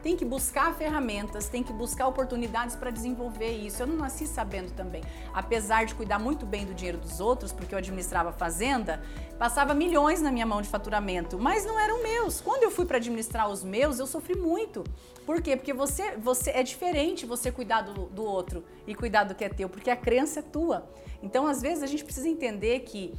tem 0.05 0.15
que 0.15 0.23
buscar 0.23 0.71
ferramentas, 0.75 1.47
tem 1.47 1.63
que 1.63 1.73
buscar 1.73 2.05
oportunidades 2.05 2.75
para 2.75 2.91
desenvolver 2.91 3.49
isso. 3.49 3.81
Eu 3.81 3.87
não 3.87 3.95
nasci 3.95 4.27
sabendo 4.27 4.71
também. 4.71 5.01
Apesar 5.33 5.83
de 5.87 5.95
cuidar 5.95 6.19
muito 6.19 6.45
bem 6.45 6.63
do 6.63 6.75
dinheiro 6.75 6.99
dos 6.99 7.19
outros, 7.19 7.51
porque 7.51 7.73
eu 7.73 7.79
administrava 7.79 8.31
fazenda, 8.31 9.03
passava 9.39 9.73
milhões 9.73 10.21
na 10.21 10.31
minha 10.31 10.45
mão 10.45 10.61
de 10.61 10.69
faturamento, 10.69 11.39
mas 11.39 11.65
não 11.65 11.79
eram 11.79 12.03
meus. 12.03 12.39
Quando 12.39 12.61
eu 12.61 12.69
fui 12.69 12.85
para 12.85 12.97
administrar 12.97 13.49
os 13.49 13.63
meus, 13.63 13.97
eu 13.97 14.05
sofri 14.05 14.35
muito. 14.35 14.83
Por 15.25 15.41
quê? 15.41 15.55
Porque 15.55 15.73
você, 15.73 16.15
você 16.17 16.51
é 16.51 16.61
diferente 16.61 17.25
você 17.25 17.51
cuidar 17.51 17.81
do, 17.81 18.05
do 18.05 18.23
outro 18.23 18.63
e 18.85 18.93
cuidar 18.93 19.23
do 19.23 19.33
que 19.33 19.43
é 19.43 19.49
teu, 19.49 19.67
porque 19.67 19.89
a 19.89 19.97
crença 19.97 20.39
é 20.39 20.43
tua. 20.43 20.87
Então, 21.23 21.47
às 21.47 21.63
vezes, 21.63 21.81
a 21.81 21.87
gente 21.87 22.05
precisa 22.05 22.29
entender 22.29 22.81
que 22.81 23.11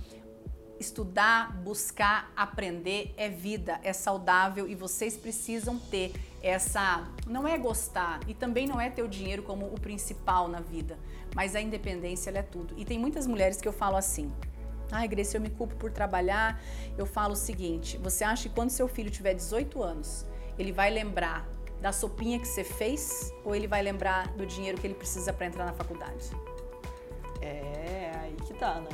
estudar, 0.78 1.52
buscar, 1.62 2.30
aprender 2.36 3.12
é 3.16 3.28
vida, 3.28 3.80
é 3.82 3.92
saudável 3.92 4.68
e 4.68 4.74
vocês 4.74 5.16
precisam 5.16 5.78
ter 5.78 6.12
essa. 6.42 7.06
Não 7.26 7.46
é 7.46 7.56
gostar 7.58 8.20
e 8.26 8.34
também 8.34 8.66
não 8.66 8.80
é 8.80 8.90
ter 8.90 9.02
o 9.02 9.08
dinheiro 9.08 9.42
como 9.42 9.66
o 9.66 9.80
principal 9.80 10.48
na 10.48 10.60
vida, 10.60 10.98
mas 11.34 11.54
a 11.54 11.60
independência 11.60 12.30
é 12.30 12.42
tudo. 12.42 12.74
E 12.76 12.84
tem 12.84 12.98
muitas 12.98 13.26
mulheres 13.26 13.60
que 13.60 13.68
eu 13.68 13.72
falo 13.72 13.96
assim. 13.96 14.32
Ai, 14.90 15.08
Grace, 15.08 15.34
eu 15.34 15.40
me 15.40 15.50
culpo 15.50 15.74
por 15.76 15.90
trabalhar. 15.90 16.60
Eu 16.96 17.06
falo 17.06 17.32
o 17.32 17.36
seguinte: 17.36 17.98
você 17.98 18.24
acha 18.24 18.48
que 18.48 18.54
quando 18.54 18.70
seu 18.70 18.86
filho 18.86 19.10
tiver 19.10 19.34
18 19.34 19.82
anos, 19.82 20.24
ele 20.58 20.72
vai 20.72 20.90
lembrar 20.90 21.48
da 21.80 21.92
sopinha 21.92 22.38
que 22.38 22.48
você 22.48 22.64
fez 22.64 23.32
ou 23.44 23.54
ele 23.54 23.66
vai 23.66 23.82
lembrar 23.82 24.28
do 24.28 24.46
dinheiro 24.46 24.78
que 24.78 24.86
ele 24.86 24.94
precisa 24.94 25.32
para 25.32 25.46
entrar 25.46 25.66
na 25.66 25.72
faculdade? 25.72 26.30
É, 27.42 28.12
aí 28.22 28.36
que 28.46 28.54
tá, 28.54 28.80
né? 28.80 28.88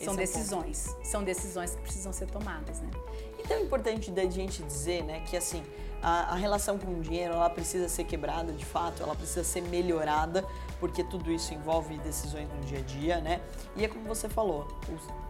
É 0.00 0.04
São 0.04 0.14
decisões. 0.14 0.96
São 1.02 1.24
decisões 1.24 1.74
que 1.74 1.82
precisam 1.82 2.12
ser 2.12 2.26
tomadas, 2.30 2.80
né? 2.80 2.90
Então 3.38 3.56
é 3.56 3.60
importante 3.60 4.10
da 4.10 4.24
gente 4.28 4.62
dizer, 4.62 5.04
né, 5.04 5.20
que 5.20 5.36
assim, 5.36 5.62
a, 6.06 6.34
a 6.34 6.34
relação 6.36 6.78
com 6.78 6.92
o 6.92 7.00
dinheiro, 7.00 7.34
ela 7.34 7.50
precisa 7.50 7.88
ser 7.88 8.04
quebrada 8.04 8.52
de 8.52 8.64
fato, 8.64 9.02
ela 9.02 9.16
precisa 9.16 9.42
ser 9.42 9.62
melhorada, 9.62 10.44
porque 10.78 11.02
tudo 11.02 11.32
isso 11.32 11.52
envolve 11.52 11.98
decisões 11.98 12.48
no 12.48 12.60
dia 12.60 12.78
a 12.78 12.82
dia, 12.82 13.20
né? 13.20 13.40
E 13.74 13.84
é 13.84 13.88
como 13.88 14.04
você 14.04 14.28
falou, 14.28 14.68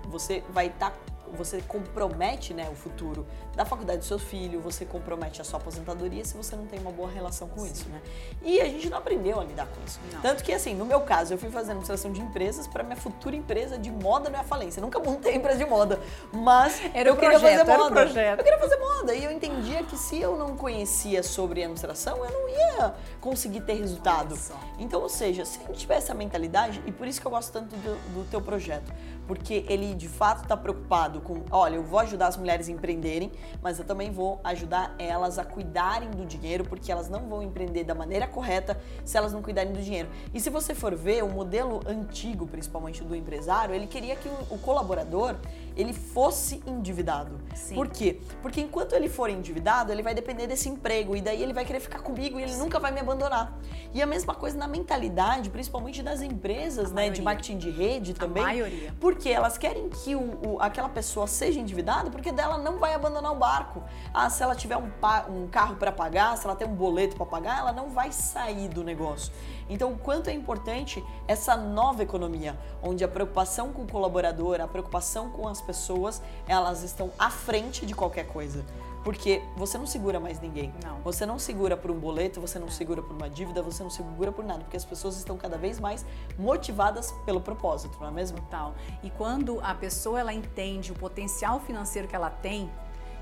você 0.05 0.45
vai 0.51 0.67
estar 0.67 0.93
você 1.35 1.61
compromete 1.63 2.55
né, 2.55 2.69
o 2.71 2.75
futuro 2.77 3.27
da 3.57 3.65
faculdade 3.65 4.01
do 4.01 4.05
seu 4.05 4.19
filho, 4.19 4.61
você 4.61 4.85
compromete 4.85 5.41
a 5.41 5.45
sua 5.45 5.59
aposentadoria 5.59 6.23
se 6.25 6.37
você 6.37 6.55
não 6.55 6.67
tem 6.67 6.79
uma 6.79 6.93
boa 6.93 7.11
relação 7.11 7.49
com 7.49 7.65
isso, 7.65 7.89
né? 7.89 8.03
E 8.43 8.61
a 8.61 8.67
gente 8.67 8.91
não 8.91 8.99
aprendeu 8.99 9.41
a 9.41 9.45
lidar 9.45 9.67
com 9.67 9.83
isso. 9.87 9.99
Não. 10.13 10.21
Tanto 10.21 10.45
que, 10.45 10.53
assim, 10.53 10.75
no 10.75 10.85
meu 10.85 11.01
caso, 11.01 11.33
eu 11.33 11.39
fui 11.39 11.49
fazer 11.49 11.71
administração 11.71 12.13
de 12.13 12.21
empresas 12.21 12.67
para 12.67 12.83
minha 12.85 12.97
futura 12.97 13.35
empresa 13.35 13.79
de 13.79 13.91
moda 13.91 14.29
não 14.29 14.39
é 14.39 14.45
falência. 14.45 14.79
Eu 14.79 14.83
nunca 14.83 14.99
montei 14.99 15.35
empresa 15.35 15.59
de 15.59 15.65
moda, 15.65 15.99
mas 16.31 16.81
Era 16.93 17.09
eu 17.09 17.15
o 17.15 17.17
queria 17.17 17.39
projeto, 17.41 17.67
fazer 17.67 17.79
moda. 17.79 17.95
projeto. 17.95 18.39
Eu 18.39 18.45
queria 18.45 18.59
fazer 18.59 18.77
moda 18.77 19.15
e 19.15 19.25
eu 19.25 19.33
entendia 19.33 19.83
que 19.85 19.97
se 19.97 20.21
eu 20.21 20.37
não 20.37 20.55
conhecia 20.55 21.23
sobre 21.23 21.63
administração, 21.63 22.19
eu 22.25 22.31
não 22.31 22.49
ia 22.51 22.95
conseguir 23.23 23.63
ter 23.63 23.75
resultado. 23.75 24.39
Então, 24.79 25.01
ou 25.01 25.09
seja, 25.09 25.47
se 25.47 25.59
a 25.61 25.67
gente 25.69 25.79
tiver 25.79 25.97
essa 25.97 26.13
mentalidade, 26.13 26.83
e 26.85 26.93
por 26.93 27.07
isso 27.07 27.21
que 27.21 27.27
eu 27.27 27.31
gosto 27.31 27.53
tanto 27.53 27.75
do, 27.77 27.95
do 28.13 28.31
teu 28.31 28.43
projeto, 28.43 28.93
porque 29.27 29.65
ele 29.69 29.95
de 29.95 30.09
fato 30.09 30.43
está 30.43 30.57
preocupado 30.57 31.21
com, 31.21 31.43
olha, 31.51 31.77
eu 31.77 31.83
vou 31.83 31.99
ajudar 32.01 32.29
as 32.29 32.37
mulheres 32.37 32.69
a 32.69 32.73
empreenderem, 32.73 33.33
mas 33.63 33.79
eu 33.79 33.85
também 33.85 34.11
vou 34.11 34.41
ajudar 34.45 34.95
elas 34.99 35.39
a 35.39 35.45
cuidarem 35.45 36.11
do 36.11 36.25
dinheiro, 36.25 36.65
porque 36.65 36.91
elas 36.91 37.09
não 37.09 37.29
vão 37.29 37.43
empreender 37.43 37.85
da 37.85 37.95
maneira 37.95 38.27
correta 38.27 38.79
se 39.05 39.17
elas 39.17 39.33
não 39.33 39.43
cuidarem 39.43 39.73
do 39.73 39.81
dinheiro. 39.81 40.09
E 40.33 40.41
se 40.41 40.51
você 40.51 40.75
for 40.75 40.95
ver, 40.95 41.23
o 41.23 41.29
modelo 41.29 41.81
antigo, 41.87 42.47
principalmente 42.47 43.03
do 43.03 43.15
empresário, 43.15 43.75
ele 43.75 43.87
queria 43.87 44.17
que 44.17 44.29
o, 44.29 44.59
colaborador 44.59 45.37
ele 45.77 45.93
fosse 45.93 46.63
endividado. 46.67 47.39
Sim. 47.55 47.75
Por 47.75 47.89
quê? 47.89 48.21
Porque 48.41 48.61
enquanto 48.61 48.95
ele 48.95 49.09
for 49.09 49.29
endividado, 49.31 49.93
ele 49.93 50.03
vai 50.03 50.15
depender 50.15 50.47
desse 50.47 50.69
emprego 50.69 51.15
e 51.15 51.21
daí 51.21 51.43
ele 51.43 51.53
vai 51.53 51.65
querer 51.65 51.81
ficar 51.81 51.99
comigo 52.01 52.41
e 52.41 52.43
ele 52.43 52.57
nunca 52.57 52.79
vai 52.81 52.91
me 52.93 53.01
abandonar. 53.01 53.59
E 53.93 54.01
a 54.03 54.07
mesma 54.07 54.35
coisa 54.35 54.57
na 54.57 54.67
mentalidade, 54.67 55.51
principalmente 55.51 56.03
das 56.03 56.23
empresas, 56.23 56.91
A 56.91 56.95
né, 56.95 57.03
de 57.11 57.21
maioria. 57.21 57.23
marketing 57.25 57.59
de 57.59 57.71
rede 57.71 58.15
também. 58.15 58.43
maioria. 58.43 58.95
Porque 59.01 59.29
elas 59.29 59.59
querem 59.59 59.89
que 59.89 60.15
o, 60.17 60.55
o- 60.55 60.57
aquela 60.61 60.89
pessoa 60.89 61.27
seja 61.27 61.61
endividada, 61.61 62.11
porque 62.11 62.33
dela 62.33 62.59
não 62.59 62.79
vai 62.79 62.95
abandonar 62.95 63.33
o 63.33 63.37
barco. 63.37 63.83
Ah, 64.15 64.31
se 64.31 64.43
ela 64.43 64.55
tiver 64.55 64.77
um, 64.77 64.91
um 65.29 65.47
carro 65.49 65.77
para 65.77 65.93
pagar, 65.93 66.37
se 66.37 66.47
ela 66.47 66.57
tem 66.57 66.67
um 66.67 66.75
boleto 66.75 67.17
para 67.17 67.27
pagar, 67.27 67.59
ela 67.59 67.73
não 67.73 67.91
vai 67.91 68.13
sair 68.13 68.69
do 68.69 68.83
negócio. 68.83 69.33
Então, 69.69 69.93
o 69.93 69.99
quanto 69.99 70.31
é 70.31 70.33
importante 70.33 71.05
essa 71.27 71.57
nova 71.57 72.03
economia, 72.03 72.59
onde 72.83 73.05
a 73.05 73.09
preocupação 73.09 73.73
com 73.73 73.83
o 73.83 73.89
colaborador, 73.89 74.61
a 74.61 74.69
preocupação 74.69 75.31
com 75.31 75.49
as 75.49 75.61
pessoas, 75.61 76.23
elas 76.47 76.83
estão 76.83 77.11
à 77.19 77.31
frente 77.31 77.85
de 77.85 77.95
qualquer 77.95 78.27
coisa. 78.27 78.65
Porque 79.07 79.41
você 79.57 79.79
não 79.79 79.87
segura 79.87 80.19
mais 80.19 80.41
ninguém. 80.41 80.75
Não. 80.83 81.01
Você 81.03 81.25
não 81.25 81.39
segura 81.39 81.77
por 81.77 81.93
um 81.93 81.99
boleto, 81.99 82.41
você 82.41 82.59
não 82.59 82.69
segura 82.69 83.01
por 83.01 83.15
uma 83.15 83.31
dívida, 83.31 83.63
você 83.63 83.81
não 83.81 83.91
segura 83.91 84.33
por 84.33 84.45
nada. 84.45 84.65
Porque 84.65 84.77
as 84.77 84.85
pessoas 84.85 85.17
estão 85.17 85.37
cada 85.37 85.57
vez 85.57 85.79
mais 85.79 86.05
motivadas 86.37 87.13
pelo 87.25 87.41
propósito, 87.41 87.97
não 88.01 88.09
é 88.09 88.11
mesmo? 88.11 88.39
Tal. 88.51 88.75
E 89.05 89.11
quando 89.11 89.61
a 89.61 89.75
pessoa 89.77 90.19
ela 90.19 90.33
entende 90.33 90.91
o 90.91 90.95
potencial 90.97 91.61
financeiro 91.61 92.09
que 92.09 92.17
ela 92.17 92.31
tem, 92.31 92.69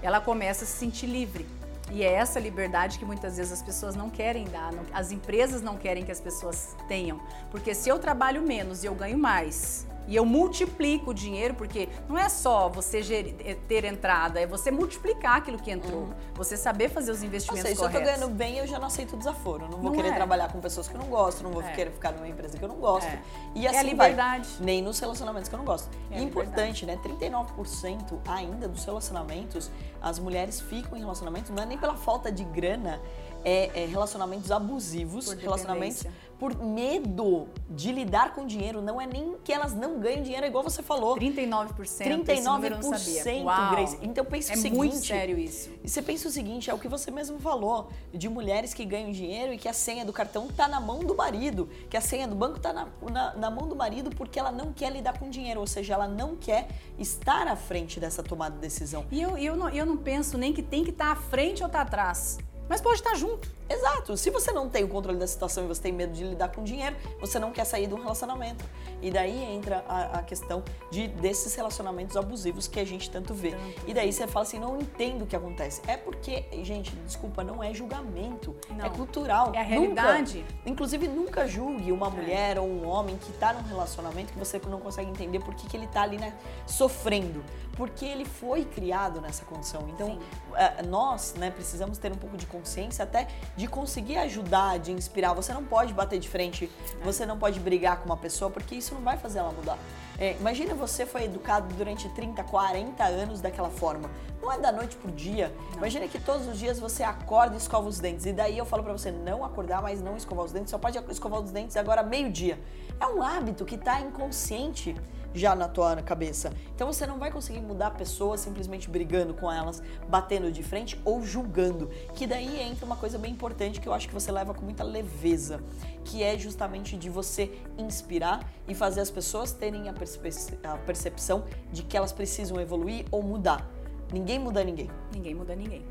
ela 0.01 0.23
começa 0.23 0.65
a 0.65 0.67
se 0.67 0.73
sentir 0.73 1.07
livre. 1.07 1.47
E 1.93 2.03
é 2.03 2.13
essa 2.13 2.41
liberdade 2.41 2.99
que 2.99 3.05
muitas 3.05 3.37
vezes 3.37 3.53
as 3.53 3.63
pessoas 3.63 3.95
não 3.95 4.09
querem 4.11 4.45
dar, 4.47 4.73
não- 4.73 4.85
as 4.93 5.13
empresas 5.13 5.61
não 5.63 5.77
querem 5.77 6.03
que 6.05 6.11
as 6.11 6.21
pessoas 6.21 6.75
tenham. 6.89 7.21
Porque 7.51 7.75
se 7.75 7.89
eu 7.89 7.99
trabalho 7.99 8.43
menos 8.43 8.83
e 8.83 8.87
eu 8.87 8.95
ganho 8.95 9.19
mais, 9.19 9.87
e 10.07 10.15
eu 10.17 10.25
multiplico 10.25 11.11
o 11.11 11.15
dinheiro, 11.15 11.55
porque 11.55 11.89
não 12.09 12.19
é 12.19 12.29
só 12.29 12.69
você 12.69 13.01
eh, 13.45 13.57
ter 13.69 13.85
entrada, 13.85 14.41
é 14.41 14.47
você 14.47 14.71
multiplicar 14.71 15.37
aquilo 15.37 15.59
que 15.59 15.71
entrou. 15.71 16.09
Você 16.35 16.57
saber 16.57 16.89
fazer 16.91 17.11
os 17.13 17.21
Ou 17.21 17.27
investimentos 17.27 17.63
seja, 17.63 17.75
se 17.75 17.81
eu 17.85 17.89
tô 17.89 17.93
corretos. 17.99 18.15
ganhando 18.21 18.35
bem, 18.35 18.59
eu 18.59 18.67
já 18.67 18.79
não 18.79 18.87
aceito 18.89 19.15
o 19.15 19.17
desaforo. 19.19 19.63
Não 19.65 19.79
vou 19.79 19.85
Não 19.85 19.93
querer 19.93 20.09
é. 20.09 20.15
trabalhar 20.15 20.53
com 20.53 20.61
pessoas 20.61 20.89
que 20.89 20.95
eu 20.95 21.01
não 21.01 21.09
gosto, 21.09 21.43
não 21.43 21.51
vou 21.51 21.63
É. 21.63 21.73
querer 21.73 21.91
ficar 21.91 22.13
numa 22.13 22.29
empresa 22.29 22.59
que 22.59 22.65
eu 22.65 22.69
não 22.69 22.77
gosto. 22.77 23.07
É. 23.09 23.23
E 23.55 23.67
É 23.67 23.71
assim 23.71 23.79
a 23.79 23.83
liberdade. 23.83 24.49
vai. 24.59 24.67
Nem 24.67 24.83
nos 24.83 24.99
relacionamentos 24.99 25.49
que 25.49 25.55
eu 25.55 25.59
não 25.59 25.65
gosto. 25.65 25.89
É 26.11 26.19
e 26.19 26.23
importante, 26.23 26.85
né? 26.85 26.99
39% 27.03 28.21
ainda 28.27 28.69
dos 28.69 28.85
relacionamentos, 28.85 29.71
as 30.03 30.19
mulheres 30.19 30.61
ficam 30.61 30.97
em 30.97 31.01
relacionamentos, 31.01 31.51
não 31.51 31.63
é 31.63 31.67
nem 31.67 31.79
pela 31.79 31.95
falta 31.97 32.31
de 32.31 32.45
grana, 32.45 33.01
é, 33.45 33.83
é 33.83 33.87
relacionamentos 33.87 34.51
abusivos, 34.51 35.33
relacionamentos. 35.33 36.05
Por 36.39 36.57
medo 36.57 37.49
de 37.69 37.93
lidar 37.93 38.35
com 38.35 38.47
dinheiro. 38.47 38.83
Não 38.83 39.01
é 39.01 39.07
nem 39.07 39.37
que 39.43 39.53
elas 39.53 39.75
não 39.75 39.99
ganham 39.99 40.23
dinheiro, 40.23 40.45
é 40.45 40.49
igual 40.49 40.63
você 40.65 40.83
falou. 40.83 41.17
39%. 41.17 42.29
esse 42.29 42.43
número 42.43 42.77
eu 42.77 42.83
não 42.83 42.99
sabia. 42.99 43.23
39%, 43.25 43.45
Uau. 43.45 43.71
Grace. 43.71 43.99
Então 44.03 44.25
pensa 44.25 44.53
É 44.53 44.57
o 44.57 44.59
seguinte. 44.59 44.77
muito 44.77 44.97
sério 44.97 45.39
isso. 45.39 45.71
E 45.83 45.89
você 45.89 46.03
pensa 46.03 46.29
o 46.29 46.31
seguinte, 46.31 46.71
é 46.71 46.75
o 46.75 46.79
que 46.79 46.89
você 46.89 47.11
mesmo 47.11 47.39
falou, 47.39 47.89
de 48.13 48.29
mulheres 48.29 48.75
que 48.75 48.85
ganham 48.85 49.11
dinheiro 49.13 49.53
e 49.53 49.59
que 49.59 49.69
a 49.69 49.73
senha 49.73 50.05
do 50.05 50.13
cartão 50.13 50.49
tá 50.49 50.69
na 50.69 50.81
mão 50.81 51.01
do 51.01 51.15
marido, 51.15 51.69
que 51.89 51.97
a 51.97 52.01
senha 52.01 52.27
do 52.27 52.35
banco 52.35 52.59
tá 52.61 52.73
na, 52.73 52.89
na, 53.11 53.35
na 53.35 53.51
mão 53.51 53.69
do 53.69 53.77
marido 53.77 54.11
porque 54.11 54.39
ela 54.39 54.53
não 54.53 54.73
quer 54.73 54.91
lidar 54.93 55.19
com 55.19 55.31
dinheiro, 55.31 55.61
ou 55.61 55.67
seja, 55.67 55.95
ela 55.95 56.09
não 56.09 56.37
quer 56.37 56.69
estar 56.99 57.47
à 57.49 57.57
frente 57.57 57.99
dessa 58.01 58.23
tomada 58.23 58.55
de 58.55 58.61
decisão. 58.61 59.05
E 59.11 59.21
eu, 59.21 59.37
eu, 59.37 59.57
não, 59.57 59.69
eu 59.69 59.87
não 59.87 59.97
penso 59.97 60.37
nem 60.39 60.53
que 60.53 60.63
tem 60.63 60.85
que 60.85 60.91
estar 60.91 61.13
à 61.13 61.17
frente 61.17 61.63
ou 61.63 61.67
estar 61.67 61.83
atrás. 61.83 62.39
Mas 62.69 62.81
pode 62.81 62.97
estar 62.97 63.15
junto. 63.15 63.53
Exato. 63.69 64.17
Se 64.17 64.31
você 64.31 64.53
não 64.53 64.69
tem 64.69 64.85
o 64.85 64.89
controle 64.89 65.19
da 65.19 65.27
situação 65.27 65.65
e 65.65 65.69
você 65.69 65.81
tem 65.83 65.93
medo 65.93 66.13
de 66.13 66.23
lidar 66.25 66.49
com 66.49 66.63
dinheiro, 66.63 66.95
você 67.21 67.39
não 67.39 67.51
quer 67.51 67.65
sair 67.65 67.87
de 67.87 67.95
um 67.95 68.01
relacionamento. 68.01 68.65
E 69.01 69.11
daí 69.11 69.43
entra 69.43 69.85
a, 69.89 70.19
a 70.19 70.23
questão 70.23 70.63
de 70.91 71.09
desses 71.09 71.55
relacionamentos 71.55 72.17
abusivos 72.17 72.69
que 72.69 72.79
a 72.79 72.85
gente 72.85 73.11
tanto 73.11 73.33
vê. 73.35 73.53
Tanto 73.53 73.89
e 73.89 73.95
daí 73.95 74.13
você 74.13 74.27
fala 74.27 74.45
assim, 74.45 74.59
não 74.59 74.79
entendo 74.79 75.23
o 75.23 75.27
que 75.27 75.35
acontece. 75.35 75.81
É 75.87 75.97
porque, 75.97 76.45
gente, 76.63 76.95
desculpa, 77.07 77.43
não 77.43 77.63
é 77.63 77.73
julgamento. 77.73 78.55
Não. 78.71 78.85
É 78.85 78.91
cultural. 78.91 79.53
É 79.55 79.59
a 79.61 79.65
Nunca- 79.65 79.69
realidade. 80.03 80.45
inclusive, 80.67 81.09
nunca 81.09 81.47
julgue 81.49 81.91
uma 81.93 82.07
É. 82.09 82.11
mulher 82.11 82.59
ou 82.59 82.67
um 82.67 82.87
homem 82.87 83.17
que 83.17 83.33
tá 83.33 83.53
num 83.53 83.63
relacionamento 83.63 84.33
que 84.33 84.39
você 84.39 84.61
não 84.69 84.81
consegue 84.81 85.11
entender 85.11 85.41
por 85.41 85.55
que, 85.55 85.67
que 85.67 85.77
ele 85.77 85.87
tá 85.87 86.03
ali, 86.03 86.19
né, 86.19 86.35
sofrendo. 86.67 87.45
Porque 87.77 88.05
ele 88.05 88.25
foi 88.25 88.65
criado 88.65 89.21
nessa 89.21 89.45
condição. 89.45 89.89
Então, 89.89 90.07
Sim. 90.09 90.21
eh, 90.55 90.83
nós, 90.85 91.35
né, 91.35 91.51
precisamos 91.51 91.99
ter 91.99 92.13
um 92.13 92.17
pouco 92.17 92.37
de 92.37 92.47
consciência 92.47 93.03
até 93.03 93.27
de 93.57 93.67
conseguir 93.67 94.17
ajudar, 94.19 94.79
de 94.79 94.93
inspirar. 94.93 95.33
Você 95.35 95.53
não 95.53 95.65
pode 95.65 95.93
bater 95.93 96.19
de 96.19 96.29
frente, 96.29 96.71
você 97.03 97.25
não 97.25 97.39
pode 97.39 97.61
brigar 97.61 97.99
com 97.99 98.07
uma 98.07 98.17
pessoa, 98.17 98.51
porque 98.51 98.75
isso 98.75 98.95
não 98.95 99.03
vai 99.03 99.17
fazer 99.17 99.39
ela 99.39 99.53
mudar. 99.53 99.79
É, 100.19 100.37
imagina 100.39 100.75
você 100.75 101.05
foi 101.05 101.25
educado 101.25 101.75
durante 101.75 102.09
30, 102.11 102.43
40 102.45 103.05
anos 103.05 103.41
daquela 103.41 103.71
forma. 103.71 104.09
Não 104.41 104.53
é 104.53 104.59
da 104.59 104.71
noite 104.71 104.97
pro 104.97 105.11
dia. 105.11 105.53
Imagina 105.77 106.07
que 106.07 106.21
todos 106.21 106.47
os 106.47 106.59
dias 106.59 106.79
você 106.79 107.03
acorda 107.03 107.55
e 107.55 107.59
escova 107.59 107.89
os 107.89 107.99
dentes. 107.99 108.27
E 108.27 108.33
daí 108.33 108.57
eu 108.57 108.65
falo 108.65 108.83
pra 108.83 108.93
você 108.93 109.11
não 109.11 109.45
acordar, 109.45 109.83
mas 109.83 110.01
não 110.01 110.17
escovar 110.17 110.45
os 110.45 110.53
dentes. 110.53 110.71
Só 110.71 110.79
pode 110.79 110.99
escovar 111.11 111.41
os 111.41 111.51
dentes 111.51 111.77
agora 111.77 112.03
meio-dia. 112.03 112.61
É 113.01 113.07
um 113.07 113.23
hábito 113.23 113.65
que 113.65 113.77
tá 113.77 114.01
inconsciente 114.01 114.95
já 115.35 115.55
na 115.57 115.67
tua 115.69 115.97
cabeça. 115.97 116.53
Então 116.75 116.87
você 116.87 117.07
não 117.07 117.19
vai 117.19 117.31
conseguir 117.31 117.61
mudar 117.61 117.91
pessoas 117.91 118.41
simplesmente 118.41 118.89
brigando 118.89 119.35
com 119.35 119.51
elas, 119.51 119.83
batendo 120.09 120.51
de 120.53 120.63
frente 120.63 120.99
ou 121.05 121.23
julgando. 121.25 121.89
Que 122.15 122.27
daí 122.27 122.61
entra 122.63 122.87
uma 122.87 122.97
coisa 122.97 123.19
bem 123.19 123.33
importante 123.33 123.81
que 123.81 123.89
eu 123.89 123.93
acho 123.93 124.07
que 124.09 124.15
você 124.15 124.31
leva 124.31 124.55
com 124.55 124.63
muita 124.65 124.85
leveza, 124.85 125.61
que 126.05 126.23
é 126.23 126.39
justamente 126.39 126.97
de 126.97 127.11
você 127.11 127.51
inspirar 127.77 128.49
e 128.69 128.75
fazer 128.75 129.01
as 129.01 129.11
pessoas 129.11 129.51
terem 129.53 129.89
a, 129.89 129.93
perspe- 129.93 130.31
a 130.63 130.77
percepção 130.79 131.45
de 131.73 131.83
que 131.83 131.97
elas 131.97 132.13
precisam 132.13 132.61
evoluir 132.61 133.05
ou 133.11 133.23
mudar. 133.23 133.69
Ninguém 134.13 134.39
muda 134.39 134.63
ninguém. 134.63 134.89
Ninguém 135.13 135.35
muda 135.35 135.57
ninguém. 135.57 135.85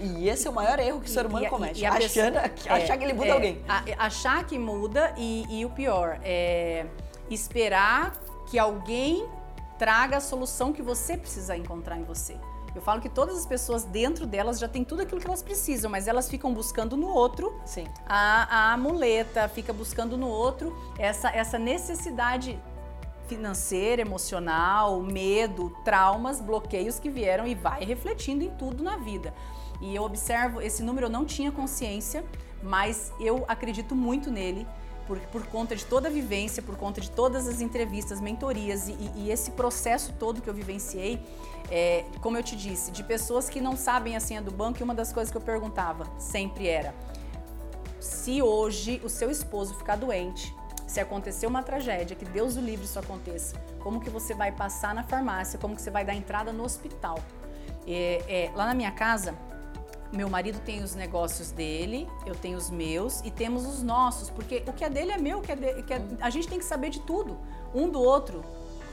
E 0.00 0.28
esse 0.28 0.46
é 0.46 0.50
o 0.50 0.54
maior 0.54 0.78
erro 0.80 1.00
que 1.00 1.06
o 1.06 1.10
ser 1.12 1.24
humano 1.26 1.44
E- 1.44 1.46
e- 1.46 1.50
comete. 1.50 1.80
e 1.80 1.86
a 1.86 1.94
pessoa- 1.94 2.26
achando, 2.28 2.38
achar 2.68 2.96
que 2.98 3.04
ele 3.04 3.12
muda 3.12 3.28
é, 3.28 3.30
alguém. 3.32 3.62
a- 3.68 3.84
achar 4.06 4.44
que 4.46 4.58
muda 4.58 5.14
e, 5.16 5.46
e 5.48 5.64
o 5.64 5.70
pior 5.70 6.18
é 6.22 6.86
esperar 7.30 8.12
que 8.52 8.58
alguém 8.58 9.26
traga 9.78 10.18
a 10.18 10.20
solução 10.20 10.74
que 10.74 10.82
você 10.82 11.16
precisa 11.16 11.56
encontrar 11.56 11.96
em 11.96 12.04
você. 12.04 12.36
Eu 12.74 12.82
falo 12.82 13.00
que 13.00 13.08
todas 13.08 13.34
as 13.38 13.46
pessoas 13.46 13.82
dentro 13.82 14.26
delas 14.26 14.58
já 14.58 14.68
têm 14.68 14.84
tudo 14.84 15.00
aquilo 15.00 15.18
que 15.18 15.26
elas 15.26 15.42
precisam, 15.42 15.90
mas 15.90 16.06
elas 16.06 16.28
ficam 16.28 16.52
buscando 16.52 16.94
no 16.94 17.08
outro 17.08 17.58
Sim. 17.64 17.86
a, 18.06 18.74
a 18.74 18.76
muleta, 18.76 19.48
fica 19.48 19.72
buscando 19.72 20.18
no 20.18 20.28
outro 20.28 20.76
essa, 20.98 21.30
essa 21.30 21.58
necessidade 21.58 22.60
financeira, 23.26 24.02
emocional, 24.02 25.00
medo, 25.00 25.74
traumas, 25.82 26.38
bloqueios 26.38 26.98
que 26.98 27.08
vieram 27.08 27.46
e 27.46 27.54
vai 27.54 27.82
refletindo 27.86 28.44
em 28.44 28.50
tudo 28.50 28.84
na 28.84 28.98
vida. 28.98 29.32
E 29.80 29.96
eu 29.96 30.02
observo, 30.02 30.60
esse 30.60 30.82
número 30.82 31.06
eu 31.06 31.10
não 31.10 31.24
tinha 31.24 31.50
consciência, 31.50 32.22
mas 32.62 33.14
eu 33.18 33.46
acredito 33.48 33.96
muito 33.96 34.30
nele. 34.30 34.66
Por, 35.06 35.18
por 35.18 35.46
conta 35.46 35.74
de 35.74 35.84
toda 35.84 36.08
a 36.08 36.10
vivência, 36.10 36.62
por 36.62 36.76
conta 36.76 37.00
de 37.00 37.10
todas 37.10 37.48
as 37.48 37.60
entrevistas, 37.60 38.20
mentorias 38.20 38.88
e, 38.88 38.96
e- 39.16 39.30
esse 39.30 39.50
processo 39.50 40.12
todo 40.18 40.40
que 40.40 40.48
eu 40.48 40.54
vivenciei, 40.54 41.20
é, 41.70 42.04
como 42.20 42.36
eu 42.36 42.42
te 42.42 42.54
disse, 42.54 42.90
de 42.92 43.02
pessoas 43.02 43.48
que 43.48 43.60
não 43.60 43.76
sabem 43.76 44.14
a 44.16 44.20
senha 44.20 44.40
do 44.40 44.50
banco, 44.50 44.78
e 44.80 44.82
uma 44.82 44.94
das 44.94 45.12
coisas 45.12 45.30
que 45.30 45.36
eu 45.36 45.40
perguntava 45.42 46.06
sempre 46.18 46.68
era: 46.68 46.94
se 48.00 48.40
hoje 48.42 49.00
o 49.04 49.08
seu 49.08 49.30
esposo 49.30 49.74
ficar 49.74 49.96
doente, 49.96 50.54
se 50.86 51.00
acontecer 51.00 51.46
uma 51.46 51.62
tragédia, 51.62 52.14
que 52.14 52.24
Deus 52.24 52.56
o 52.56 52.60
livre 52.60 52.84
isso 52.84 52.98
aconteça, 52.98 53.56
como 53.82 54.00
que 54.00 54.10
você 54.10 54.34
vai 54.34 54.52
passar 54.52 54.94
na 54.94 55.02
farmácia, 55.02 55.58
como 55.58 55.74
que 55.74 55.82
você 55.82 55.90
vai 55.90 56.04
dar 56.04 56.14
entrada 56.14 56.52
no 56.52 56.64
hospital? 56.64 57.18
É, 57.86 58.22
é, 58.28 58.52
lá 58.54 58.66
na 58.66 58.74
minha 58.74 58.92
casa, 58.92 59.34
meu 60.12 60.28
marido 60.28 60.60
tem 60.60 60.82
os 60.82 60.94
negócios 60.94 61.50
dele, 61.50 62.08
eu 62.26 62.34
tenho 62.34 62.58
os 62.58 62.68
meus 62.70 63.20
e 63.22 63.30
temos 63.30 63.66
os 63.66 63.82
nossos, 63.82 64.28
porque 64.28 64.62
o 64.66 64.72
que 64.72 64.84
é 64.84 64.90
dele 64.90 65.12
é 65.12 65.18
meu, 65.18 65.40
que 65.40 65.52
é 65.52 65.56
de- 65.56 65.82
que 65.82 65.92
é- 65.94 66.02
a 66.20 66.28
gente 66.30 66.46
tem 66.48 66.58
que 66.58 66.64
saber 66.64 66.90
de 66.90 67.00
tudo, 67.00 67.38
um 67.74 67.88
do 67.88 68.00
outro. 68.00 68.44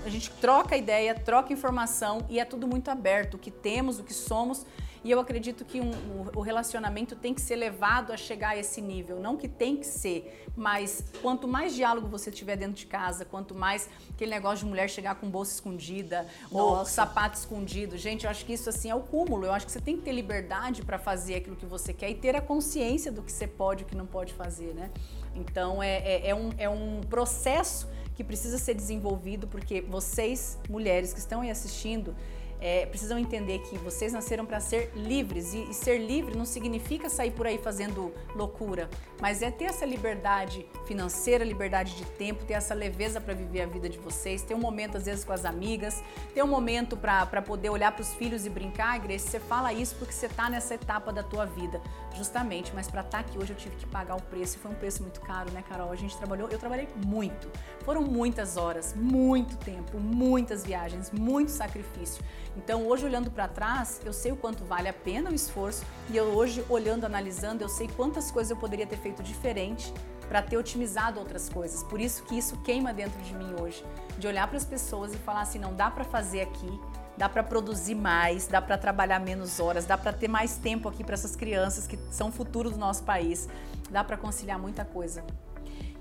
A 0.05 0.09
gente 0.09 0.31
troca 0.31 0.77
ideia, 0.77 1.13
troca 1.13 1.51
informação 1.51 2.25
e 2.29 2.39
é 2.39 2.45
tudo 2.45 2.65
muito 2.65 2.89
aberto, 2.89 3.33
o 3.33 3.37
que 3.37 3.51
temos, 3.51 3.99
o 3.99 4.03
que 4.03 4.13
somos. 4.13 4.65
E 5.03 5.09
eu 5.11 5.19
acredito 5.19 5.63
que 5.63 5.79
um- 5.79 5.91
o- 5.91 6.39
o 6.39 6.41
relacionamento 6.41 7.15
tem 7.15 7.33
que 7.33 7.41
ser 7.41 7.55
levado 7.55 8.11
a 8.11 8.17
chegar 8.17 8.49
a 8.49 8.57
esse 8.57 8.81
nível. 8.81 9.19
Não 9.19 9.37
que 9.37 9.47
tem 9.47 9.77
que 9.77 9.85
ser, 9.85 10.43
mas 10.55 11.03
quanto 11.21 11.47
mais 11.47 11.73
diálogo 11.73 12.07
você 12.07 12.29
tiver 12.29 12.57
dentro 12.57 12.73
de 12.75 12.85
casa, 12.85 13.23
quanto 13.23 13.55
mais 13.55 13.89
aquele 14.13 14.31
negócio 14.31 14.65
de 14.65 14.69
mulher 14.69 14.89
chegar 14.89 15.15
com 15.15 15.29
bolsa 15.29 15.53
escondida 15.53 16.27
ou 16.51 16.77
Nossa. 16.77 16.91
sapato 16.91 17.37
escondido. 17.37 17.97
Gente, 17.97 18.25
eu 18.25 18.29
acho 18.31 18.45
que 18.45 18.53
isso 18.53 18.67
assim 18.69 18.89
é 18.89 18.95
o 18.95 18.99
cúmulo. 18.99 19.45
Eu 19.45 19.53
acho 19.53 19.65
que 19.65 19.71
você 19.71 19.79
tem 19.81 19.95
que 19.95 20.01
ter 20.03 20.11
liberdade 20.11 20.81
para 20.83 20.99
fazer 20.99 21.35
aquilo 21.35 21.55
que 21.55 21.65
você 21.65 21.93
quer 21.93 22.09
e 22.09 22.15
ter 22.15 22.35
a 22.35 22.41
consciência 22.41 23.11
do 23.11 23.21
que 23.21 23.31
você 23.31 23.47
pode 23.47 23.83
e 23.83 23.85
o 23.85 23.87
que 23.87 23.95
não 23.95 24.05
pode 24.05 24.33
fazer, 24.33 24.73
né? 24.73 24.89
Então 25.33 25.81
é, 25.81 25.97
é, 25.99 26.29
é 26.29 26.35
um, 26.35 26.49
é 26.57 26.69
um 26.69 26.99
processo 27.09 27.87
que 28.15 28.23
precisa 28.23 28.57
ser 28.57 28.73
desenvolvido 28.73 29.47
porque 29.47 29.79
vocês, 29.79 30.57
mulheres 30.69 31.13
que 31.13 31.19
estão 31.19 31.39
aí 31.39 31.49
assistindo, 31.49 32.13
é, 32.61 32.85
precisam 32.85 33.17
entender 33.17 33.59
que 33.59 33.77
vocês 33.77 34.11
nasceram 34.11 34.45
para 34.45 34.59
ser 34.59 34.91
livres 34.95 35.53
e, 35.53 35.69
e 35.69 35.73
ser 35.73 35.97
livre 35.97 36.37
não 36.37 36.45
significa 36.45 37.09
sair 37.09 37.31
por 37.31 37.47
aí 37.47 37.57
fazendo 37.57 38.13
loucura, 38.35 38.89
mas 39.21 39.41
é 39.41 39.49
ter 39.49 39.65
essa 39.65 39.85
liberdade 39.85 40.65
financeira, 40.85 41.43
liberdade 41.43 41.95
de 41.95 42.05
tempo, 42.05 42.43
ter 42.43 42.53
essa 42.53 42.73
leveza 42.73 43.21
para 43.21 43.33
viver 43.33 43.61
a 43.61 43.65
vida 43.65 43.87
de 43.87 43.97
vocês, 43.97 44.41
ter 44.41 44.53
um 44.53 44.59
momento 44.59 44.97
às 44.97 45.05
vezes 45.05 45.23
com 45.23 45.31
as 45.31 45.45
amigas, 45.45 46.03
ter 46.33 46.43
um 46.43 46.47
momento 46.47 46.97
para 46.97 47.41
poder 47.41 47.69
olhar 47.69 47.91
para 47.91 48.01
os 48.01 48.13
filhos 48.15 48.45
e 48.45 48.49
brincar, 48.49 48.99
Grace, 48.99 49.27
você 49.27 49.39
fala 49.39 49.71
isso 49.71 49.95
porque 49.95 50.13
você 50.13 50.25
está 50.25 50.49
nessa 50.49 50.75
etapa 50.75 51.13
da 51.13 51.23
tua 51.23 51.45
vida, 51.45 51.81
justamente, 52.15 52.71
mas 52.75 52.89
para 52.89 53.01
estar 53.01 53.19
aqui 53.19 53.37
hoje 53.37 53.53
eu 53.53 53.57
tive 53.57 53.75
que 53.77 53.85
pagar 53.85 54.15
o 54.15 54.21
preço 54.21 54.57
e 54.57 54.59
foi 54.59 54.71
um 54.71 54.75
preço 54.75 55.01
muito 55.01 55.21
caro, 55.21 55.51
né, 55.51 55.63
Carol? 55.67 55.91
A 55.91 55.95
gente 55.95 56.17
trabalhou, 56.17 56.49
eu 56.49 56.59
trabalhei 56.59 56.87
muito, 57.05 57.49
foram 57.85 58.01
muitas 58.01 58.57
horas, 58.57 58.93
muito 58.93 59.55
tempo, 59.57 59.99
muitas 59.99 60.65
viagens, 60.65 61.11
muito 61.11 61.51
sacrifício. 61.51 62.23
Então, 62.59 62.85
hoje 62.87 63.05
olhando 63.05 63.31
para 63.31 63.47
trás, 63.47 64.01
eu 64.03 64.11
sei 64.11 64.33
o 64.33 64.35
quanto 64.35 64.65
vale 64.65 64.89
a 64.89 64.93
pena 64.93 65.31
o 65.31 65.33
esforço 65.33 65.85
e 66.09 66.17
eu 66.17 66.25
hoje 66.25 66.61
olhando, 66.67 67.05
analisando, 67.05 67.63
eu 67.63 67.69
sei 67.69 67.87
quantas 67.87 68.29
coisas 68.29 68.51
eu 68.51 68.57
poderia 68.57 68.85
ter 68.85 68.97
feito 68.97 69.23
diferente 69.23 69.93
para 70.27 70.41
ter 70.41 70.57
otimizado 70.57 71.21
outras 71.21 71.47
coisas. 71.47 71.81
Por 71.83 72.01
isso 72.01 72.21
que 72.23 72.37
isso 72.37 72.57
queima 72.57 72.93
dentro 72.93 73.17
de 73.21 73.33
mim 73.33 73.55
hoje, 73.61 73.81
de 74.17 74.27
olhar 74.27 74.45
para 74.45 74.57
as 74.57 74.65
pessoas 74.65 75.13
e 75.13 75.17
falar 75.17 75.39
assim, 75.39 75.57
não 75.57 75.73
dá 75.73 75.89
para 75.89 76.03
fazer 76.03 76.41
aqui, 76.41 76.69
dá 77.17 77.29
para 77.29 77.43
produzir 77.43 77.95
mais, 77.95 78.45
dá 78.45 78.61
para 78.61 78.77
trabalhar 78.77 79.19
menos 79.19 79.61
horas, 79.61 79.85
dá 79.85 79.97
para 79.97 80.11
ter 80.11 80.27
mais 80.27 80.57
tempo 80.57 80.89
aqui 80.89 81.01
para 81.01 81.13
essas 81.13 81.37
crianças 81.37 81.87
que 81.87 81.97
são 82.11 82.27
o 82.27 82.31
futuro 82.31 82.69
do 82.69 82.77
nosso 82.77 83.03
país, 83.03 83.47
dá 83.89 84.03
para 84.03 84.17
conciliar 84.17 84.59
muita 84.59 84.83
coisa. 84.83 85.23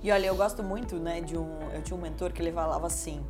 E 0.03 0.11
olha, 0.11 0.27
eu 0.27 0.35
gosto 0.35 0.61
muito, 0.65 0.97
né, 0.97 1.21
de 1.21 1.39
um, 1.39 1.71
eu 1.73 1.83
tinha 1.83 1.97
um 1.97 2.01
mentor 2.01 2.33
que 2.33 2.43
ele 2.43 2.51
falava 2.51 2.89
assim: 2.89 3.25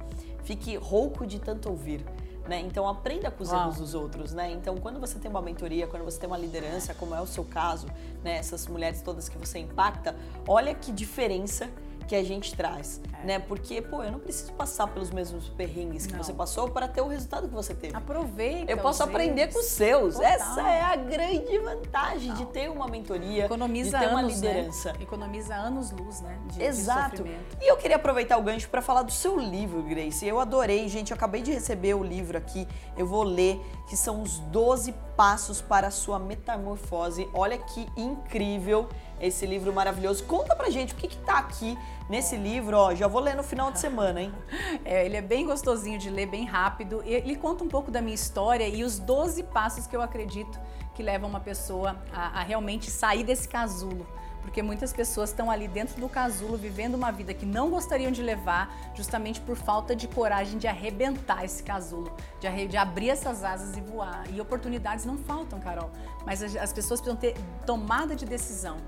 fique 0.45 0.77
rouco 0.77 1.27
de 1.27 1.39
tanto 1.39 1.69
ouvir. 1.69 2.03
Né? 2.49 2.61
Então 2.61 2.89
aprenda 2.89 3.31
com 3.31 3.43
os 3.43 3.51
Uau. 3.51 3.61
erros 3.61 3.77
dos 3.77 3.93
outros, 3.95 4.33
né? 4.33 4.51
Então 4.51 4.79
quando 4.79 4.99
você 4.99 5.19
tem 5.19 5.31
uma 5.31 5.43
mentoria, 5.43 5.87
quando 5.87 6.05
você 6.05 6.19
tem 6.19 6.27
uma 6.27 6.39
liderança, 6.39 6.95
como 6.95 7.15
é 7.15 7.21
o 7.21 7.27
seu 7.27 7.45
caso, 7.45 7.87
né? 8.25 8.39
Essas 8.39 8.67
mulheres 8.67 9.03
todas 9.03 9.29
que 9.29 9.37
você 9.37 9.59
impacta, 9.59 10.17
olha 10.47 10.75
que 10.75 10.91
diferença 10.91 11.69
que 12.09 12.17
a 12.17 12.25
gente 12.25 12.55
traz, 12.57 13.03
é. 13.23 13.27
né? 13.27 13.39
Porque, 13.39 13.81
pô, 13.83 14.03
eu 14.03 14.13
não 14.13 14.19
preciso 14.19 14.53
passar 14.53 14.87
pelos 14.89 15.11
mesmos 15.11 15.49
perrengues 15.49 16.07
que 16.07 16.13
não. 16.13 16.23
você 16.23 16.33
passou 16.33 16.69
para 16.71 16.89
ter 16.89 17.01
o 17.01 17.09
resultado 17.09 17.49
que 17.49 17.55
você 17.55 17.75
teve. 17.75 17.97
Aproveita. 17.97 18.71
Eu 18.71 18.79
posso 18.79 19.03
aprender 19.03 19.53
com 19.53 19.59
os 19.59 19.67
seus. 19.67 20.15
Total. 20.15 20.31
Essa 20.31 20.63
é 20.63 20.83
a 20.83 20.97
grande 20.97 21.59
vantagem 21.59 22.31
Total. 22.31 22.47
de 22.47 22.53
ter 22.53 22.71
uma 22.71 22.89
mentoria, 22.89 23.45
Economiza 23.45 23.99
de 23.99 24.05
ter 24.05 24.11
uma 24.11 24.21
anos, 24.21 24.41
né? 24.41 24.49
liderança. 24.49 24.93
Né? 24.93 24.99
Economiza 25.03 25.55
anos 25.55 25.91
luz, 25.91 26.21
né? 26.21 26.39
De, 26.47 26.63
Exato. 26.63 27.23
De 27.23 27.31
e 27.61 27.71
eu 27.71 27.77
queria 27.77 27.97
aproveitar 27.97 28.37
o 28.39 28.43
gancho 28.43 28.69
para 28.69 28.81
falar 28.81 29.03
do 29.03 29.13
seu 29.13 29.39
livro, 29.39 29.83
Grace. 29.83 30.27
Eu 30.27 30.39
adorei, 30.39 30.89
gente. 30.89 31.11
Eu 31.11 31.17
acabei 31.17 31.43
de 31.43 31.53
receber 31.53 31.95
o 31.95 32.03
livro 32.03 32.37
aqui. 32.39 32.67
Eu 32.97 33.07
vou 33.07 33.23
ler, 33.23 33.61
que 33.89 33.97
são 33.97 34.23
os 34.23 34.39
12 34.39 34.93
passos 35.17 35.61
para 35.61 35.89
a 35.89 35.91
sua 35.91 36.19
metamorfose. 36.19 37.29
Olha 37.35 37.59
que 37.59 37.89
incrível 37.97 38.89
esse 39.21 39.45
livro 39.45 39.73
maravilhoso. 39.73 40.23
Conta 40.25 40.55
pra 40.55 40.71
gente 40.71 40.95
o 40.95 40.97
que, 40.97 41.09
que 41.09 41.17
tá 41.19 41.39
aqui 41.39 41.77
nesse 42.09 42.37
livro, 42.37 42.77
ó. 42.77 42.95
Já 42.95 43.08
vou 43.09 43.21
ler 43.21 43.35
no 43.35 43.43
final 43.43 43.71
de 43.71 43.79
semana, 43.79 44.21
hein? 44.21 44.33
É, 44.85 45.05
ele 45.05 45.17
é 45.17 45.23
bem 45.23 45.45
gostosinho 45.45 45.99
de 45.99 46.09
ler, 46.09 46.27
bem 46.27 46.45
rápido. 46.45 47.03
Ele 47.05 47.37
conta 47.37 47.65
um 47.65 47.69
pouco 47.69 47.91
da 47.91 48.01
minha 48.01 48.15
história 48.15 48.67
e 48.67 48.85
os 48.85 48.99
12 48.99 49.43
passos 49.45 49.87
que 49.87 49.95
eu 49.95 50.01
acredito 50.01 50.59
que 50.95 51.03
levam 51.03 51.29
uma 51.29 51.41
pessoa 51.41 51.97
a, 52.13 52.41
a 52.41 52.43
realmente 52.43 52.91
sair 52.91 53.23
desse 53.23 53.49
casulo 53.49 54.07
porque 54.49 54.63
muitas 54.63 54.95
pessoas 54.95 55.29
estão 55.29 55.51
ali 55.51 55.69
dentro 55.69 56.01
do 56.01 56.09
casulo 56.09 56.57
vivendo 56.57 56.95
uma 56.95 57.13
vida 57.13 57.35
que 57.35 57.45
não 57.45 57.69
gostariam 57.69 58.11
de 58.11 58.23
levar, 58.23 58.75
justamente 58.95 59.43
por 59.43 59.57
falta 59.57 59.95
de 59.95 60.09
coragem 60.09 60.59
de 60.59 60.67
arrebentar 60.67 61.45
esse 61.45 61.63
casulo, 61.63 62.11
de, 62.41 62.67
de 62.67 62.77
abrir 62.79 63.11
essas 63.11 63.45
asas 63.45 63.77
e 63.77 63.81
voar. 63.83 64.25
E 64.33 64.41
oportunidades 64.41 65.05
não 65.05 65.19
faltam, 65.19 65.61
Carol, 65.61 65.91
mas 66.25 66.43
as, 66.43 66.57
as 66.57 66.73
pessoas 66.73 66.99
precisam 66.99 67.21
ter 67.21 67.37
tomada 67.67 68.17
de 68.17 68.25
decisão. 68.25 68.79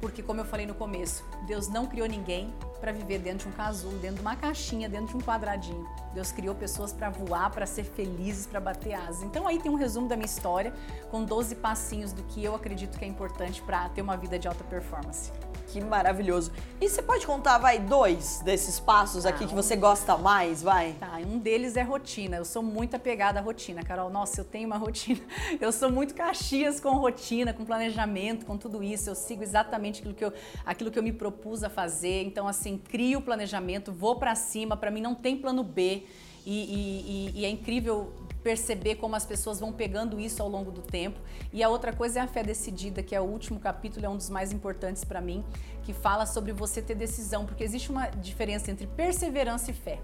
Porque, 0.00 0.22
como 0.22 0.40
eu 0.40 0.44
falei 0.44 0.66
no 0.66 0.74
começo, 0.74 1.24
Deus 1.46 1.68
não 1.68 1.86
criou 1.86 2.06
ninguém 2.06 2.54
para 2.80 2.92
viver 2.92 3.18
dentro 3.18 3.48
de 3.48 3.54
um 3.54 3.56
casulo, 3.56 3.98
dentro 3.98 4.16
de 4.16 4.22
uma 4.22 4.36
caixinha, 4.36 4.88
dentro 4.88 5.08
de 5.08 5.16
um 5.16 5.20
quadradinho. 5.20 5.86
Deus 6.14 6.30
criou 6.30 6.54
pessoas 6.54 6.92
para 6.92 7.10
voar, 7.10 7.50
para 7.50 7.66
ser 7.66 7.84
felizes, 7.84 8.46
para 8.46 8.60
bater 8.60 8.94
asas. 8.94 9.22
Então, 9.22 9.48
aí 9.48 9.58
tem 9.58 9.70
um 9.70 9.74
resumo 9.74 10.08
da 10.08 10.16
minha 10.16 10.26
história, 10.26 10.72
com 11.10 11.24
12 11.24 11.56
passinhos 11.56 12.12
do 12.12 12.22
que 12.24 12.44
eu 12.44 12.54
acredito 12.54 12.98
que 12.98 13.04
é 13.04 13.08
importante 13.08 13.60
para 13.62 13.88
ter 13.88 14.02
uma 14.02 14.16
vida 14.16 14.38
de 14.38 14.46
alta 14.46 14.62
performance. 14.64 15.32
Que 15.68 15.82
maravilhoso. 15.82 16.50
E 16.80 16.88
você 16.88 17.02
pode 17.02 17.26
contar, 17.26 17.58
vai, 17.58 17.78
dois 17.78 18.40
desses 18.42 18.80
passos 18.80 19.26
aqui 19.26 19.46
que 19.46 19.54
você 19.54 19.76
gosta 19.76 20.16
mais, 20.16 20.62
vai? 20.62 20.94
Tá, 20.94 21.18
um 21.26 21.38
deles 21.38 21.76
é 21.76 21.82
rotina. 21.82 22.38
Eu 22.38 22.44
sou 22.46 22.62
muito 22.62 22.96
apegada 22.96 23.38
à 23.38 23.42
rotina, 23.42 23.82
Carol. 23.82 24.08
Nossa, 24.08 24.40
eu 24.40 24.44
tenho 24.46 24.66
uma 24.66 24.78
rotina. 24.78 25.20
Eu 25.60 25.70
sou 25.70 25.92
muito 25.92 26.14
caxias 26.14 26.80
com 26.80 26.92
rotina, 26.92 27.52
com 27.52 27.66
planejamento, 27.66 28.46
com 28.46 28.56
tudo 28.56 28.82
isso. 28.82 29.10
Eu 29.10 29.14
sigo 29.14 29.42
exatamente 29.42 30.00
aquilo 30.00 30.14
que 30.14 30.24
eu, 30.24 30.32
aquilo 30.64 30.90
que 30.90 30.98
eu 30.98 31.02
me 31.02 31.12
propus 31.12 31.62
a 31.62 31.68
fazer. 31.68 32.22
Então, 32.22 32.48
assim, 32.48 32.78
crio 32.78 33.18
o 33.18 33.22
planejamento, 33.22 33.92
vou 33.92 34.16
para 34.16 34.34
cima. 34.34 34.74
Para 34.74 34.90
mim, 34.90 35.02
não 35.02 35.14
tem 35.14 35.36
plano 35.36 35.62
B. 35.62 36.04
E, 36.46 36.50
e, 36.50 37.34
e, 37.36 37.40
e 37.40 37.44
é 37.44 37.50
incrível 37.50 38.10
perceber 38.48 38.94
como 38.94 39.14
as 39.14 39.26
pessoas 39.26 39.60
vão 39.60 39.70
pegando 39.70 40.18
isso 40.18 40.42
ao 40.42 40.48
longo 40.48 40.70
do 40.70 40.80
tempo. 40.80 41.20
E 41.52 41.62
a 41.62 41.68
outra 41.68 41.92
coisa 41.92 42.20
é 42.20 42.22
a 42.22 42.26
fé 42.26 42.42
decidida, 42.42 43.02
que 43.02 43.14
é 43.14 43.20
o 43.20 43.24
último 43.24 43.60
capítulo, 43.60 44.06
é 44.06 44.08
um 44.08 44.16
dos 44.16 44.30
mais 44.30 44.52
importantes 44.52 45.04
para 45.04 45.20
mim, 45.20 45.44
que 45.82 45.92
fala 45.92 46.24
sobre 46.24 46.50
você 46.50 46.80
ter 46.80 46.94
decisão, 46.94 47.44
porque 47.44 47.62
existe 47.62 47.90
uma 47.90 48.06
diferença 48.06 48.70
entre 48.70 48.86
perseverança 48.86 49.70
e 49.70 49.74
fé. 49.74 50.00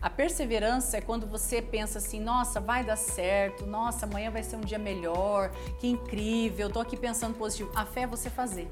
A 0.00 0.08
perseverança 0.08 0.98
é 0.98 1.00
quando 1.00 1.26
você 1.26 1.60
pensa 1.60 1.98
assim, 1.98 2.20
nossa, 2.20 2.60
vai 2.60 2.84
dar 2.84 2.94
certo, 2.94 3.66
nossa, 3.66 4.06
amanhã 4.06 4.30
vai 4.30 4.44
ser 4.44 4.54
um 4.54 4.60
dia 4.60 4.78
melhor, 4.78 5.50
que 5.80 5.88
incrível, 5.88 6.70
tô 6.70 6.78
aqui 6.78 6.96
pensando 6.96 7.36
positivo. 7.36 7.72
A 7.74 7.84
fé 7.84 8.02
é 8.02 8.06
você 8.06 8.30
fazer. 8.30 8.70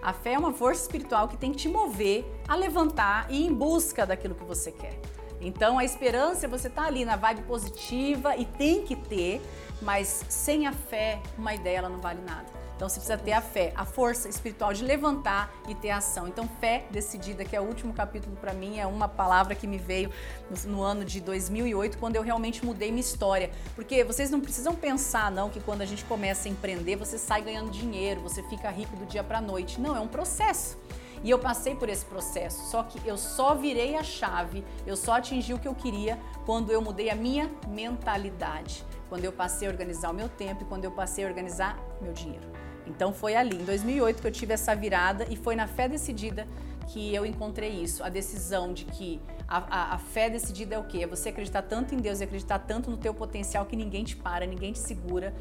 A 0.00 0.14
fé 0.14 0.32
é 0.32 0.38
uma 0.38 0.54
força 0.54 0.80
espiritual 0.80 1.28
que 1.28 1.36
tem 1.36 1.52
que 1.52 1.58
te 1.58 1.68
mover 1.68 2.24
a 2.48 2.56
levantar 2.56 3.26
e 3.30 3.42
ir 3.42 3.46
em 3.48 3.52
busca 3.52 4.06
daquilo 4.06 4.34
que 4.34 4.44
você 4.44 4.72
quer. 4.72 4.98
Então 5.42 5.78
a 5.78 5.84
esperança 5.84 6.46
é 6.46 6.48
você 6.48 6.70
tá 6.70 6.84
ali 6.84 7.04
na 7.04 7.16
vibe 7.16 7.42
positiva 7.42 8.36
e 8.36 8.44
tem 8.44 8.84
que 8.84 8.94
ter, 8.94 9.42
mas 9.82 10.24
sem 10.28 10.66
a 10.66 10.72
fé, 10.72 11.20
uma 11.36 11.52
ideia 11.52 11.78
ela 11.78 11.88
não 11.88 12.00
vale 12.00 12.20
nada. 12.22 12.62
Então 12.82 12.88
você 12.88 12.98
precisa 12.98 13.16
ter 13.16 13.32
a 13.32 13.40
fé, 13.40 13.72
a 13.76 13.84
força 13.84 14.28
espiritual 14.28 14.72
de 14.72 14.84
levantar 14.84 15.52
e 15.68 15.74
ter 15.74 15.90
ação. 15.90 16.26
Então 16.26 16.48
fé 16.60 16.84
decidida, 16.90 17.44
que 17.44 17.54
é 17.54 17.60
o 17.60 17.64
último 17.64 17.92
capítulo 17.92 18.34
para 18.36 18.52
mim, 18.52 18.78
é 18.78 18.86
uma 18.86 19.06
palavra 19.06 19.54
que 19.54 19.68
me 19.68 19.78
veio 19.78 20.10
no, 20.50 20.72
no, 20.72 20.82
ano 20.82 21.04
de 21.04 21.20
2008, 21.20 21.96
quando 21.98 22.16
eu 22.16 22.22
realmente 22.22 22.64
mudei 22.64 22.90
minha 22.90 23.00
história. 23.00 23.50
Porque 23.76 24.02
vocês 24.02 24.30
não 24.30 24.40
precisam 24.40 24.74
pensar 24.74 25.30
não 25.30 25.48
que 25.48 25.60
quando 25.60 25.82
a 25.82 25.84
gente 25.84 26.04
começa 26.06 26.48
a 26.48 26.50
empreender, 26.50 26.96
você 26.96 27.18
sai 27.18 27.42
ganhando 27.42 27.70
dinheiro, 27.70 28.20
você 28.20 28.42
fica 28.44 28.68
rico 28.68 28.96
do 28.96 29.06
dia 29.06 29.22
para 29.22 29.40
noite. 29.40 29.80
Não, 29.80 29.96
é 29.96 30.00
um 30.00 30.08
processo. 30.08 30.76
E 31.22 31.30
eu 31.30 31.38
passei 31.38 31.74
por 31.74 31.88
esse 31.88 32.04
processo, 32.04 32.70
só 32.70 32.82
que 32.82 33.06
eu 33.06 33.16
só 33.16 33.54
virei 33.54 33.96
a 33.96 34.02
chave, 34.02 34.64
eu 34.86 34.96
só 34.96 35.14
atingi 35.14 35.54
o 35.54 35.58
que 35.58 35.68
eu 35.68 35.74
queria 35.74 36.18
quando 36.44 36.72
eu 36.72 36.82
mudei 36.82 37.10
a 37.10 37.14
minha 37.14 37.48
mentalidade, 37.68 38.84
quando 39.08 39.24
eu 39.24 39.32
passei 39.32 39.68
a 39.68 39.70
organizar 39.70 40.10
o 40.10 40.14
meu 40.14 40.28
tempo 40.28 40.62
e 40.62 40.66
quando 40.66 40.84
eu 40.84 40.90
passei 40.90 41.24
a 41.24 41.28
organizar 41.28 41.78
meu 42.00 42.12
dinheiro. 42.12 42.50
Então 42.86 43.12
foi 43.12 43.36
ali, 43.36 43.56
em 43.56 43.64
2008, 43.64 44.20
que 44.20 44.26
eu 44.26 44.32
tive 44.32 44.54
essa 44.54 44.74
virada 44.74 45.26
e 45.30 45.36
foi 45.36 45.54
na 45.54 45.68
fé 45.68 45.88
decidida 45.88 46.46
que 46.88 47.14
eu 47.14 47.24
encontrei 47.24 47.70
isso, 47.70 48.02
a 48.02 48.08
decisão 48.08 48.72
de 48.72 48.84
que 48.84 49.20
a, 49.46 49.58
a, 49.58 49.94
a, 49.94 49.98
fé 49.98 50.28
decidida 50.28 50.74
é 50.74 50.78
o 50.78 50.84
quê? 50.84 51.04
É 51.04 51.06
você 51.06 51.28
acreditar 51.28 51.62
tanto 51.62 51.94
em 51.94 51.98
Deus 51.98 52.20
e 52.20 52.24
acreditar 52.24 52.58
tanto 52.58 52.90
no 52.90 52.96
teu 52.96 53.14
potencial 53.14 53.64
que 53.66 53.76
ninguém 53.76 54.02
te 54.02 54.16
para, 54.16 54.44
ninguém 54.46 54.72
te 54.72 54.80
segura, 54.80 55.32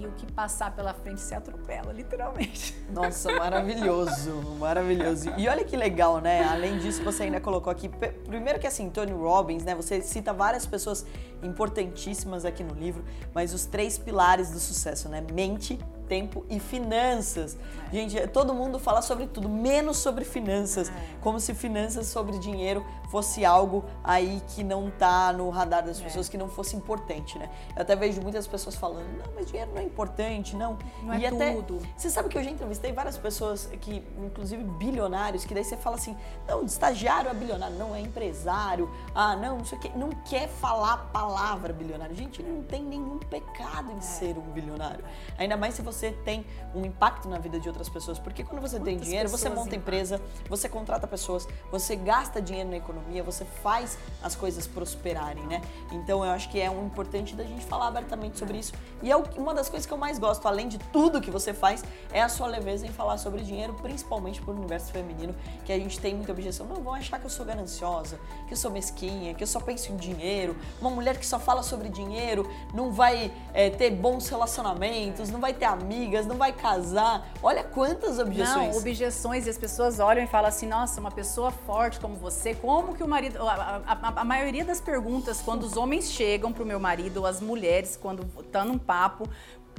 e 0.00 0.06
o 0.06 0.12
que 0.12 0.30
passar 0.32 0.74
pela 0.74 0.94
frente 0.94 1.20
se 1.20 1.34
atropela, 1.34 1.92
literalmente. 1.92 2.76
Nossa, 2.90 3.32
maravilhoso, 3.32 4.32
maravilhoso. 4.58 5.30
E 5.36 5.48
olha 5.48 5.64
que 5.64 5.76
legal, 5.76 6.20
né? 6.20 6.44
Além 6.44 6.78
disso, 6.78 7.02
você 7.02 7.24
ainda 7.24 7.40
colocou 7.40 7.70
aqui, 7.70 7.88
primeiro 7.88 8.58
que 8.60 8.66
assim, 8.66 8.88
Tony 8.90 9.12
Robbins, 9.12 9.64
né? 9.64 9.74
Você 9.74 10.00
cita 10.00 10.32
várias 10.32 10.64
pessoas 10.64 11.04
importantíssimas 11.42 12.44
aqui 12.44 12.62
no 12.62 12.74
livro, 12.74 13.04
mas 13.34 13.52
os 13.52 13.66
três 13.66 13.98
pilares 13.98 14.50
do 14.50 14.60
sucesso, 14.60 15.08
né? 15.08 15.24
Mente, 15.32 15.78
tempo 16.08 16.44
e 16.48 16.58
finanças. 16.58 17.56
É. 17.88 17.92
Gente, 17.92 18.26
todo 18.28 18.54
mundo 18.54 18.78
fala 18.78 19.02
sobre 19.02 19.26
tudo, 19.26 19.48
menos 19.48 19.98
sobre 19.98 20.24
finanças. 20.24 20.88
É. 20.88 20.92
Como 21.20 21.38
se 21.38 21.54
finanças 21.54 22.06
sobre 22.06 22.38
dinheiro 22.38 22.84
fosse 23.10 23.44
algo 23.44 23.84
aí 24.04 24.42
que 24.48 24.62
não 24.62 24.90
tá 24.90 25.32
no 25.32 25.48
radar 25.50 25.84
das 25.84 26.00
é. 26.00 26.04
pessoas, 26.04 26.28
que 26.28 26.36
não 26.36 26.48
fosse 26.48 26.76
importante, 26.76 27.38
né? 27.38 27.48
Eu 27.74 27.82
até 27.82 27.96
vejo 27.96 28.20
muitas 28.20 28.46
pessoas 28.46 28.74
falando, 28.74 29.06
não, 29.18 29.32
mas 29.34 29.46
dinheiro 29.46 29.70
não 29.72 29.80
é 29.80 29.84
importante, 29.84 30.54
não. 30.54 30.78
Não 31.02 31.14
e 31.14 31.24
é 31.24 31.28
até, 31.28 31.54
tudo. 31.54 31.80
Você 31.96 32.10
sabe 32.10 32.28
que 32.28 32.38
eu 32.38 32.44
já 32.44 32.50
entrevistei 32.50 32.92
várias 32.92 33.16
pessoas 33.16 33.66
que, 33.80 34.02
inclusive 34.18 34.62
bilionários, 34.62 35.44
que 35.44 35.54
daí 35.54 35.64
você 35.64 35.76
fala 35.76 35.96
assim, 35.96 36.16
não, 36.46 36.62
estagiário 36.64 37.30
é 37.30 37.34
bilionário, 37.34 37.76
não, 37.76 37.94
é 37.94 38.00
empresário, 38.00 38.90
ah, 39.14 39.36
não, 39.36 39.58
não 39.58 39.64
sei 39.64 39.78
o 39.78 39.80
quê, 39.80 39.90
não 39.96 40.10
quer 40.10 40.48
falar 40.48 40.92
a 40.92 40.96
palavra 40.98 41.72
bilionário. 41.72 42.14
Gente, 42.14 42.42
não 42.42 42.62
tem 42.62 42.82
nenhum 42.82 43.18
pecado 43.18 43.90
em 43.92 43.98
é. 43.98 44.00
ser 44.00 44.36
um 44.36 44.52
bilionário. 44.52 45.04
Ainda 45.36 45.56
mais 45.56 45.74
se 45.74 45.82
você 45.82 45.97
você 45.98 46.12
tem 46.24 46.46
um 46.74 46.84
impacto 46.84 47.28
na 47.28 47.38
vida 47.38 47.58
de 47.58 47.66
outras 47.68 47.88
pessoas. 47.88 48.18
Porque 48.18 48.44
quando 48.44 48.62
você 48.62 48.78
Muitas 48.78 48.94
tem 48.94 49.04
dinheiro, 49.04 49.28
você 49.28 49.48
monta 49.48 49.74
empresa, 49.74 50.20
você 50.48 50.68
contrata 50.68 51.06
pessoas, 51.06 51.46
você 51.70 51.96
gasta 51.96 52.40
dinheiro 52.40 52.70
na 52.70 52.76
economia, 52.76 53.22
você 53.22 53.44
faz 53.44 53.98
as 54.22 54.36
coisas 54.36 54.66
prosperarem, 54.66 55.44
né? 55.46 55.60
Então 55.92 56.24
eu 56.24 56.30
acho 56.30 56.48
que 56.48 56.60
é 56.60 56.70
um 56.70 56.86
importante 56.86 57.34
da 57.34 57.44
gente 57.44 57.64
falar 57.64 57.88
abertamente 57.88 58.38
sobre 58.38 58.58
isso. 58.58 58.72
E 59.02 59.10
é 59.10 59.16
uma 59.16 59.52
das 59.52 59.68
coisas 59.68 59.86
que 59.86 59.92
eu 59.92 59.98
mais 59.98 60.18
gosto, 60.18 60.46
além 60.46 60.68
de 60.68 60.78
tudo 60.78 61.20
que 61.20 61.30
você 61.30 61.52
faz, 61.52 61.84
é 62.12 62.22
a 62.22 62.28
sua 62.28 62.46
leveza 62.46 62.86
em 62.86 62.90
falar 62.90 63.18
sobre 63.18 63.42
dinheiro, 63.42 63.74
principalmente 63.74 64.40
pro 64.40 64.52
universo 64.52 64.92
feminino, 64.92 65.34
que 65.64 65.72
a 65.72 65.78
gente 65.78 65.98
tem 65.98 66.14
muita 66.14 66.32
objeção. 66.32 66.66
Não 66.66 66.82
vão 66.82 66.94
achar 66.94 67.18
que 67.18 67.26
eu 67.26 67.30
sou 67.30 67.44
gananciosa, 67.44 68.20
que 68.46 68.52
eu 68.52 68.56
sou 68.56 68.70
mesquinha, 68.70 69.34
que 69.34 69.42
eu 69.42 69.46
só 69.46 69.60
penso 69.60 69.92
em 69.92 69.96
dinheiro. 69.96 70.56
Uma 70.80 70.90
mulher 70.90 71.18
que 71.18 71.26
só 71.26 71.38
fala 71.38 71.62
sobre 71.62 71.88
dinheiro 71.88 72.48
não 72.72 72.92
vai 72.92 73.32
é, 73.52 73.70
ter 73.70 73.90
bons 73.90 74.28
relacionamentos, 74.28 75.30
não 75.30 75.40
vai 75.40 75.54
ter 75.54 75.64
amigos 75.64 75.87
amigas, 75.88 76.26
não 76.26 76.36
vai 76.36 76.52
casar. 76.52 77.26
Olha 77.42 77.64
quantas 77.64 78.18
objeções. 78.18 78.74
Não, 78.74 78.78
objeções 78.78 79.46
e 79.46 79.50
as 79.50 79.56
pessoas 79.56 79.98
olham 79.98 80.22
e 80.22 80.26
falam 80.26 80.48
assim: 80.48 80.66
nossa, 80.66 81.00
uma 81.00 81.10
pessoa 81.10 81.50
forte 81.50 81.98
como 81.98 82.14
você, 82.14 82.54
como 82.54 82.94
que 82.94 83.02
o 83.02 83.08
marido. 83.08 83.38
A, 83.40 83.82
a, 83.86 84.20
a 84.20 84.24
maioria 84.24 84.64
das 84.64 84.80
perguntas, 84.80 85.40
quando 85.40 85.62
os 85.62 85.76
homens 85.76 86.10
chegam 86.10 86.52
pro 86.52 86.66
meu 86.66 86.78
marido, 86.78 87.18
ou 87.18 87.26
as 87.26 87.40
mulheres, 87.40 87.96
quando 87.96 88.28
estão 88.38 88.66
num 88.66 88.78
papo, 88.78 89.28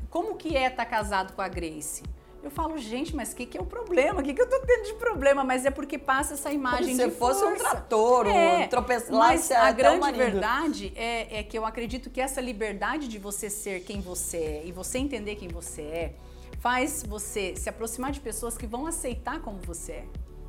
como 0.10 0.36
que 0.36 0.58
é 0.58 0.68
estar 0.68 0.84
tá 0.84 0.86
casado 0.86 1.34
com 1.34 1.42
a 1.42 1.48
Grace? 1.48 2.02
Eu 2.42 2.50
falo, 2.50 2.78
gente, 2.78 3.16
mas 3.16 3.34
o 3.34 3.36
que, 3.36 3.46
que 3.46 3.58
é 3.58 3.62
o 3.62 3.66
problema? 3.66 4.22
O 4.22 4.24
que, 4.24 4.34
que 4.34 4.42
eu 4.42 4.50
tô 4.50 4.60
tendo 4.62 4.86
de 4.86 4.94
problema? 4.94 5.44
Mas 5.44 5.66
é 5.66 5.72
porque 5.72 5.98
passa 5.98 6.36
essa 6.36 6.52
imagem 6.52 6.96
Como 6.96 7.10
de 7.10 7.14
se 7.14 7.20
fosse 7.20 7.42
força. 7.42 7.54
um 7.54 7.58
trator, 7.58 8.28
é, 8.28 8.66
um 8.66 8.68
tropeçar 8.70 9.14
Mas 9.14 9.52
a 9.52 9.68
até 9.68 9.72
o 9.72 9.76
grande 9.76 10.18
verdade 10.18 10.94
é, 10.96 11.40
é 11.40 11.44
que 11.44 11.58
eu 11.58 11.66
acredito 11.66 12.10
que 12.10 12.22
essa 12.22 12.40
liberdade 12.40 13.08
de 13.08 13.18
você 13.18 13.50
ser 13.50 13.82
quem 13.82 14.00
você 14.00 14.38
é 14.38 14.62
e 14.66 14.72
você 14.72 15.00
entender 15.00 15.36
quem 15.36 15.50
você 15.50 15.82
é, 15.82 16.16
faz 16.60 17.04
você 17.04 17.56
se 17.58 17.68
aproximar 17.68 18.12
de 18.12 18.22
pessoas 18.22 18.58
que 18.58 18.66
vão 18.66 18.88
aceitar 18.88 19.42
como 19.42 19.60
você 19.60 19.92
é. 19.92 20.06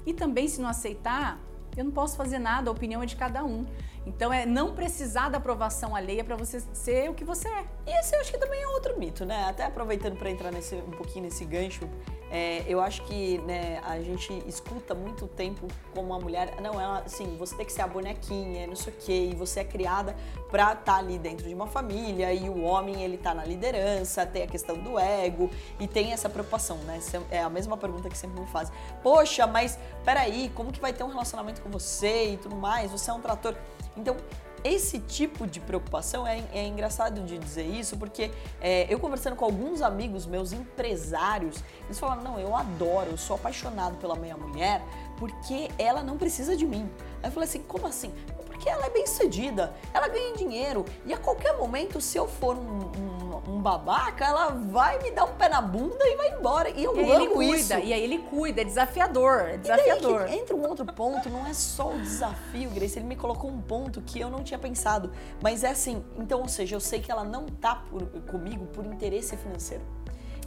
E 0.07 0.14
também, 0.14 0.49
se 0.49 0.61
não 0.61 0.68
aceitar, 0.68 1.41
eu 1.81 1.85
não 1.85 1.93
posso 1.93 2.16
fazer 2.16 2.39
nada, 2.39 2.70
a 2.70 2.72
opinião 2.72 3.03
é 3.03 3.07
de 3.07 3.16
cada 3.16 3.45
um. 3.45 3.66
Então 4.07 4.33
é 4.33 4.47
não 4.47 4.74
precisar 4.74 5.28
da 5.28 5.39
aprovação 5.39 5.95
alheia 5.95 6.24
para 6.24 6.37
você 6.37 6.61
ser 6.72 7.11
o 7.11 7.14
que 7.14 7.24
você 7.24 7.49
é. 7.49 7.64
E 7.87 8.01
esse 8.01 8.14
eu 8.14 8.20
acho 8.20 8.33
que 8.33 8.39
também 8.39 8.62
é 8.62 8.66
outro 8.68 8.99
mito, 8.99 9.24
né? 9.24 9.49
Até 9.49 9.64
aproveitando 9.64 10.16
para 10.16 10.31
entrar 10.31 10.51
nesse, 10.51 10.74
um 10.74 10.91
pouquinho 10.91 11.24
nesse 11.24 11.45
gancho, 11.45 11.89
é, 12.31 12.64
eu 12.66 12.81
acho 12.81 13.03
que 13.05 13.39
né, 13.39 13.81
a 13.85 14.01
gente 14.01 14.33
escuta 14.47 14.95
muito 14.95 15.26
tempo 15.26 15.66
como 15.93 16.09
uma 16.09 16.18
mulher, 16.20 16.61
não, 16.61 16.81
ela, 16.81 17.01
assim, 17.01 17.37
você 17.37 17.57
tem 17.57 17.66
que 17.66 17.72
ser 17.72 17.83
a 17.83 17.89
bonequinha, 17.89 18.66
não 18.66 18.76
sei 18.76 18.93
o 18.93 18.97
quê, 18.97 19.31
e 19.33 19.35
você 19.35 19.61
é 19.61 19.64
criada 19.64 20.14
pra 20.49 20.72
estar 20.72 20.97
ali 20.97 21.18
dentro 21.18 21.49
de 21.49 21.55
uma 21.55 21.66
família, 21.66 22.33
e 22.33 22.49
o 22.49 22.62
homem, 22.62 23.03
ele 23.03 23.18
tá 23.18 23.35
na 23.35 23.45
liderança, 23.45 24.24
tem 24.24 24.43
a 24.43 24.47
questão 24.47 24.76
do 24.76 24.99
ego, 24.99 25.51
e 25.78 25.89
tem 25.89 26.12
essa 26.12 26.28
preocupação, 26.28 26.76
né? 26.78 27.01
É 27.31 27.43
a 27.43 27.51
mesma 27.51 27.76
pergunta 27.76 28.09
que 28.09 28.16
sempre 28.16 28.41
me 28.41 28.47
fazem. 28.47 28.74
Poxa, 29.03 29.47
mas 29.47 29.78
peraí, 30.05 30.51
como 30.55 30.72
que 30.72 30.81
vai 30.81 30.93
ter 30.93 31.03
um 31.03 31.09
relacionamento 31.09 31.61
com 31.61 31.70
você 31.70 32.33
e 32.33 32.37
tudo 32.37 32.55
mais? 32.55 32.91
Você 32.91 33.11
é 33.11 33.14
um 33.14 33.20
trator. 33.20 33.55
Então, 33.97 34.16
esse 34.63 34.99
tipo 34.99 35.47
de 35.47 35.61
preocupação 35.61 36.27
é, 36.27 36.43
é 36.53 36.67
engraçado 36.67 37.23
de 37.23 37.39
dizer 37.39 37.65
isso, 37.65 37.97
porque 37.97 38.31
é, 38.61 38.87
eu 38.93 38.99
conversando 38.99 39.37
com 39.37 39.45
alguns 39.45 39.83
amigos 39.83 40.27
meus 40.27 40.53
empresários, 40.53 41.63
eles 41.85 41.99
falaram: 41.99 42.23
não, 42.23 42.39
eu 42.39 42.55
adoro, 42.55 43.11
eu 43.11 43.17
sou 43.17 43.37
apaixonado 43.37 43.97
pela 43.97 44.17
minha 44.17 44.37
mulher 44.37 44.83
porque 45.17 45.69
ela 45.79 46.03
não 46.03 46.17
precisa 46.17 46.57
de 46.57 46.67
mim. 46.67 46.89
Aí 47.23 47.29
eu 47.29 47.33
falei 47.33 47.49
assim: 47.49 47.63
como 47.63 47.87
assim? 47.87 48.13
Porque 48.47 48.69
ela 48.69 48.87
é 48.87 48.91
bem 48.91 49.07
sucedida, 49.07 49.75
ela 49.95 50.09
ganha 50.09 50.35
dinheiro 50.35 50.85
e 51.07 51.13
a 51.15 51.19
qualquer 51.19 51.57
momento, 51.57 52.01
se 52.01 52.19
eu 52.19 52.27
for 52.27 52.57
um, 52.57 52.91
um, 52.99 53.20
um 53.49 53.61
babaca, 53.61 54.24
ela 54.24 54.49
vai 54.51 54.99
me 55.03 55.11
dar 55.11 55.24
um 55.24 55.34
pé 55.34 55.49
na 55.49 55.61
bunda 55.61 56.05
e 56.07 56.16
vai 56.16 56.30
embora. 56.38 56.70
E 56.70 56.84
eu 56.84 56.97
E 56.97 57.11
amo 57.12 57.30
cuida, 57.30 57.57
isso. 57.78 57.86
e 57.86 57.93
aí 57.93 58.03
ele 58.03 58.18
cuida, 58.18 58.61
é 58.61 58.64
desafiador, 58.64 59.41
é 59.49 59.57
desafiador. 59.57 60.28
entra 60.30 60.55
um 60.57 60.66
outro 60.68 60.84
ponto, 60.86 61.28
não 61.30 61.47
é 61.47 61.53
só 61.55 61.91
o 61.93 61.99
desafio, 61.99 62.70
Grace, 62.70 62.99
ele 62.99 63.07
me 63.07 63.16
colocou 63.16 63.51
um 63.51 63.61
ponto 63.61 64.01
que 64.03 64.20
eu 64.20 64.30
não 64.30 64.43
tinha 64.43 64.59
pensado, 64.59 65.11
mas 65.43 65.64
é 65.64 65.70
assim, 65.70 66.05
então, 66.18 66.41
ou 66.41 66.49
seja, 66.49 66.76
eu 66.76 66.80
sei 66.80 67.01
que 67.01 67.11
ela 67.11 67.24
não 67.24 67.47
tá 67.47 67.74
por- 67.74 68.07
comigo 68.30 68.66
por 68.66 68.84
interesse 68.86 69.36
financeiro. 69.36 69.82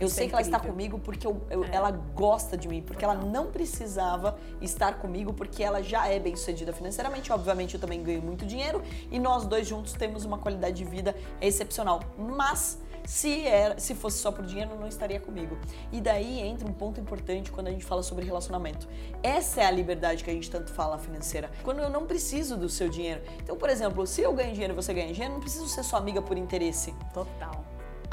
Eu 0.04 0.08
Isso 0.08 0.16
sei 0.16 0.26
é 0.26 0.30
que 0.30 0.36
ela 0.36 0.42
está 0.42 0.60
comigo 0.60 1.00
porque 1.00 1.26
eu- 1.26 1.42
eu- 1.50 1.64
É. 1.64 1.70
ela 1.76 1.92
gosta 1.92 2.58
de 2.58 2.68
mim, 2.68 2.82
porque 2.82 3.04
ela 3.06 3.16
não 3.16 3.48
precisava 3.48 4.38
estar 4.62 5.00
comigo 5.00 5.34
porque 5.34 5.64
ela 5.64 5.82
já 5.82 6.08
é 6.08 6.20
bem 6.20 6.36
sucedida 6.36 6.74
financeiramente. 6.74 7.32
Obviamente, 7.32 7.76
eu 7.76 7.80
também 7.80 8.04
ganho 8.04 8.22
muito 8.22 8.46
dinheiro 8.46 8.82
e 9.10 9.18
nós 9.20 9.46
dois 9.46 9.68
juntos 9.68 9.94
temos 9.94 10.26
uma 10.26 10.38
qualidade 10.38 10.76
de 10.76 10.86
vida 10.86 11.16
excepcional. 11.42 12.02
Mas 12.18 12.80
se, 13.06 13.46
era, 13.46 13.80
se 13.80 13.94
fosse 13.96 14.18
só 14.20 14.32
por 14.32 14.46
dinheiro, 14.46 14.76
não 14.80 14.88
estaria 14.88 15.20
comigo. 15.20 15.58
E 15.92 16.00
daí 16.00 16.40
entra 16.42 16.68
um 16.68 16.74
ponto 16.74 17.00
importante 17.02 17.52
quando 17.52 17.68
a 17.68 17.72
gente 17.72 17.84
fala 17.86 18.02
sobre 18.04 18.24
relacionamento. 18.26 18.88
Essa 19.22 19.62
é 19.62 19.66
a 19.66 19.72
liberdade 19.72 20.24
que 20.24 20.30
a 20.30 20.34
gente 20.34 20.50
tanto 20.50 20.72
fala 20.72 20.98
financeira. 20.98 21.50
Quando 21.64 21.80
eu 21.80 21.90
não 21.90 22.06
preciso 22.06 22.56
do 22.58 22.70
seu 22.70 22.88
dinheiro. 22.90 23.22
Então, 23.42 23.56
por 23.58 23.70
exemplo, 23.70 24.06
se 24.08 24.22
eu 24.22 24.34
ganho 24.34 24.52
dinheiro 24.54 24.74
e 24.74 24.76
você 24.76 24.94
ganha 24.94 25.12
dinheiro, 25.12 25.34
não 25.34 25.42
preciso 25.42 25.68
ser 25.68 25.84
sua 25.84 26.00
amiga 26.00 26.22
por 26.22 26.38
interesse. 26.38 26.94
Total. 27.14 27.64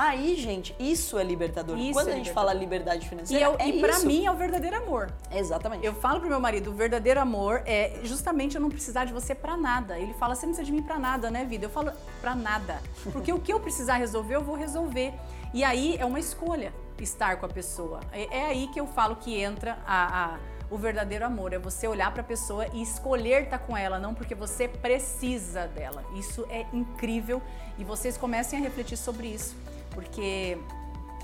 Aí, 0.01 0.35
gente, 0.37 0.75
isso 0.79 1.19
é 1.19 1.23
libertador. 1.23 1.77
Isso 1.79 1.93
Quando 1.93 2.09
é 2.09 2.13
a 2.13 2.15
gente 2.17 2.29
libertador. 2.29 2.49
fala 2.51 2.59
liberdade 2.59 3.05
E, 3.05 3.09
financeira, 3.09 3.45
eu, 3.45 3.57
é 3.59 3.69
e 3.69 3.81
pra 3.81 3.91
isso. 3.91 4.07
mim 4.07 4.25
é 4.25 4.31
o 4.31 4.35
verdadeiro 4.35 4.77
amor. 4.77 5.13
Exatamente. 5.31 5.85
Eu 5.85 5.95
falo 5.95 6.21
pro 6.21 6.29
meu 6.29 6.41
marido, 6.41 6.71
o 6.71 6.75
verdadeiro 6.75 7.21
amor 7.21 7.63
é 7.67 8.01
justamente 8.05 8.55
eu 8.55 8.61
não 8.63 8.71
precisar 8.71 9.05
de 9.05 9.13
você 9.13 9.35
pra 9.35 9.57
nada. 9.59 9.99
Ele 9.99 10.15
fala, 10.15 10.35
você 10.35 10.47
não 10.47 10.55
precisa 10.55 10.65
de 10.65 10.73
mim 10.73 10.83
pra 10.83 10.99
nada, 10.99 11.31
né, 11.31 11.45
vida? 11.45 11.67
Eu 11.67 11.71
falo, 11.71 11.93
pra 12.21 12.35
nada. 12.35 12.81
Porque 13.13 13.31
o 13.33 13.39
que 13.39 13.53
eu 13.53 13.61
precisar 13.61 13.95
resolver, 13.97 14.37
eu 14.37 14.43
vou 14.43 14.57
resolver. 14.57 15.13
E 15.53 15.63
aí 15.63 15.97
é 15.99 16.05
uma 16.07 16.19
escolha 16.19 16.73
estar 16.99 17.37
com 17.37 17.45
a 17.47 17.49
pessoa. 17.49 18.01
É, 18.13 18.39
é 18.39 18.47
aí 18.47 18.69
que 18.69 18.81
eu 18.81 18.87
falo 18.87 19.17
que 19.17 19.39
entra 19.39 19.79
a- 19.87 20.25
a- 20.35 20.39
o 20.71 20.77
verdadeiro 20.79 21.27
amor. 21.27 21.53
É 21.53 21.59
você 21.59 21.89
olhar 21.89 22.13
pra 22.15 22.23
pessoa 22.23 22.67
e 22.73 22.81
escolher 22.81 23.43
estar 23.45 23.59
com 23.59 23.77
ela, 23.77 23.99
não 23.99 24.15
porque 24.15 24.35
você 24.35 24.69
precisa 24.69 25.67
dela. 25.67 26.05
Isso 26.15 26.47
é 26.49 26.65
incrível 26.73 27.43
e 27.79 27.83
vocês 27.85 28.17
comecem 28.17 28.59
a 28.59 28.63
refletir 28.63 28.97
sobre 28.97 29.27
isso. 29.27 29.57
Porque 29.91 30.59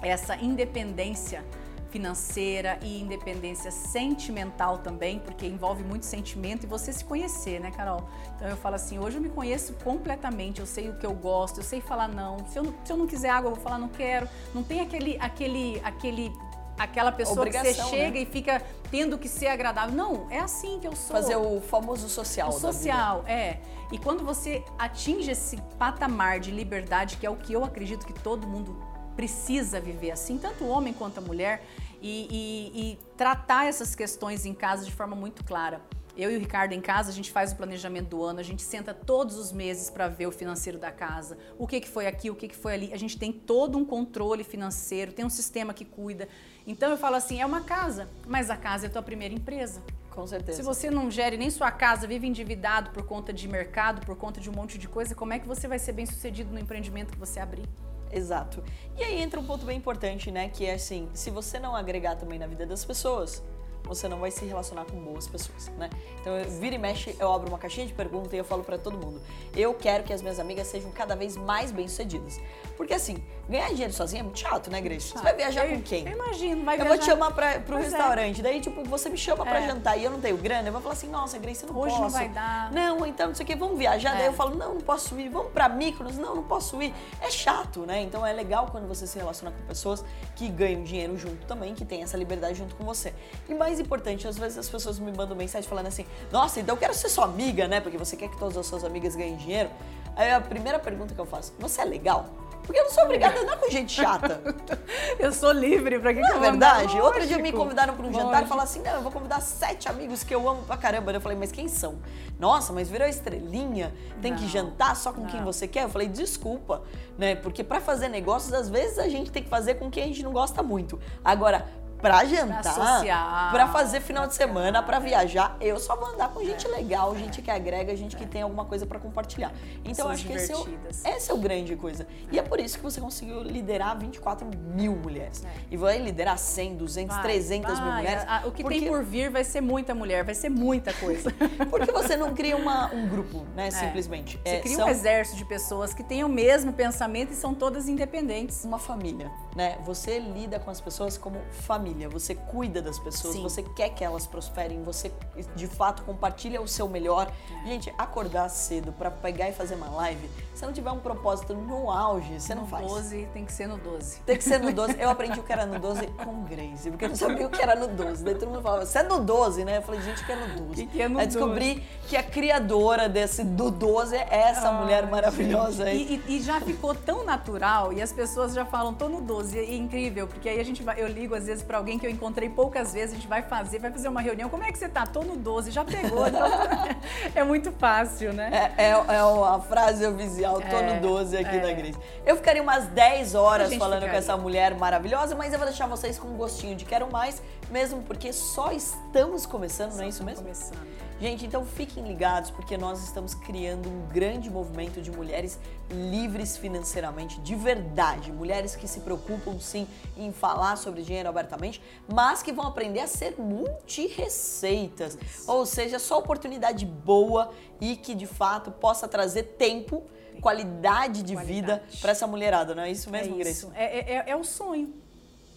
essa 0.02 0.36
independência 0.36 1.44
financeira 1.90 2.78
e 2.82 3.00
independência 3.00 3.70
sentimental 3.70 4.78
também, 4.78 5.18
porque 5.18 5.46
envolve 5.46 5.82
muito 5.82 6.04
sentimento 6.04 6.64
e 6.64 6.66
você 6.66 6.92
se 6.92 7.04
conhecer, 7.04 7.58
né, 7.60 7.70
Carol? 7.70 8.06
Então 8.34 8.48
eu 8.48 8.56
falo 8.56 8.74
assim, 8.74 8.98
hoje 8.98 9.16
eu 9.16 9.22
me 9.22 9.30
conheço 9.30 9.72
completamente, 9.84 10.60
eu 10.60 10.66
sei 10.66 10.90
o 10.90 10.98
que 10.98 11.06
eu 11.06 11.14
gosto, 11.14 11.58
eu 11.60 11.64
sei 11.64 11.80
falar 11.80 12.08
não. 12.08 12.44
Se 12.48 12.58
eu, 12.58 12.64
não- 12.64 12.74
se 12.84 12.92
eu 12.92 12.96
não 12.96 13.06
quiser 13.06 13.30
água, 13.30 13.50
eu 13.50 13.54
vou 13.54 13.62
falar 13.64 13.78
não 13.78 13.88
quero. 13.88 14.28
Não 14.54 14.62
tem 14.62 14.80
aquele, 14.80 15.16
aquele, 15.20 15.80
aquele, 15.82 16.32
aquela 16.78 17.12
pessoa 17.12 17.46
que 17.46 17.52
você 17.52 17.58
Obrigação, 17.58 17.84
né? 17.90 17.90
chega 17.90 18.18
e 18.18 18.26
fica 18.26 18.62
tendo 18.90 19.18
que 19.18 19.28
ser 19.28 19.48
agradável. 19.48 19.94
Não, 19.94 20.30
é 20.30 20.38
assim 20.38 20.78
que 20.80 20.86
eu 20.86 20.94
sou. 20.94 21.16
Fazer 21.16 21.36
o 21.36 21.60
famoso 21.60 22.08
social. 22.08 22.48
O 22.50 22.52
social, 22.52 23.24
é. 23.26 23.58
E 23.92 23.98
quando 23.98 24.24
você 24.24 24.64
atinge 24.78 25.30
esse 25.30 25.56
patamar 25.78 26.40
de 26.40 26.50
liberdade, 26.50 27.16
que 27.16 27.26
é 27.26 27.30
o 27.30 27.36
que 27.36 27.52
eu 27.52 27.64
acredito 27.64 28.04
que 28.06 28.12
todo 28.12 28.46
mundo 28.46 28.76
precisa 29.14 29.80
viver 29.80 30.10
assim, 30.10 30.36
tanto 30.38 30.64
o 30.64 30.68
homem 30.68 30.92
quanto 30.92 31.18
a 31.18 31.20
mulher, 31.20 31.64
e, 32.02 32.26
e- 32.30 32.80
e 32.92 32.98
tratar 33.16 33.66
essas 33.66 33.94
questões 33.94 34.44
em 34.44 34.52
casa 34.52 34.84
de 34.84 34.92
forma 34.92 35.16
muito 35.16 35.42
clara. 35.44 35.80
Eu 36.16 36.30
e 36.30 36.36
o 36.36 36.40
Ricardo 36.40 36.72
em 36.72 36.80
casa, 36.80 37.10
a 37.10 37.12
gente 37.12 37.30
faz 37.30 37.52
o 37.52 37.56
planejamento 37.56 38.08
do 38.08 38.24
ano, 38.24 38.40
a 38.40 38.42
gente 38.42 38.62
senta 38.62 38.94
todos 38.94 39.36
os 39.36 39.52
meses 39.52 39.90
para 39.90 40.08
ver 40.08 40.26
o 40.26 40.32
financeiro 40.32 40.78
da 40.78 40.90
casa, 40.90 41.36
o 41.58 41.66
que, 41.66 41.78
que 41.80 41.88
foi 41.88 42.06
aqui, 42.06 42.30
o 42.30 42.34
que, 42.34 42.48
que 42.48 42.56
foi 42.56 42.72
ali. 42.72 42.92
A 42.92 42.96
gente 42.96 43.18
tem 43.18 43.30
todo 43.30 43.76
um 43.76 43.84
controle 43.84 44.42
financeiro, 44.42 45.12
tem 45.12 45.24
um 45.24 45.30
sistema 45.30 45.74
que 45.74 45.84
cuida. 45.84 46.26
Então 46.66 46.90
eu 46.90 46.96
falo 46.96 47.16
assim, 47.16 47.40
é 47.40 47.44
uma 47.44 47.60
casa, 47.60 48.08
mas 48.26 48.48
a 48.48 48.56
casa 48.56 48.86
é 48.86 48.88
a 48.88 48.90
tua 48.90 49.02
primeira 49.02 49.34
empresa. 49.34 49.82
Com 50.10 50.26
certeza. 50.26 50.56
Se 50.56 50.62
você 50.62 50.90
não 50.90 51.10
gere 51.10 51.36
nem 51.36 51.50
sua 51.50 51.70
casa, 51.70 52.06
vive 52.06 52.26
endividado 52.26 52.90
por 52.90 53.02
conta 53.02 53.34
de 53.34 53.46
mercado, 53.46 54.04
por 54.06 54.16
conta 54.16 54.40
de 54.40 54.48
um 54.48 54.52
monte 54.54 54.78
de 54.78 54.88
coisa, 54.88 55.14
como 55.14 55.34
é 55.34 55.38
que 55.38 55.46
você 55.46 55.68
vai 55.68 55.78
ser 55.78 55.92
bem 55.92 56.06
sucedido 56.06 56.50
no 56.50 56.58
empreendimento 56.58 57.12
que 57.12 57.18
você 57.18 57.38
abrir? 57.38 57.68
Exato. 58.10 58.64
E 58.96 59.02
aí 59.02 59.20
entra 59.20 59.38
um 59.38 59.44
ponto 59.44 59.66
bem 59.66 59.76
importante, 59.76 60.30
né? 60.30 60.48
Que 60.48 60.64
é 60.64 60.72
assim, 60.72 61.08
se 61.12 61.30
você 61.30 61.58
não 61.58 61.76
agregar 61.76 62.16
também 62.16 62.38
na 62.38 62.46
vida 62.46 62.64
das 62.64 62.82
pessoas, 62.82 63.42
você 63.86 64.08
não 64.08 64.18
vai 64.18 64.30
se 64.30 64.44
relacionar 64.44 64.84
com 64.84 64.98
boas 64.98 65.26
pessoas, 65.26 65.68
né? 65.78 65.88
Então, 66.20 66.36
eu, 66.36 66.50
vira 66.50 66.74
e 66.74 66.78
mexe, 66.78 67.16
eu 67.18 67.32
abro 67.32 67.48
uma 67.48 67.58
caixinha 67.58 67.86
de 67.86 67.92
perguntas 67.92 68.32
e 68.32 68.36
eu 68.36 68.44
falo 68.44 68.64
pra 68.64 68.76
todo 68.76 68.98
mundo. 68.98 69.20
Eu 69.54 69.72
quero 69.74 70.04
que 70.04 70.12
as 70.12 70.20
minhas 70.20 70.38
amigas 70.38 70.66
sejam 70.66 70.90
cada 70.90 71.14
vez 71.14 71.36
mais 71.36 71.70
bem-sucedidas. 71.70 72.40
Porque 72.76 72.92
assim, 72.92 73.22
ganhar 73.48 73.68
dinheiro 73.70 73.92
sozinha 73.92 74.20
é 74.20 74.22
muito 74.22 74.38
chato, 74.38 74.70
né, 74.70 74.80
Grace? 74.80 75.08
Você 75.12 75.22
vai 75.22 75.34
viajar 75.34 75.66
eu, 75.66 75.76
com 75.76 75.82
quem? 75.82 76.06
Eu 76.06 76.12
imagino, 76.12 76.64
vai 76.64 76.74
Eu 76.74 76.80
viajar. 76.84 76.88
vou 76.88 76.98
te 76.98 77.04
chamar 77.06 77.30
pra, 77.32 77.60
pro 77.60 77.76
Pois 77.78 77.86
é. 77.92 77.96
restaurante, 77.96 78.42
daí, 78.42 78.60
tipo, 78.60 78.84
você 78.84 79.08
me 79.08 79.16
chama 79.16 79.44
pra 79.44 79.60
É. 79.62 79.66
jantar 79.66 79.96
e 79.96 80.04
eu 80.04 80.10
não 80.10 80.20
tenho 80.20 80.36
grana, 80.36 80.68
eu 80.68 80.72
vou 80.72 80.82
falar 80.82 80.92
assim, 80.94 81.08
nossa, 81.08 81.38
Grace, 81.38 81.64
eu 81.64 81.72
não 81.72 81.80
Hoje 81.80 81.90
posso. 81.96 82.02
não 82.02 82.10
vai 82.10 82.28
dar. 82.28 82.70
Não, 82.72 83.06
então, 83.06 83.28
não 83.28 83.34
sei 83.34 83.44
o 83.44 83.46
que, 83.46 83.54
vamos 83.56 83.78
viajar. 83.78 84.12
Daí 84.12 84.24
É. 84.24 84.28
eu 84.28 84.32
falo, 84.34 84.54
não, 84.56 84.74
não 84.74 84.80
posso 84.82 85.18
ir, 85.18 85.28
vamos 85.30 85.52
pra 85.52 85.68
Mykonos, 85.70 86.18
não, 86.18 86.34
não 86.34 86.42
posso 86.42 86.82
ir. 86.82 86.92
É 87.22 87.30
chato, 87.30 87.80
né? 87.86 88.02
Então 88.02 88.26
é 88.26 88.32
legal 88.32 88.68
quando 88.70 88.86
você 88.86 89.06
se 89.06 89.18
relaciona 89.18 89.50
com 89.56 89.62
pessoas 89.66 90.04
que 90.34 90.48
ganham 90.48 90.82
dinheiro 90.84 91.16
junto 91.16 91.46
também, 91.46 91.74
que 91.74 91.84
tem 91.84 92.02
essa 92.02 92.16
liberdade 92.16 92.58
junto 92.58 92.74
com 92.76 92.84
você. 92.84 93.14
E 93.48 93.54
mais 93.54 93.80
importante, 93.80 94.28
às 94.28 94.36
vezes 94.36 94.58
as 94.58 94.68
pessoas 94.68 94.98
me 94.98 95.10
mandam 95.12 95.34
mensagem 95.36 95.66
falando 95.68 95.86
assim, 95.86 96.04
nossa, 96.30 96.60
então 96.60 96.74
eu 96.74 96.78
quero 96.78 96.92
ser 96.92 97.08
sua 97.08 97.24
amiga, 97.24 97.66
né? 97.66 97.80
Porque 97.80 97.96
você 97.96 98.16
quer 98.16 98.28
que 98.28 98.36
todas 98.38 98.56
as 98.56 98.66
suas 98.66 98.84
amigas 98.84 99.16
ganhem 99.16 99.36
dinheiro. 99.36 99.70
Aí 100.14 100.30
a 100.32 100.40
primeira 100.40 100.78
pergunta 100.78 101.14
que 101.14 101.20
eu 101.20 101.26
faço, 101.26 101.52
você 101.58 101.82
é 101.82 101.84
legal? 101.84 102.26
Porque 102.66 102.80
eu 102.80 102.84
não 102.84 102.90
sou 102.90 103.04
obrigada 103.04 103.38
a 103.38 103.42
andar 103.42 103.56
com 103.58 103.70
gente 103.70 103.92
chata. 103.92 104.40
Eu 105.18 105.32
sou 105.32 105.52
livre, 105.52 105.98
pra 105.98 106.12
que, 106.12 106.20
Não 106.20 106.26
que 106.28 106.32
é 106.32 106.36
eu 106.36 106.40
vou 106.40 106.50
andar? 106.50 106.76
verdade? 106.78 107.00
Outro 107.00 107.20
dia 107.26 107.36
me 107.36 107.42
Lógico, 107.44 107.58
convidaram 107.58 107.94
para 107.94 108.06
um 108.06 108.12
jantar 108.12 108.22
e 108.22 108.26
lógico. 108.32 108.48
falaram 108.48 108.68
assim: 108.68 108.82
não, 108.82 108.92
eu 108.92 109.02
vou 109.02 109.12
convidar 109.12 109.40
sete 109.40 109.88
amigos 109.88 110.22
que 110.24 110.34
eu 110.34 110.46
amo 110.48 110.62
pra 110.64 110.76
caramba. 110.76 111.12
Eu 111.12 111.20
falei, 111.20 111.38
mas 111.38 111.50
quem 111.52 111.68
são? 111.68 111.96
Nossa, 112.38 112.72
mas 112.72 112.88
virou 112.90 113.06
estrelinha, 113.08 113.94
tem 114.20 114.34
que 114.34 114.42
Não, 114.42 114.48
jantar 114.48 114.94
só 114.96 115.12
com 115.12 115.24
quem 115.26 115.38
não. 115.40 115.46
você 115.46 115.66
quer? 115.68 115.84
Eu 115.84 115.88
falei, 115.88 116.08
desculpa, 116.08 116.82
né? 117.16 117.34
Porque 117.36 117.62
para 117.64 117.80
fazer 117.80 118.08
negócios, 118.08 118.52
às 118.52 118.68
vezes 118.68 118.98
a 118.98 119.08
gente 119.08 119.30
tem 119.30 119.42
que 119.42 119.48
fazer 119.48 119.76
com 119.76 119.90
quem 119.90 120.02
a 120.04 120.06
gente 120.06 120.22
não 120.22 120.32
gosta 120.32 120.62
muito. 120.62 120.98
Agora, 121.24 121.66
pra 122.00 122.24
jantar, 122.24 123.02
pra 123.50 123.68
fazer 123.68 124.00
final 124.00 124.26
de 124.26 124.34
semana, 124.34 124.82
pra 124.82 124.98
é. 124.98 125.00
viajar, 125.00 125.56
eu 125.60 125.78
só 125.78 125.96
vou 125.96 126.08
andar 126.08 126.28
com 126.28 126.44
gente 126.44 126.66
legal, 126.68 127.16
gente 127.16 127.42
que 127.42 127.50
agrega, 127.50 127.96
gente 127.96 128.16
que 128.16 128.26
tem 128.26 128.42
alguma 128.42 128.64
coisa 128.64 128.86
pra 128.86 128.98
compartilhar. 128.98 129.52
Então, 129.84 130.08
acho 130.08 130.26
que 130.26 130.32
esse 130.32 130.52
é, 130.52 130.56
o, 130.56 130.68
essa 131.04 131.32
é 131.32 131.34
o 131.34 131.38
grande 131.38 131.74
coisa. 131.76 132.06
E 132.30 132.38
é 132.38 132.42
por 132.42 132.60
isso 132.60 132.76
que 132.78 132.84
você 132.84 133.00
conseguiu 133.00 133.42
liderar 133.42 133.98
24 133.98 134.46
mil 134.74 134.94
mulheres. 134.96 135.44
É. 135.44 135.48
E 135.70 135.76
vai 135.76 135.98
liderar 135.98 136.38
100, 136.38 136.76
200, 136.76 137.14
Vai, 137.16 137.22
300 137.24 137.74
mil 137.80 137.88
vai. 137.90 137.96
mulheres. 138.02 138.24
A- 138.28 138.38
a- 138.42 138.46
o 138.46 138.52
que 138.52 138.62
porque, 138.62 138.78
tem 138.80 138.88
por 138.88 139.02
vir 139.02 139.30
vai 139.30 139.44
ser 139.44 139.60
muita 139.60 139.94
mulher, 139.94 140.24
vai 140.24 140.34
ser 140.34 140.48
muita 140.48 140.92
coisa. 140.94 141.32
Porque 141.70 141.90
você 141.92 142.16
não 142.16 142.34
cria 142.34 142.56
uma- 142.56 142.92
um 142.94 143.08
grupo, 143.08 143.44
né? 143.54 143.70
Simplesmente. 143.70 144.38
Você 144.44 144.56
É, 144.56 144.60
cria 144.60 144.76
são 144.76 144.86
um 144.86 144.88
exército 144.90 145.36
de 145.36 145.44
pessoas 145.44 145.92
que 145.94 146.02
têm 146.02 146.22
o 146.24 146.28
mesmo 146.28 146.72
pensamento 146.72 147.32
e 147.32 147.36
são 147.36 147.54
todas 147.54 147.88
independentes. 147.88 148.64
uma 148.64 148.78
família, 148.78 149.30
né? 149.56 149.78
Você 149.84 150.18
lida 150.18 150.60
com 150.60 150.70
as 150.70 150.80
pessoas 150.80 151.16
como 151.16 151.40
família. 151.50 152.08
você 152.08 152.34
cuida 152.34 152.80
das 152.82 152.98
pessoas, 152.98 153.34
Sim. 153.34 153.42
você 153.42 153.62
quer 153.62 153.88
que 153.88 154.04
elas 154.04 154.26
prosperem, 154.26 154.82
você 154.82 155.10
de 155.56 155.66
fato 155.66 156.02
compartilha 156.04 156.60
o 156.60 156.68
seu 156.68 156.86
melhor. 156.88 157.32
É. 157.64 157.66
Gente, 157.68 157.92
acordar 157.96 158.48
cedo 158.50 158.92
pra 158.92 159.10
pegar 159.10 159.48
e 159.48 159.52
fazer 159.52 159.74
uma 159.76 159.88
live, 159.88 160.30
se 160.54 160.64
não 160.64 160.72
tiver 160.72 160.90
um 160.90 160.98
propósito 161.00 161.54
no 161.54 161.90
auge, 161.90 162.38
você 162.38 162.54
não 162.54 162.62
no 162.62 162.68
faz. 162.68 162.86
12 162.86 163.28
tem 163.32 163.44
que 163.46 163.52
ser 163.52 163.66
no 163.66 163.78
12. 163.78 164.20
Tem 164.20 164.36
que 164.36 164.44
ser 164.44 164.58
no 164.60 164.70
12. 164.72 164.94
Eu 165.00 165.08
aprendi 165.10 165.40
o 165.40 165.42
que 165.42 165.52
era 165.52 165.64
no 165.64 165.78
12 165.78 166.06
com 166.22 166.44
Grace, 166.44 166.90
porque 166.90 167.06
eu 167.06 167.08
não 167.08 167.16
sabia 167.16 167.46
o 167.46 167.50
que 167.50 167.62
era 167.62 167.74
no 167.74 167.88
12. 167.88 168.22
Daí 168.22 168.34
todo 168.34 168.50
mundo 168.50 168.60
falava, 168.62 168.84
você 168.84 168.98
é 168.98 169.02
no 169.02 169.20
12, 169.20 169.64
né? 169.64 169.78
Eu 169.78 169.82
falei, 169.82 170.02
gente, 170.02 170.22
o 170.22 170.26
que 170.26 170.32
é 170.32 170.36
no 170.36 170.54
12? 170.66 170.74
Que 170.74 170.86
que 170.86 171.02
é 171.02 171.08
no 171.08 171.18
Aí 171.18 171.26
descobri 171.26 171.82
que 172.08 172.16
a 172.16 172.22
criadora 172.22 173.08
desse 173.08 173.42
do 173.42 173.70
12 173.70 174.14
é 174.16 174.26
essa 174.30 174.70
mulher 174.72 175.04
Ai, 175.04 175.10
maravilhosa 175.10 175.84
aí. 175.84 176.22
E, 176.26 176.32
e- 176.34 176.36
e 176.36 176.42
já 176.42 176.60
ficou 176.60 176.94
tão 176.94 177.24
natural 177.24 177.92
e 177.92 178.02
as 178.02 178.12
pessoas 178.12 178.52
já 178.52 178.66
falam, 178.66 178.92
tô 178.92 179.08
no 179.08 179.20
12. 179.22 179.45
E 179.54 179.58
é 179.58 179.74
incrível, 179.74 180.26
porque 180.26 180.48
aí 180.48 180.60
a 180.60 180.64
gente 180.64 180.82
vai, 180.82 181.00
eu 181.00 181.08
ligo 181.08 181.34
às 181.34 181.46
vezes 181.46 181.62
pra 181.62 181.78
alguém 181.78 181.98
que 181.98 182.06
eu 182.06 182.10
encontrei 182.10 182.48
poucas 182.48 182.92
vezes, 182.92 183.12
a 183.12 183.14
gente 183.16 183.28
vai 183.28 183.42
fazer, 183.42 183.78
vai 183.78 183.90
fazer 183.90 184.08
uma 184.08 184.20
reunião. 184.20 184.48
Como 184.48 184.64
é 184.64 184.72
que 184.72 184.78
você 184.78 184.88
tá? 184.88 185.06
Tô 185.06 185.22
no 185.22 185.36
12, 185.36 185.70
já 185.70 185.84
pegou. 185.84 186.26
Então, 186.26 186.46
é 187.34 187.44
muito 187.44 187.70
fácil, 187.72 188.32
né? 188.32 188.72
É, 188.76 188.84
é, 188.86 188.90
é 188.90 189.20
a 189.20 189.60
frase 189.60 190.06
oficial, 190.06 190.60
tô 190.60 190.76
É, 190.76 190.94
no 190.94 191.00
12 191.00 191.36
aqui 191.36 191.56
é. 191.56 191.60
da 191.60 191.72
Grace. 191.72 191.98
Eu 192.24 192.36
ficaria 192.36 192.62
umas 192.62 192.86
10 192.86 193.34
horas 193.34 193.72
falando 193.74 194.00
com 194.00 194.06
ficaria. 194.06 194.18
essa 194.18 194.36
mulher 194.36 194.74
maravilhosa, 194.74 195.34
mas 195.34 195.52
eu 195.52 195.58
vou 195.58 195.68
deixar 195.68 195.86
vocês 195.86 196.18
com 196.18 196.28
um 196.28 196.36
gostinho 196.36 196.74
de 196.76 196.84
quero 196.84 197.10
mais, 197.10 197.42
mesmo 197.70 198.02
porque 198.02 198.32
só 198.32 198.72
estamos 198.72 199.46
começando, 199.46 199.94
não 199.94 200.04
é 200.04 200.08
isso 200.08 200.24
mesmo? 200.24 200.42
Começando. 200.42 200.78
Gente, 201.18 201.46
então 201.46 201.64
fiquem 201.64 202.06
ligados 202.06 202.50
porque 202.50 202.76
nós 202.76 203.02
estamos 203.02 203.34
criando 203.34 203.88
um 203.88 204.06
grande 204.06 204.50
movimento 204.50 205.00
de 205.00 205.10
mulheres 205.10 205.58
livres 205.90 206.58
financeiramente, 206.58 207.40
de 207.40 207.54
verdade. 207.54 208.30
Mulheres 208.30 208.76
que 208.76 208.86
se 208.86 209.00
preocupam 209.00 209.58
sim 209.58 209.88
em 210.14 210.30
falar 210.30 210.76
sobre 210.76 211.02
dinheiro 211.02 211.26
abertamente, 211.26 211.80
mas 212.06 212.42
que 212.42 212.52
vão 212.52 212.66
aprender 212.66 213.00
a 213.00 213.06
ser 213.06 213.34
multi-receitas. 213.38 215.16
Ou 215.46 215.64
seja, 215.64 215.98
só 215.98 216.18
oportunidade 216.18 216.84
boa 216.84 217.50
e 217.80 217.96
que 217.96 218.14
de 218.14 218.26
fato 218.26 218.70
possa 218.70 219.08
trazer 219.08 219.42
tempo, 219.58 220.02
qualidade 220.42 221.22
de 221.22 221.34
vida 221.34 221.78
Qualidade. 221.78 222.00
para 222.02 222.12
essa 222.12 222.26
mulherada, 222.26 222.74
não 222.74 222.82
é 222.82 222.90
isso 222.90 223.08
mesmo, 223.10 223.36
é 223.36 223.38
Grace? 223.38 223.50
isso. 223.52 223.72
É, 223.74 224.16
é- 224.16 224.24
é 224.28 224.36
o 224.36 224.44
sonho. 224.44 224.92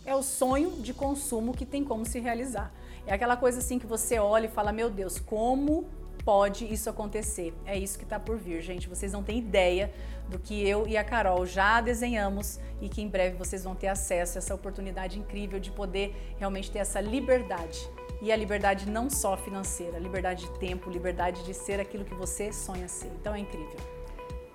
É 0.06 0.16
o 0.16 0.24
sonho 0.24 0.72
de 0.80 0.94
consumo 0.94 1.54
que 1.54 1.66
tem 1.66 1.84
como 1.84 2.06
se 2.06 2.18
realizar. 2.20 2.72
É 3.10 3.14
aquela 3.14 3.36
coisa 3.36 3.58
assim 3.58 3.80
que 3.80 3.88
você 3.88 4.20
olha 4.20 4.46
e 4.46 4.50
fala, 4.50 4.72
meu 4.72 4.88
Deus, 4.88 5.20
como 5.20 5.90
pode 6.24 6.72
isso 6.72 6.92
acontecer? 6.92 7.56
É 7.66 7.76
isso 7.76 7.98
que 7.98 8.04
está 8.04 8.20
por 8.20 8.38
vir, 8.38 8.62
gente. 8.62 8.88
Vocês 8.88 9.12
não 9.12 9.24
têm 9.24 9.40
ideia 9.40 9.92
do 10.28 10.38
que 10.38 10.62
eu 10.68 10.88
e 10.88 10.96
a 10.96 11.04
Carol 11.04 11.44
já 11.44 11.82
desenhamos 11.82 12.60
e 12.80 12.88
que 12.88 13.02
em 13.02 13.08
breve 13.08 13.36
vocês 13.36 13.64
vão 13.64 13.74
ter 13.74 13.88
acesso 13.88 14.38
a 14.38 14.40
essa 14.40 14.54
oportunidade 14.54 15.18
incrível 15.18 15.60
de 15.60 15.72
poder 15.72 16.36
realmente 16.38 16.70
ter 16.70 16.78
essa 16.78 17.02
liberdade. 17.02 17.80
E 18.22 18.32
a 18.32 18.36
liberdade 18.36 18.88
não 18.88 19.10
só 19.10 19.36
financeira, 19.36 19.98
liberdade 19.98 20.46
de 20.46 20.60
tempo, 20.60 20.88
liberdade 20.88 21.44
de 21.44 21.54
ser 21.56 21.80
aquilo 21.80 22.06
que 22.06 22.14
você 22.14 22.54
sonha 22.54 22.88
ser. 22.88 23.12
Então 23.20 23.34
é 23.34 23.40
incrível. 23.40 23.99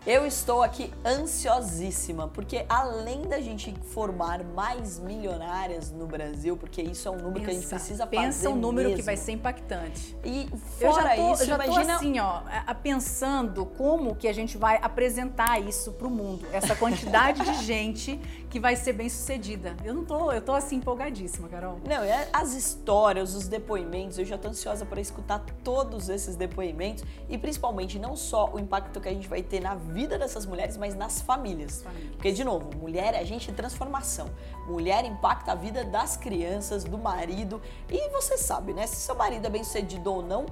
Eu 0.06 0.26
estou 0.26 0.62
aqui 0.62 0.92
ansiosíssima, 1.02 2.28
porque 2.28 2.66
além 2.68 3.22
da 3.22 3.40
gente 3.40 3.74
formar 3.94 4.44
mais 4.44 4.98
milionárias 4.98 5.90
no 5.90 6.06
Brasil, 6.06 6.58
porque 6.58 6.82
isso 6.82 7.08
é 7.08 7.10
um 7.10 7.16
número 7.16 7.42
que 7.42 7.50
a 7.50 7.54
gente 7.54 7.62
Pensa- 7.62 7.76
precisa 7.76 8.04
fazer 8.06 8.16
Pensa 8.18 8.50
um 8.50 8.54
número 8.56 8.90
que 8.90 8.96
mesmo. 8.96 9.06
vai 9.06 9.16
ser 9.16 9.32
impactante. 9.32 10.14
E 10.22 10.46
Eu 10.52 10.58
fora 10.92 11.08
já 11.10 11.16
tô, 11.16 11.32
isso, 11.32 11.42
eu 11.44 11.46
já 11.46 11.56
tô 11.58 11.64
imagina 11.64 11.96
assim, 11.96 12.18
ó, 12.20 12.42
pensando 12.82 13.64
como 13.64 14.14
que 14.14 14.28
a 14.28 14.32
gente 14.34 14.58
vai 14.58 14.78
apresentar 14.82 15.58
isso 15.62 15.92
pro 15.92 16.10
mundo. 16.10 16.44
Essa 16.52 16.76
quantidade 16.76 17.42
de 17.42 17.54
gente 17.64 18.20
que 18.54 18.60
vai 18.60 18.76
ser 18.76 18.92
bem 18.92 19.08
sucedida. 19.08 19.76
Eu 19.84 19.92
não 19.92 20.04
tô, 20.04 20.30
eu 20.30 20.40
tô 20.40 20.52
assim 20.52 20.76
empolgadíssima, 20.76 21.48
Carol. 21.48 21.80
Não, 21.84 22.04
é 22.04 22.28
as 22.32 22.54
histórias, 22.54 23.34
os 23.34 23.48
depoimentos, 23.48 24.16
eu 24.16 24.24
já 24.24 24.38
tô 24.38 24.46
ansiosa 24.46 24.86
para 24.86 25.00
escutar 25.00 25.44
todos 25.64 26.08
esses 26.08 26.36
depoimentos 26.36 27.02
e 27.28 27.36
principalmente 27.36 27.98
não 27.98 28.14
só 28.14 28.52
o 28.54 28.60
impacto 28.60 29.00
que 29.00 29.08
a 29.08 29.12
gente 29.12 29.26
vai 29.26 29.42
ter 29.42 29.58
na 29.58 29.74
vida 29.74 30.16
dessas 30.16 30.46
mulheres, 30.46 30.76
mas 30.76 30.94
nas 30.94 31.20
famílias. 31.20 31.82
Famílias. 31.82 32.14
Porque, 32.14 32.30
de 32.30 32.44
novo, 32.44 32.70
mulher 32.78 33.14
é 33.14 33.18
agente 33.18 33.50
de 33.50 33.56
transformação. 33.56 34.30
Mulher 34.68 35.04
impacta 35.04 35.50
a 35.50 35.56
vida 35.56 35.82
das 35.82 36.16
crianças, 36.16 36.84
do 36.84 36.96
marido. 36.96 37.60
E 37.90 38.08
você 38.10 38.38
sabe, 38.38 38.72
né? 38.72 38.86
Se 38.86 38.94
seu 38.94 39.16
marido 39.16 39.44
é 39.48 39.50
bem 39.50 39.64
sucedido 39.64 40.12
ou 40.12 40.22
não, 40.22 40.46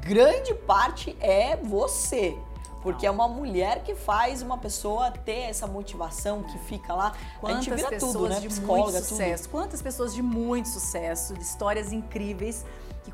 grande 0.00 0.54
parte 0.54 1.14
é 1.20 1.54
você. 1.58 2.34
Porque 2.82 3.06
é 3.06 3.10
uma 3.10 3.28
mulher 3.28 3.82
que 3.82 3.94
faz 3.94 4.42
uma 4.42 4.58
pessoa 4.58 5.10
ter 5.10 5.42
essa 5.42 5.66
motivação 5.66 6.42
que 6.42 6.58
fica 6.58 6.92
lá. 6.94 7.12
a 7.42 7.52
gente 7.52 7.68
Quantas 7.68 7.76
vira 7.76 7.88
pessoas 7.88 8.12
tudo, 8.12 8.28
né? 8.28 8.40
de 8.40 8.48
Psicóloga, 8.48 8.82
muito 8.84 8.94
tudo. 9.02 9.08
sucesso, 9.08 9.48
quantas 9.48 9.82
pessoas 9.82 10.14
de 10.14 10.22
muito 10.22 10.68
sucesso, 10.68 11.34
de 11.34 11.42
histórias 11.42 11.92
incríveis, 11.92 12.64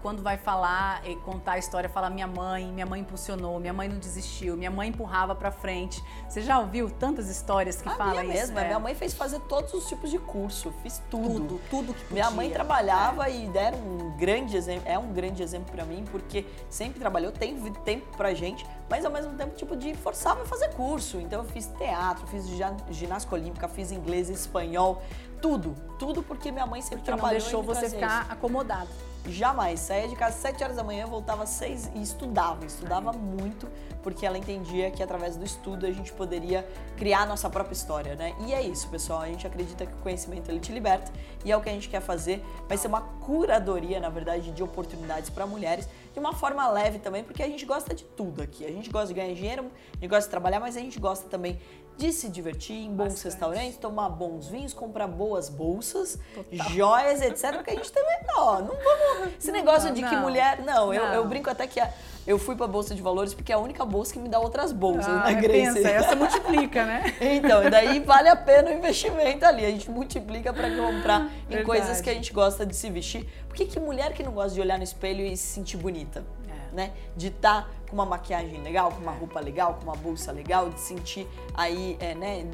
quando 0.03 0.23
vai 0.23 0.37
falar 0.37 1.07
e 1.07 1.17
contar 1.17 1.53
a 1.53 1.59
história, 1.59 1.89
fala 1.89 2.09
minha 2.09 2.27
mãe, 2.27 2.67
minha 2.73 2.87
mãe 2.87 3.01
impulsionou, 3.01 3.59
minha 3.59 3.73
mãe 3.73 3.89
não 3.89 3.99
desistiu, 3.99 4.57
minha 4.57 4.71
mãe 4.71 4.89
empurrava 4.89 5.35
pra 5.35 5.51
frente. 5.51 6.03
Você 6.29 6.43
já 6.43 6.59
ouviu 6.59 6.91
tantas 6.91 7.29
histórias 7.29 7.81
que 7.83 7.89
A 7.89 7.95
falam 7.95 8.13
minha 8.23 8.25
isso? 8.25 8.33
mesma, 8.35 8.61
É. 8.61 8.67
minha 8.67 8.79
mãe 8.79 8.95
fez 8.95 9.15
fazer 9.15 9.41
todos 9.41 9.73
os 9.75 9.87
tipos 9.89 10.11
de 10.11 10.19
curso, 10.19 10.73
fiz 10.83 11.03
tudo. 11.11 11.29
tudo, 11.29 11.61
tudo 11.71 11.95
que 11.95 12.01
podia. 12.05 12.15
Minha 12.15 12.31
mãe 12.31 12.51
trabalhava 12.51 13.29
e 13.29 13.47
deram 13.49 13.79
um 13.79 14.17
grande 14.17 14.57
exemplo, 14.57 14.89
é 14.89 14.99
um 14.99 15.13
grande 15.13 15.43
exemplo 15.43 15.73
pra 15.73 15.85
mim, 15.85 16.05
porque 16.11 16.47
sempre 16.69 16.99
trabalhou, 17.01 17.33
teve 17.33 17.71
tempo 17.81 18.17
pra 18.17 18.33
gente, 18.35 18.65
mas 18.89 19.05
ao 19.05 19.11
mesmo 19.11 19.33
tempo, 19.35 19.55
tipo, 19.57 19.77
de 19.77 19.95
forçava 19.95 20.43
a 20.43 20.47
fazer 20.47 20.69
curso. 20.75 21.19
Então 21.19 21.43
eu 21.43 21.49
fiz 21.51 21.67
teatro, 21.79 22.27
fiz 22.27 22.47
ginástica 22.91 23.35
olímpica, 23.35 23.69
fiz 23.69 23.91
inglês, 23.93 24.29
espanhol, 24.31 25.03
tudo. 25.43 25.75
Tudo 25.99 26.23
porque 26.23 26.51
minha 26.51 26.67
mãe 26.67 26.81
sempre 26.81 26.99
Porque 26.99 27.11
não 27.11 27.19
trabalhou 27.19 27.41
deixou 27.41 27.63
e 27.63 27.67
me 27.67 27.75
você 27.75 27.91
ficar 27.91 28.27
acomodado. 28.31 28.89
Jamais. 29.33 29.81
Saía 29.81 30.09
de 30.09 30.17
casa 30.17 30.37
às 30.37 30.43
7 30.43 30.65
horas 30.65 30.77
da 30.77 30.85
manhã, 30.85 31.07
voltava 31.07 31.45
às 31.45 31.51
6 31.51 31.91
e 31.95 32.03
estudava. 32.03 32.65
Estudava 32.65 33.13
muito, 33.13 33.69
porque 34.09 34.25
ela 34.25 34.39
entendia 34.39 34.91
que 34.91 35.03
através 35.03 35.37
do 35.37 35.45
estudo 35.45 35.85
a 35.85 35.91
gente 35.91 36.11
poderia 36.15 36.67
criar 36.97 37.21
a 37.23 37.27
nossa 37.27 37.51
própria 37.51 37.75
história, 37.75 38.15
né? 38.15 38.35
E 38.47 38.55
é 38.55 38.63
isso, 38.63 38.89
pessoal. 38.89 39.21
A 39.21 39.27
gente 39.27 39.47
acredita 39.47 39.85
que 39.85 39.93
o 39.93 39.97
conhecimento 39.99 40.51
ele 40.51 40.61
te 40.61 40.73
liberta 40.73 41.13
e 41.45 41.53
é 41.53 41.57
o 41.57 41.61
que 41.61 41.69
a 41.69 41.73
gente 41.73 41.91
quer 41.91 42.01
fazer. 42.01 42.43
Vai 42.67 42.79
ser 42.79 42.89
uma 42.89 43.03
curadoria, 43.03 44.01
na 44.01 44.09
verdade, 44.09 44.51
de 44.51 44.63
oportunidades 44.63 45.29
para 45.29 45.47
mulheres, 45.47 45.87
de 46.15 46.19
uma 46.19 46.33
forma 46.33 46.67
leve 46.71 46.99
também, 46.99 47.23
porque 47.23 47.43
a 47.43 47.47
gente 47.47 47.67
gosta 47.67 47.95
de 47.95 48.03
tudo 48.05 48.43
aqui. 48.43 48.65
A 48.65 48.71
gente 48.71 48.89
gosta 48.89 49.09
de 49.09 49.15
ganhar 49.15 49.35
dinheiro, 49.35 49.67
a 49.93 49.97
gente 49.97 50.09
gosta 50.09 50.25
de 50.25 50.31
trabalhar, 50.31 50.59
mas 50.59 50.75
a 50.75 50.81
gente 50.81 50.99
gosta 50.99 51.29
também 51.29 51.61
de 51.99 52.13
se 52.13 52.29
divertir 52.29 52.77
em 52.77 52.91
bons 52.95 53.09
Bastante. 53.13 53.25
restaurantes, 53.25 53.77
tomar 53.77 54.09
bons 54.09 54.47
vinhos, 54.49 54.73
comprar 54.73 55.07
boas 55.09 55.49
bolsas, 55.49 56.17
Total. 56.35 56.71
joias, 56.71 57.21
etc. 57.21 57.57
Porque 57.57 57.73
a 57.73 57.75
gente 57.75 57.93
também, 57.93 58.19
ó, 58.37 58.61
não 58.61 58.69
vamos. 58.77 59.35
Esse 59.37 59.49
Não 59.49 59.55
negócio 59.59 59.89
dá, 59.89 59.95
de 59.95 60.03
que 60.05 60.15
não. 60.15 60.23
mulher. 60.23 60.63
Não, 60.65 60.95
eu, 60.95 61.03
eu 61.05 61.23
Não. 61.23 61.29
brinco 61.29 61.51
até 61.51 61.67
que 61.67 61.79
a- 61.81 61.93
eu 62.29 62.39
fui 62.39 62.55
pra 62.55 62.67
Bolsa 62.67 62.95
de 62.95 63.01
Valores 63.01 63.33
porque 63.33 63.51
é 63.51 63.55
a 63.55 63.59
única 63.59 63.85
bolsa 63.87 64.13
que 64.13 64.19
me 64.19 64.29
dá 64.29 64.39
outras 64.39 64.71
bolsas, 64.71 65.07
Ah, 65.09 65.25
né, 65.25 65.35
Grace? 65.41 65.75
pensa, 65.75 65.89
essa 65.89 66.15
multiplica, 66.15 66.85
né? 66.85 67.15
Então, 67.21 67.65
e 67.65 67.71
daí 67.71 68.01
vale 68.01 68.29
a 68.29 68.37
pena 68.37 68.71
o 68.71 68.73
investimento 68.75 69.47
ali. 69.47 69.65
A 69.65 69.71
gente 69.71 69.91
multiplica 69.91 70.53
pra 70.53 70.69
comprar 70.71 71.23
em 71.23 71.49
Verdade. 71.49 71.65
coisas 71.65 72.01
que 72.03 72.11
a 72.11 72.15
gente 72.15 72.31
gosta 72.33 72.67
de 72.67 72.77
se 72.77 72.91
vestir. 72.91 73.27
Por 73.49 73.57
que, 73.57 73.65
que 73.65 73.81
mulher 73.81 74.13
que 74.13 74.23
não 74.23 74.33
gosta 74.33 74.55
de 74.55 74.61
olhar 74.61 74.77
no 74.77 74.85
espelho 74.85 75.25
e 75.25 75.37
se 75.37 75.47
sentir 75.55 75.79
bonita? 75.79 76.23
É. 76.49 76.75
Né? 76.77 76.91
De 77.17 77.29
estar 77.29 77.69
com 77.89 77.95
uma 77.97 78.07
maquiagem 78.07 78.63
legal, 78.63 78.91
com 78.93 79.01
uma 79.01 79.13
roupa 79.13 79.41
legal, 79.41 79.75
com 79.75 79.85
uma 79.85 79.97
bolsa 79.97 80.31
legal, 80.31 80.69
de 80.71 80.81
sentir 80.81 81.27
aí, 81.55 81.97
é, 82.01 82.15
né, 82.15 82.45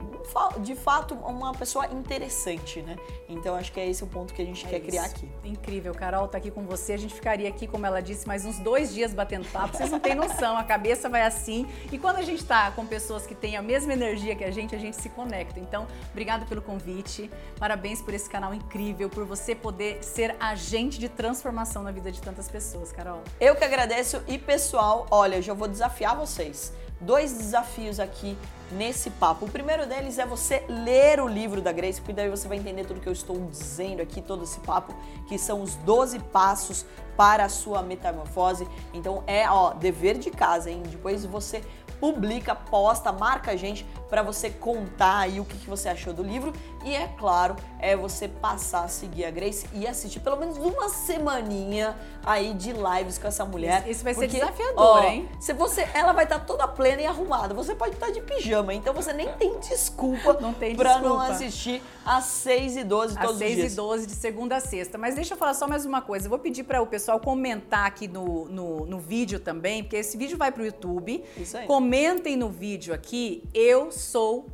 de 0.61 0.75
fato, 0.75 1.15
uma 1.15 1.53
pessoa 1.53 1.87
interessante, 1.87 2.81
né? 2.83 2.97
Então 3.29 3.55
acho 3.55 3.73
que 3.73 3.81
é 3.81 3.89
esse 3.89 4.03
o 4.03 4.07
ponto 4.07 4.33
que 4.33 4.41
a 4.41 4.45
gente 4.45 4.65
É 4.67 4.69
quer 4.69 4.79
isso. 4.79 4.87
criar 4.87 5.05
aqui. 5.05 5.29
Incrível, 5.45 5.95
Carol 5.95 6.29
tá 6.29 6.39
aqui 6.39 6.51
com 6.51 6.65
você. 6.65 6.95
A 6.95 6.97
gente 6.97 7.15
ficaria 7.15 7.49
aqui, 7.49 7.67
como 7.67 7.85
ela 7.85 8.01
disse, 8.01 8.27
mais 8.27 8.45
uns 8.45 8.59
dois 8.59 8.93
dias 8.95 9.13
batendo 9.13 9.47
papo. 9.49 9.77
Vocês 9.77 9.91
não 9.91 10.01
têm 10.01 10.15
noção, 10.15 10.57
a 10.57 10.65
cabeça 10.65 11.09
vai 11.09 11.23
assim. 11.23 11.67
E 11.93 11.99
quando 11.99 12.17
a 12.17 12.23
gente 12.23 12.45
tá 12.45 12.71
com 12.71 12.87
pessoas 12.87 13.27
que 13.27 13.35
têm 13.35 13.57
a 13.57 13.63
mesma 13.63 13.93
energia 13.93 14.35
que 14.35 14.45
a 14.45 14.51
gente, 14.51 14.75
a 14.75 14.79
gente 14.79 14.97
se 14.97 15.09
conecta. 15.09 15.59
Então, 15.59 15.87
obrigado 16.11 16.47
pelo 16.47 16.63
convite. 16.63 17.31
Parabéns 17.59 18.01
por 18.01 18.15
esse 18.15 18.29
canal 18.29 18.55
incrível, 18.55 19.09
por 19.11 19.25
você 19.25 19.55
poder 19.55 20.03
ser 20.03 20.37
agente 20.41 20.99
de 20.99 21.09
transformação 21.09 21.83
na 21.83 21.91
vida 21.91 22.11
de 22.13 22.21
tantas 22.21 22.49
pessoas, 22.49 22.93
Carol. 22.93 23.23
Eu 23.41 23.57
que 23.57 23.65
agradeço 23.65 24.23
e 24.29 24.39
pessoal, 24.39 25.07
olha, 25.25 25.37
eu 25.37 25.43
já 25.43 25.55
vou 25.55 25.67
desafiar 25.67 26.15
vocês. 26.17 26.73
Dois 27.01 27.33
desafios 27.33 27.99
aqui 27.99 28.37
nesse 28.73 29.11
papo. 29.11 29.47
O 29.47 29.51
primeiro 29.51 29.87
deles 29.87 30.19
é 30.19 30.27
você 30.27 30.65
ler 30.69 31.19
o 31.21 31.27
livro 31.27 31.61
da 31.61 31.73
Grace, 31.73 32.01
porque 32.01 32.13
daí 32.13 32.29
você 32.29 32.47
vai 32.47 32.59
entender 32.59 32.85
tudo 32.85 33.01
que 33.01 33.09
eu 33.09 33.13
estou 33.13 33.39
dizendo 33.47 34.01
aqui, 34.01 34.21
todo 34.21 34.45
esse 34.45 34.61
papo, 34.61 34.95
que 35.27 35.39
são 35.39 35.63
os 35.63 35.75
12 35.77 36.19
passos 36.19 36.85
para 37.17 37.45
a 37.45 37.49
sua 37.49 37.83
metamorfose. 37.83 38.69
Então 38.93 39.23
é, 39.27 39.49
ó, 39.49 39.73
dever 39.73 40.19
de 40.19 40.31
casa, 40.31 40.71
hein? 40.71 40.83
Depois 40.87 41.25
você 41.25 41.65
publica, 41.99 42.55
posta, 42.55 43.11
marca 43.13 43.53
a 43.53 43.57
gente 43.57 43.87
para 44.15 44.23
você 44.23 44.49
contar 44.49 45.19
aí 45.19 45.41
o 45.41 45.45
que, 45.45 45.59
que 45.59 45.69
você 45.69 45.89
achou 45.89 46.13
do 46.13 46.23
livro. 46.23 46.53
E 46.85 46.95
é 46.95 47.09
claro, 47.19 47.57
é 47.81 47.97
você 47.97 48.29
passar 48.29 48.85
a 48.85 48.89
seguir 48.89 49.25
a 49.25 49.31
Grace 49.31 49.67
e 49.73 49.89
assistir 49.89 50.21
pelo 50.21 50.37
menos 50.37 50.57
uma 50.57 50.89
semaninha 50.89 51.97
aí 52.25 52.55
de 52.55 52.73
lives 52.73 53.19
com 53.19 53.27
essa 53.27 53.45
mulher. 53.45 53.81
Isso, 53.81 53.91
isso 53.91 54.05
vai 54.05 54.15
porque, 54.15 54.31
ser 54.31 54.39
desafiador, 54.39 54.75
ó, 54.77 55.03
hein? 55.03 55.29
Se 55.41 55.53
você, 55.53 55.89
ela 55.93 56.13
vai 56.13 56.25
estar 56.25 56.39
tá 56.39 56.45
toda 56.45 56.69
plena 56.69 57.03
e 57.03 57.07
arrumada. 57.07 57.55
Você 57.55 57.75
pode 57.75 57.95
estar 57.95 58.07
tá 58.07 58.13
de 58.13 58.21
pijama, 58.21 58.73
então 58.73 58.95
você 58.95 59.13
nem 59.13 59.33
tem 59.33 59.59
desculpa 59.59 60.39
não 60.41 60.55
tem 60.55 60.77
pra 60.77 60.93
desculpa. 60.93 61.09
não 61.09 61.21
assistir 61.21 61.83
às 62.07 62.25
6 62.25 62.77
e 62.77 62.85
12 62.85 63.15
todos 63.15 63.31
às 63.31 63.33
os 63.33 63.39
dias. 63.39 63.51
Às 63.51 63.57
6 63.57 63.73
e 63.73 63.77
12 63.77 64.07
de 64.07 64.13
segunda 64.13 64.57
a 64.57 64.61
sexta. 64.61 64.97
Mas 64.97 65.17
deixa 65.17 65.35
eu 65.35 65.39
falar 65.39 65.55
só 65.55 65.67
mais 65.67 65.85
uma 65.85 66.01
coisa. 66.01 66.27
Eu 66.27 66.31
vou 66.31 66.39
pedir 66.39 66.63
para 66.63 66.81
o 66.81 66.87
pessoal 66.87 67.19
comentar 67.19 67.87
aqui 67.87 68.07
no, 68.07 68.45
no, 68.45 68.87
no, 68.87 68.99
vídeo 69.01 69.41
também, 69.41 69.83
porque 69.83 69.97
esse 69.97 70.17
vídeo 70.17 70.37
vai 70.37 70.53
pro 70.53 70.65
YouTube. 70.65 71.25
Isso 71.37 71.57
aí. 71.57 71.67
Comentem 71.67 72.37
no 72.37 72.49
vídeo 72.49 72.95
aqui, 72.95 73.43
eu 73.53 73.91
sou 73.91 74.04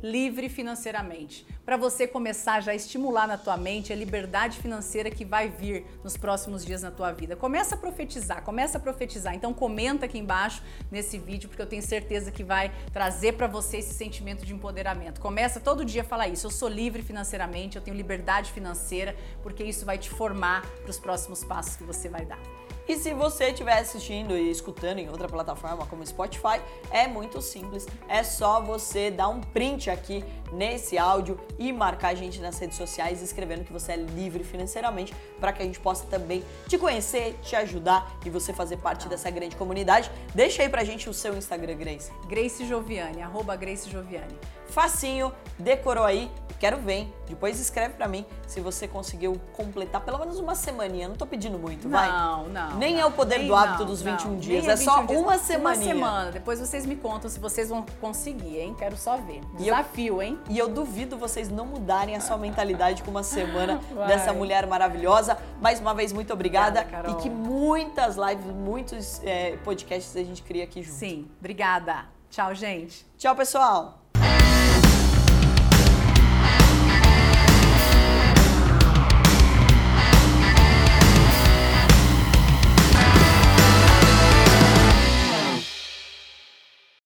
livre 0.01 0.49
financeiramente 0.49 1.45
para 1.65 1.77
você 1.77 2.07
começar 2.07 2.59
já 2.61 2.71
a 2.71 2.75
estimular 2.75 3.27
na 3.27 3.37
tua 3.37 3.55
mente 3.55 3.93
a 3.93 3.95
liberdade 3.95 4.59
financeira 4.59 5.11
que 5.11 5.23
vai 5.23 5.47
vir 5.47 5.85
nos 6.03 6.17
próximos 6.17 6.65
dias 6.65 6.81
na 6.81 6.91
tua 6.91 7.11
vida. 7.11 7.35
Começa 7.35 7.75
a 7.75 7.77
profetizar, 7.77 8.43
começa 8.43 8.77
a 8.77 8.81
profetizar. 8.81 9.35
Então 9.35 9.53
comenta 9.53 10.05
aqui 10.05 10.17
embaixo 10.17 10.63
nesse 10.91 11.17
vídeo 11.17 11.47
porque 11.47 11.61
eu 11.61 11.67
tenho 11.67 11.81
certeza 11.81 12.31
que 12.31 12.43
vai 12.43 12.71
trazer 12.91 13.33
para 13.33 13.47
você 13.47 13.77
esse 13.77 13.93
sentimento 13.93 14.45
de 14.45 14.53
empoderamento. 14.53 15.21
Começa 15.21 15.59
todo 15.59 15.85
dia 15.85 16.01
a 16.01 16.05
falar 16.05 16.27
isso. 16.27 16.47
Eu 16.47 16.51
sou 16.51 16.67
livre 16.67 17.01
financeiramente, 17.01 17.77
eu 17.77 17.81
tenho 17.81 17.95
liberdade 17.95 18.51
financeira, 18.51 19.15
porque 19.43 19.63
isso 19.63 19.85
vai 19.85 19.97
te 19.97 20.09
formar 20.09 20.65
para 20.81 20.89
os 20.89 20.99
próximos 20.99 21.43
passos 21.43 21.75
que 21.75 21.83
você 21.83 22.09
vai 22.09 22.25
dar. 22.25 22.60
E 22.87 22.95
se 22.95 23.13
você 23.13 23.49
estiver 23.49 23.77
assistindo 23.77 24.37
e 24.37 24.49
escutando 24.49 24.99
em 24.99 25.09
outra 25.09 25.27
plataforma 25.27 25.85
como 25.85 26.05
Spotify, 26.05 26.61
é 26.89 27.07
muito 27.07 27.41
simples. 27.41 27.87
É 28.07 28.23
só 28.23 28.61
você 28.61 29.11
dar 29.11 29.29
um 29.29 29.41
print 29.41 29.89
aqui 29.89 30.23
nesse 30.51 30.97
áudio 30.97 31.39
e 31.57 31.71
marcar 31.71 32.09
a 32.09 32.15
gente 32.15 32.39
nas 32.41 32.59
redes 32.59 32.77
sociais 32.77 33.21
escrevendo 33.21 33.63
que 33.63 33.71
você 33.71 33.93
é 33.93 33.95
livre 33.95 34.43
financeiramente 34.43 35.13
para 35.39 35.53
que 35.53 35.61
a 35.61 35.65
gente 35.65 35.79
possa 35.79 36.05
também 36.07 36.43
te 36.67 36.77
conhecer, 36.77 37.39
te 37.41 37.55
ajudar 37.55 38.17
e 38.25 38.29
você 38.29 38.51
fazer 38.53 38.77
parte 38.77 39.07
dessa 39.07 39.29
grande 39.29 39.55
comunidade. 39.55 40.11
Deixa 40.35 40.63
aí 40.63 40.69
pra 40.69 40.83
gente 40.83 41.09
o 41.09 41.13
seu 41.13 41.35
Instagram, 41.37 41.75
Grace. 41.75 42.11
Grace 42.27 42.65
Joviani, 42.65 43.21
arroba 43.21 43.55
Grace 43.55 43.89
Joviani. 43.89 44.37
Facinho, 44.71 45.33
decorou 45.59 46.05
aí, 46.05 46.31
quero 46.61 46.77
ver? 46.77 47.11
Depois 47.27 47.59
escreve 47.59 47.95
para 47.95 48.07
mim 48.07 48.25
se 48.47 48.61
você 48.61 48.87
conseguiu 48.87 49.35
completar 49.51 49.99
pelo 50.01 50.19
menos 50.19 50.39
uma 50.39 50.53
semaninha. 50.53 51.07
Não 51.07 51.15
tô 51.15 51.25
pedindo 51.25 51.57
muito, 51.57 51.89
não, 51.89 51.99
vai? 51.99 52.09
Não, 52.09 52.47
não. 52.47 52.77
Nem 52.77 52.99
é 52.99 53.05
o 53.05 53.11
poder 53.11 53.47
do 53.47 53.55
hábito 53.55 53.79
não, 53.79 53.87
dos 53.87 54.01
21 54.01 54.31
não, 54.31 54.37
dias, 54.37 54.67
é, 54.67 54.71
é 54.71 54.77
só 54.77 55.03
dias. 55.03 55.19
uma 55.19 55.37
semaninha. 55.37 55.93
Uma 55.93 55.93
semana. 55.93 56.31
Depois 56.31 56.59
vocês 56.59 56.85
me 56.85 56.95
contam 56.95 57.29
se 57.29 57.39
vocês 57.39 57.69
vão 57.69 57.83
conseguir, 57.99 58.59
hein? 58.59 58.75
Quero 58.77 58.95
só 58.95 59.17
ver. 59.17 59.41
Desafio, 59.57 60.21
hein? 60.21 60.39
E 60.49 60.57
eu 60.57 60.69
duvido 60.69 61.17
vocês 61.17 61.49
não 61.49 61.65
mudarem 61.65 62.15
a 62.15 62.21
sua 62.21 62.37
mentalidade 62.37 63.01
com 63.01 63.09
uma 63.11 63.23
semana 63.23 63.81
dessa 64.07 64.31
mulher 64.31 64.67
maravilhosa. 64.67 65.37
Mais 65.59 65.79
uma 65.79 65.93
vez, 65.93 66.13
muito 66.13 66.31
obrigada. 66.31 66.81
obrigada 66.81 67.11
e 67.11 67.15
que 67.15 67.29
muitas 67.29 68.15
lives, 68.15 68.45
muitos 68.45 69.21
é, 69.23 69.57
podcasts 69.57 70.15
a 70.15 70.23
gente 70.23 70.43
cria 70.43 70.63
aqui 70.63 70.83
junto. 70.83 70.95
Sim, 70.95 71.27
obrigada. 71.39 72.05
Tchau, 72.29 72.53
gente. 72.53 73.05
Tchau, 73.17 73.35
pessoal. 73.35 74.00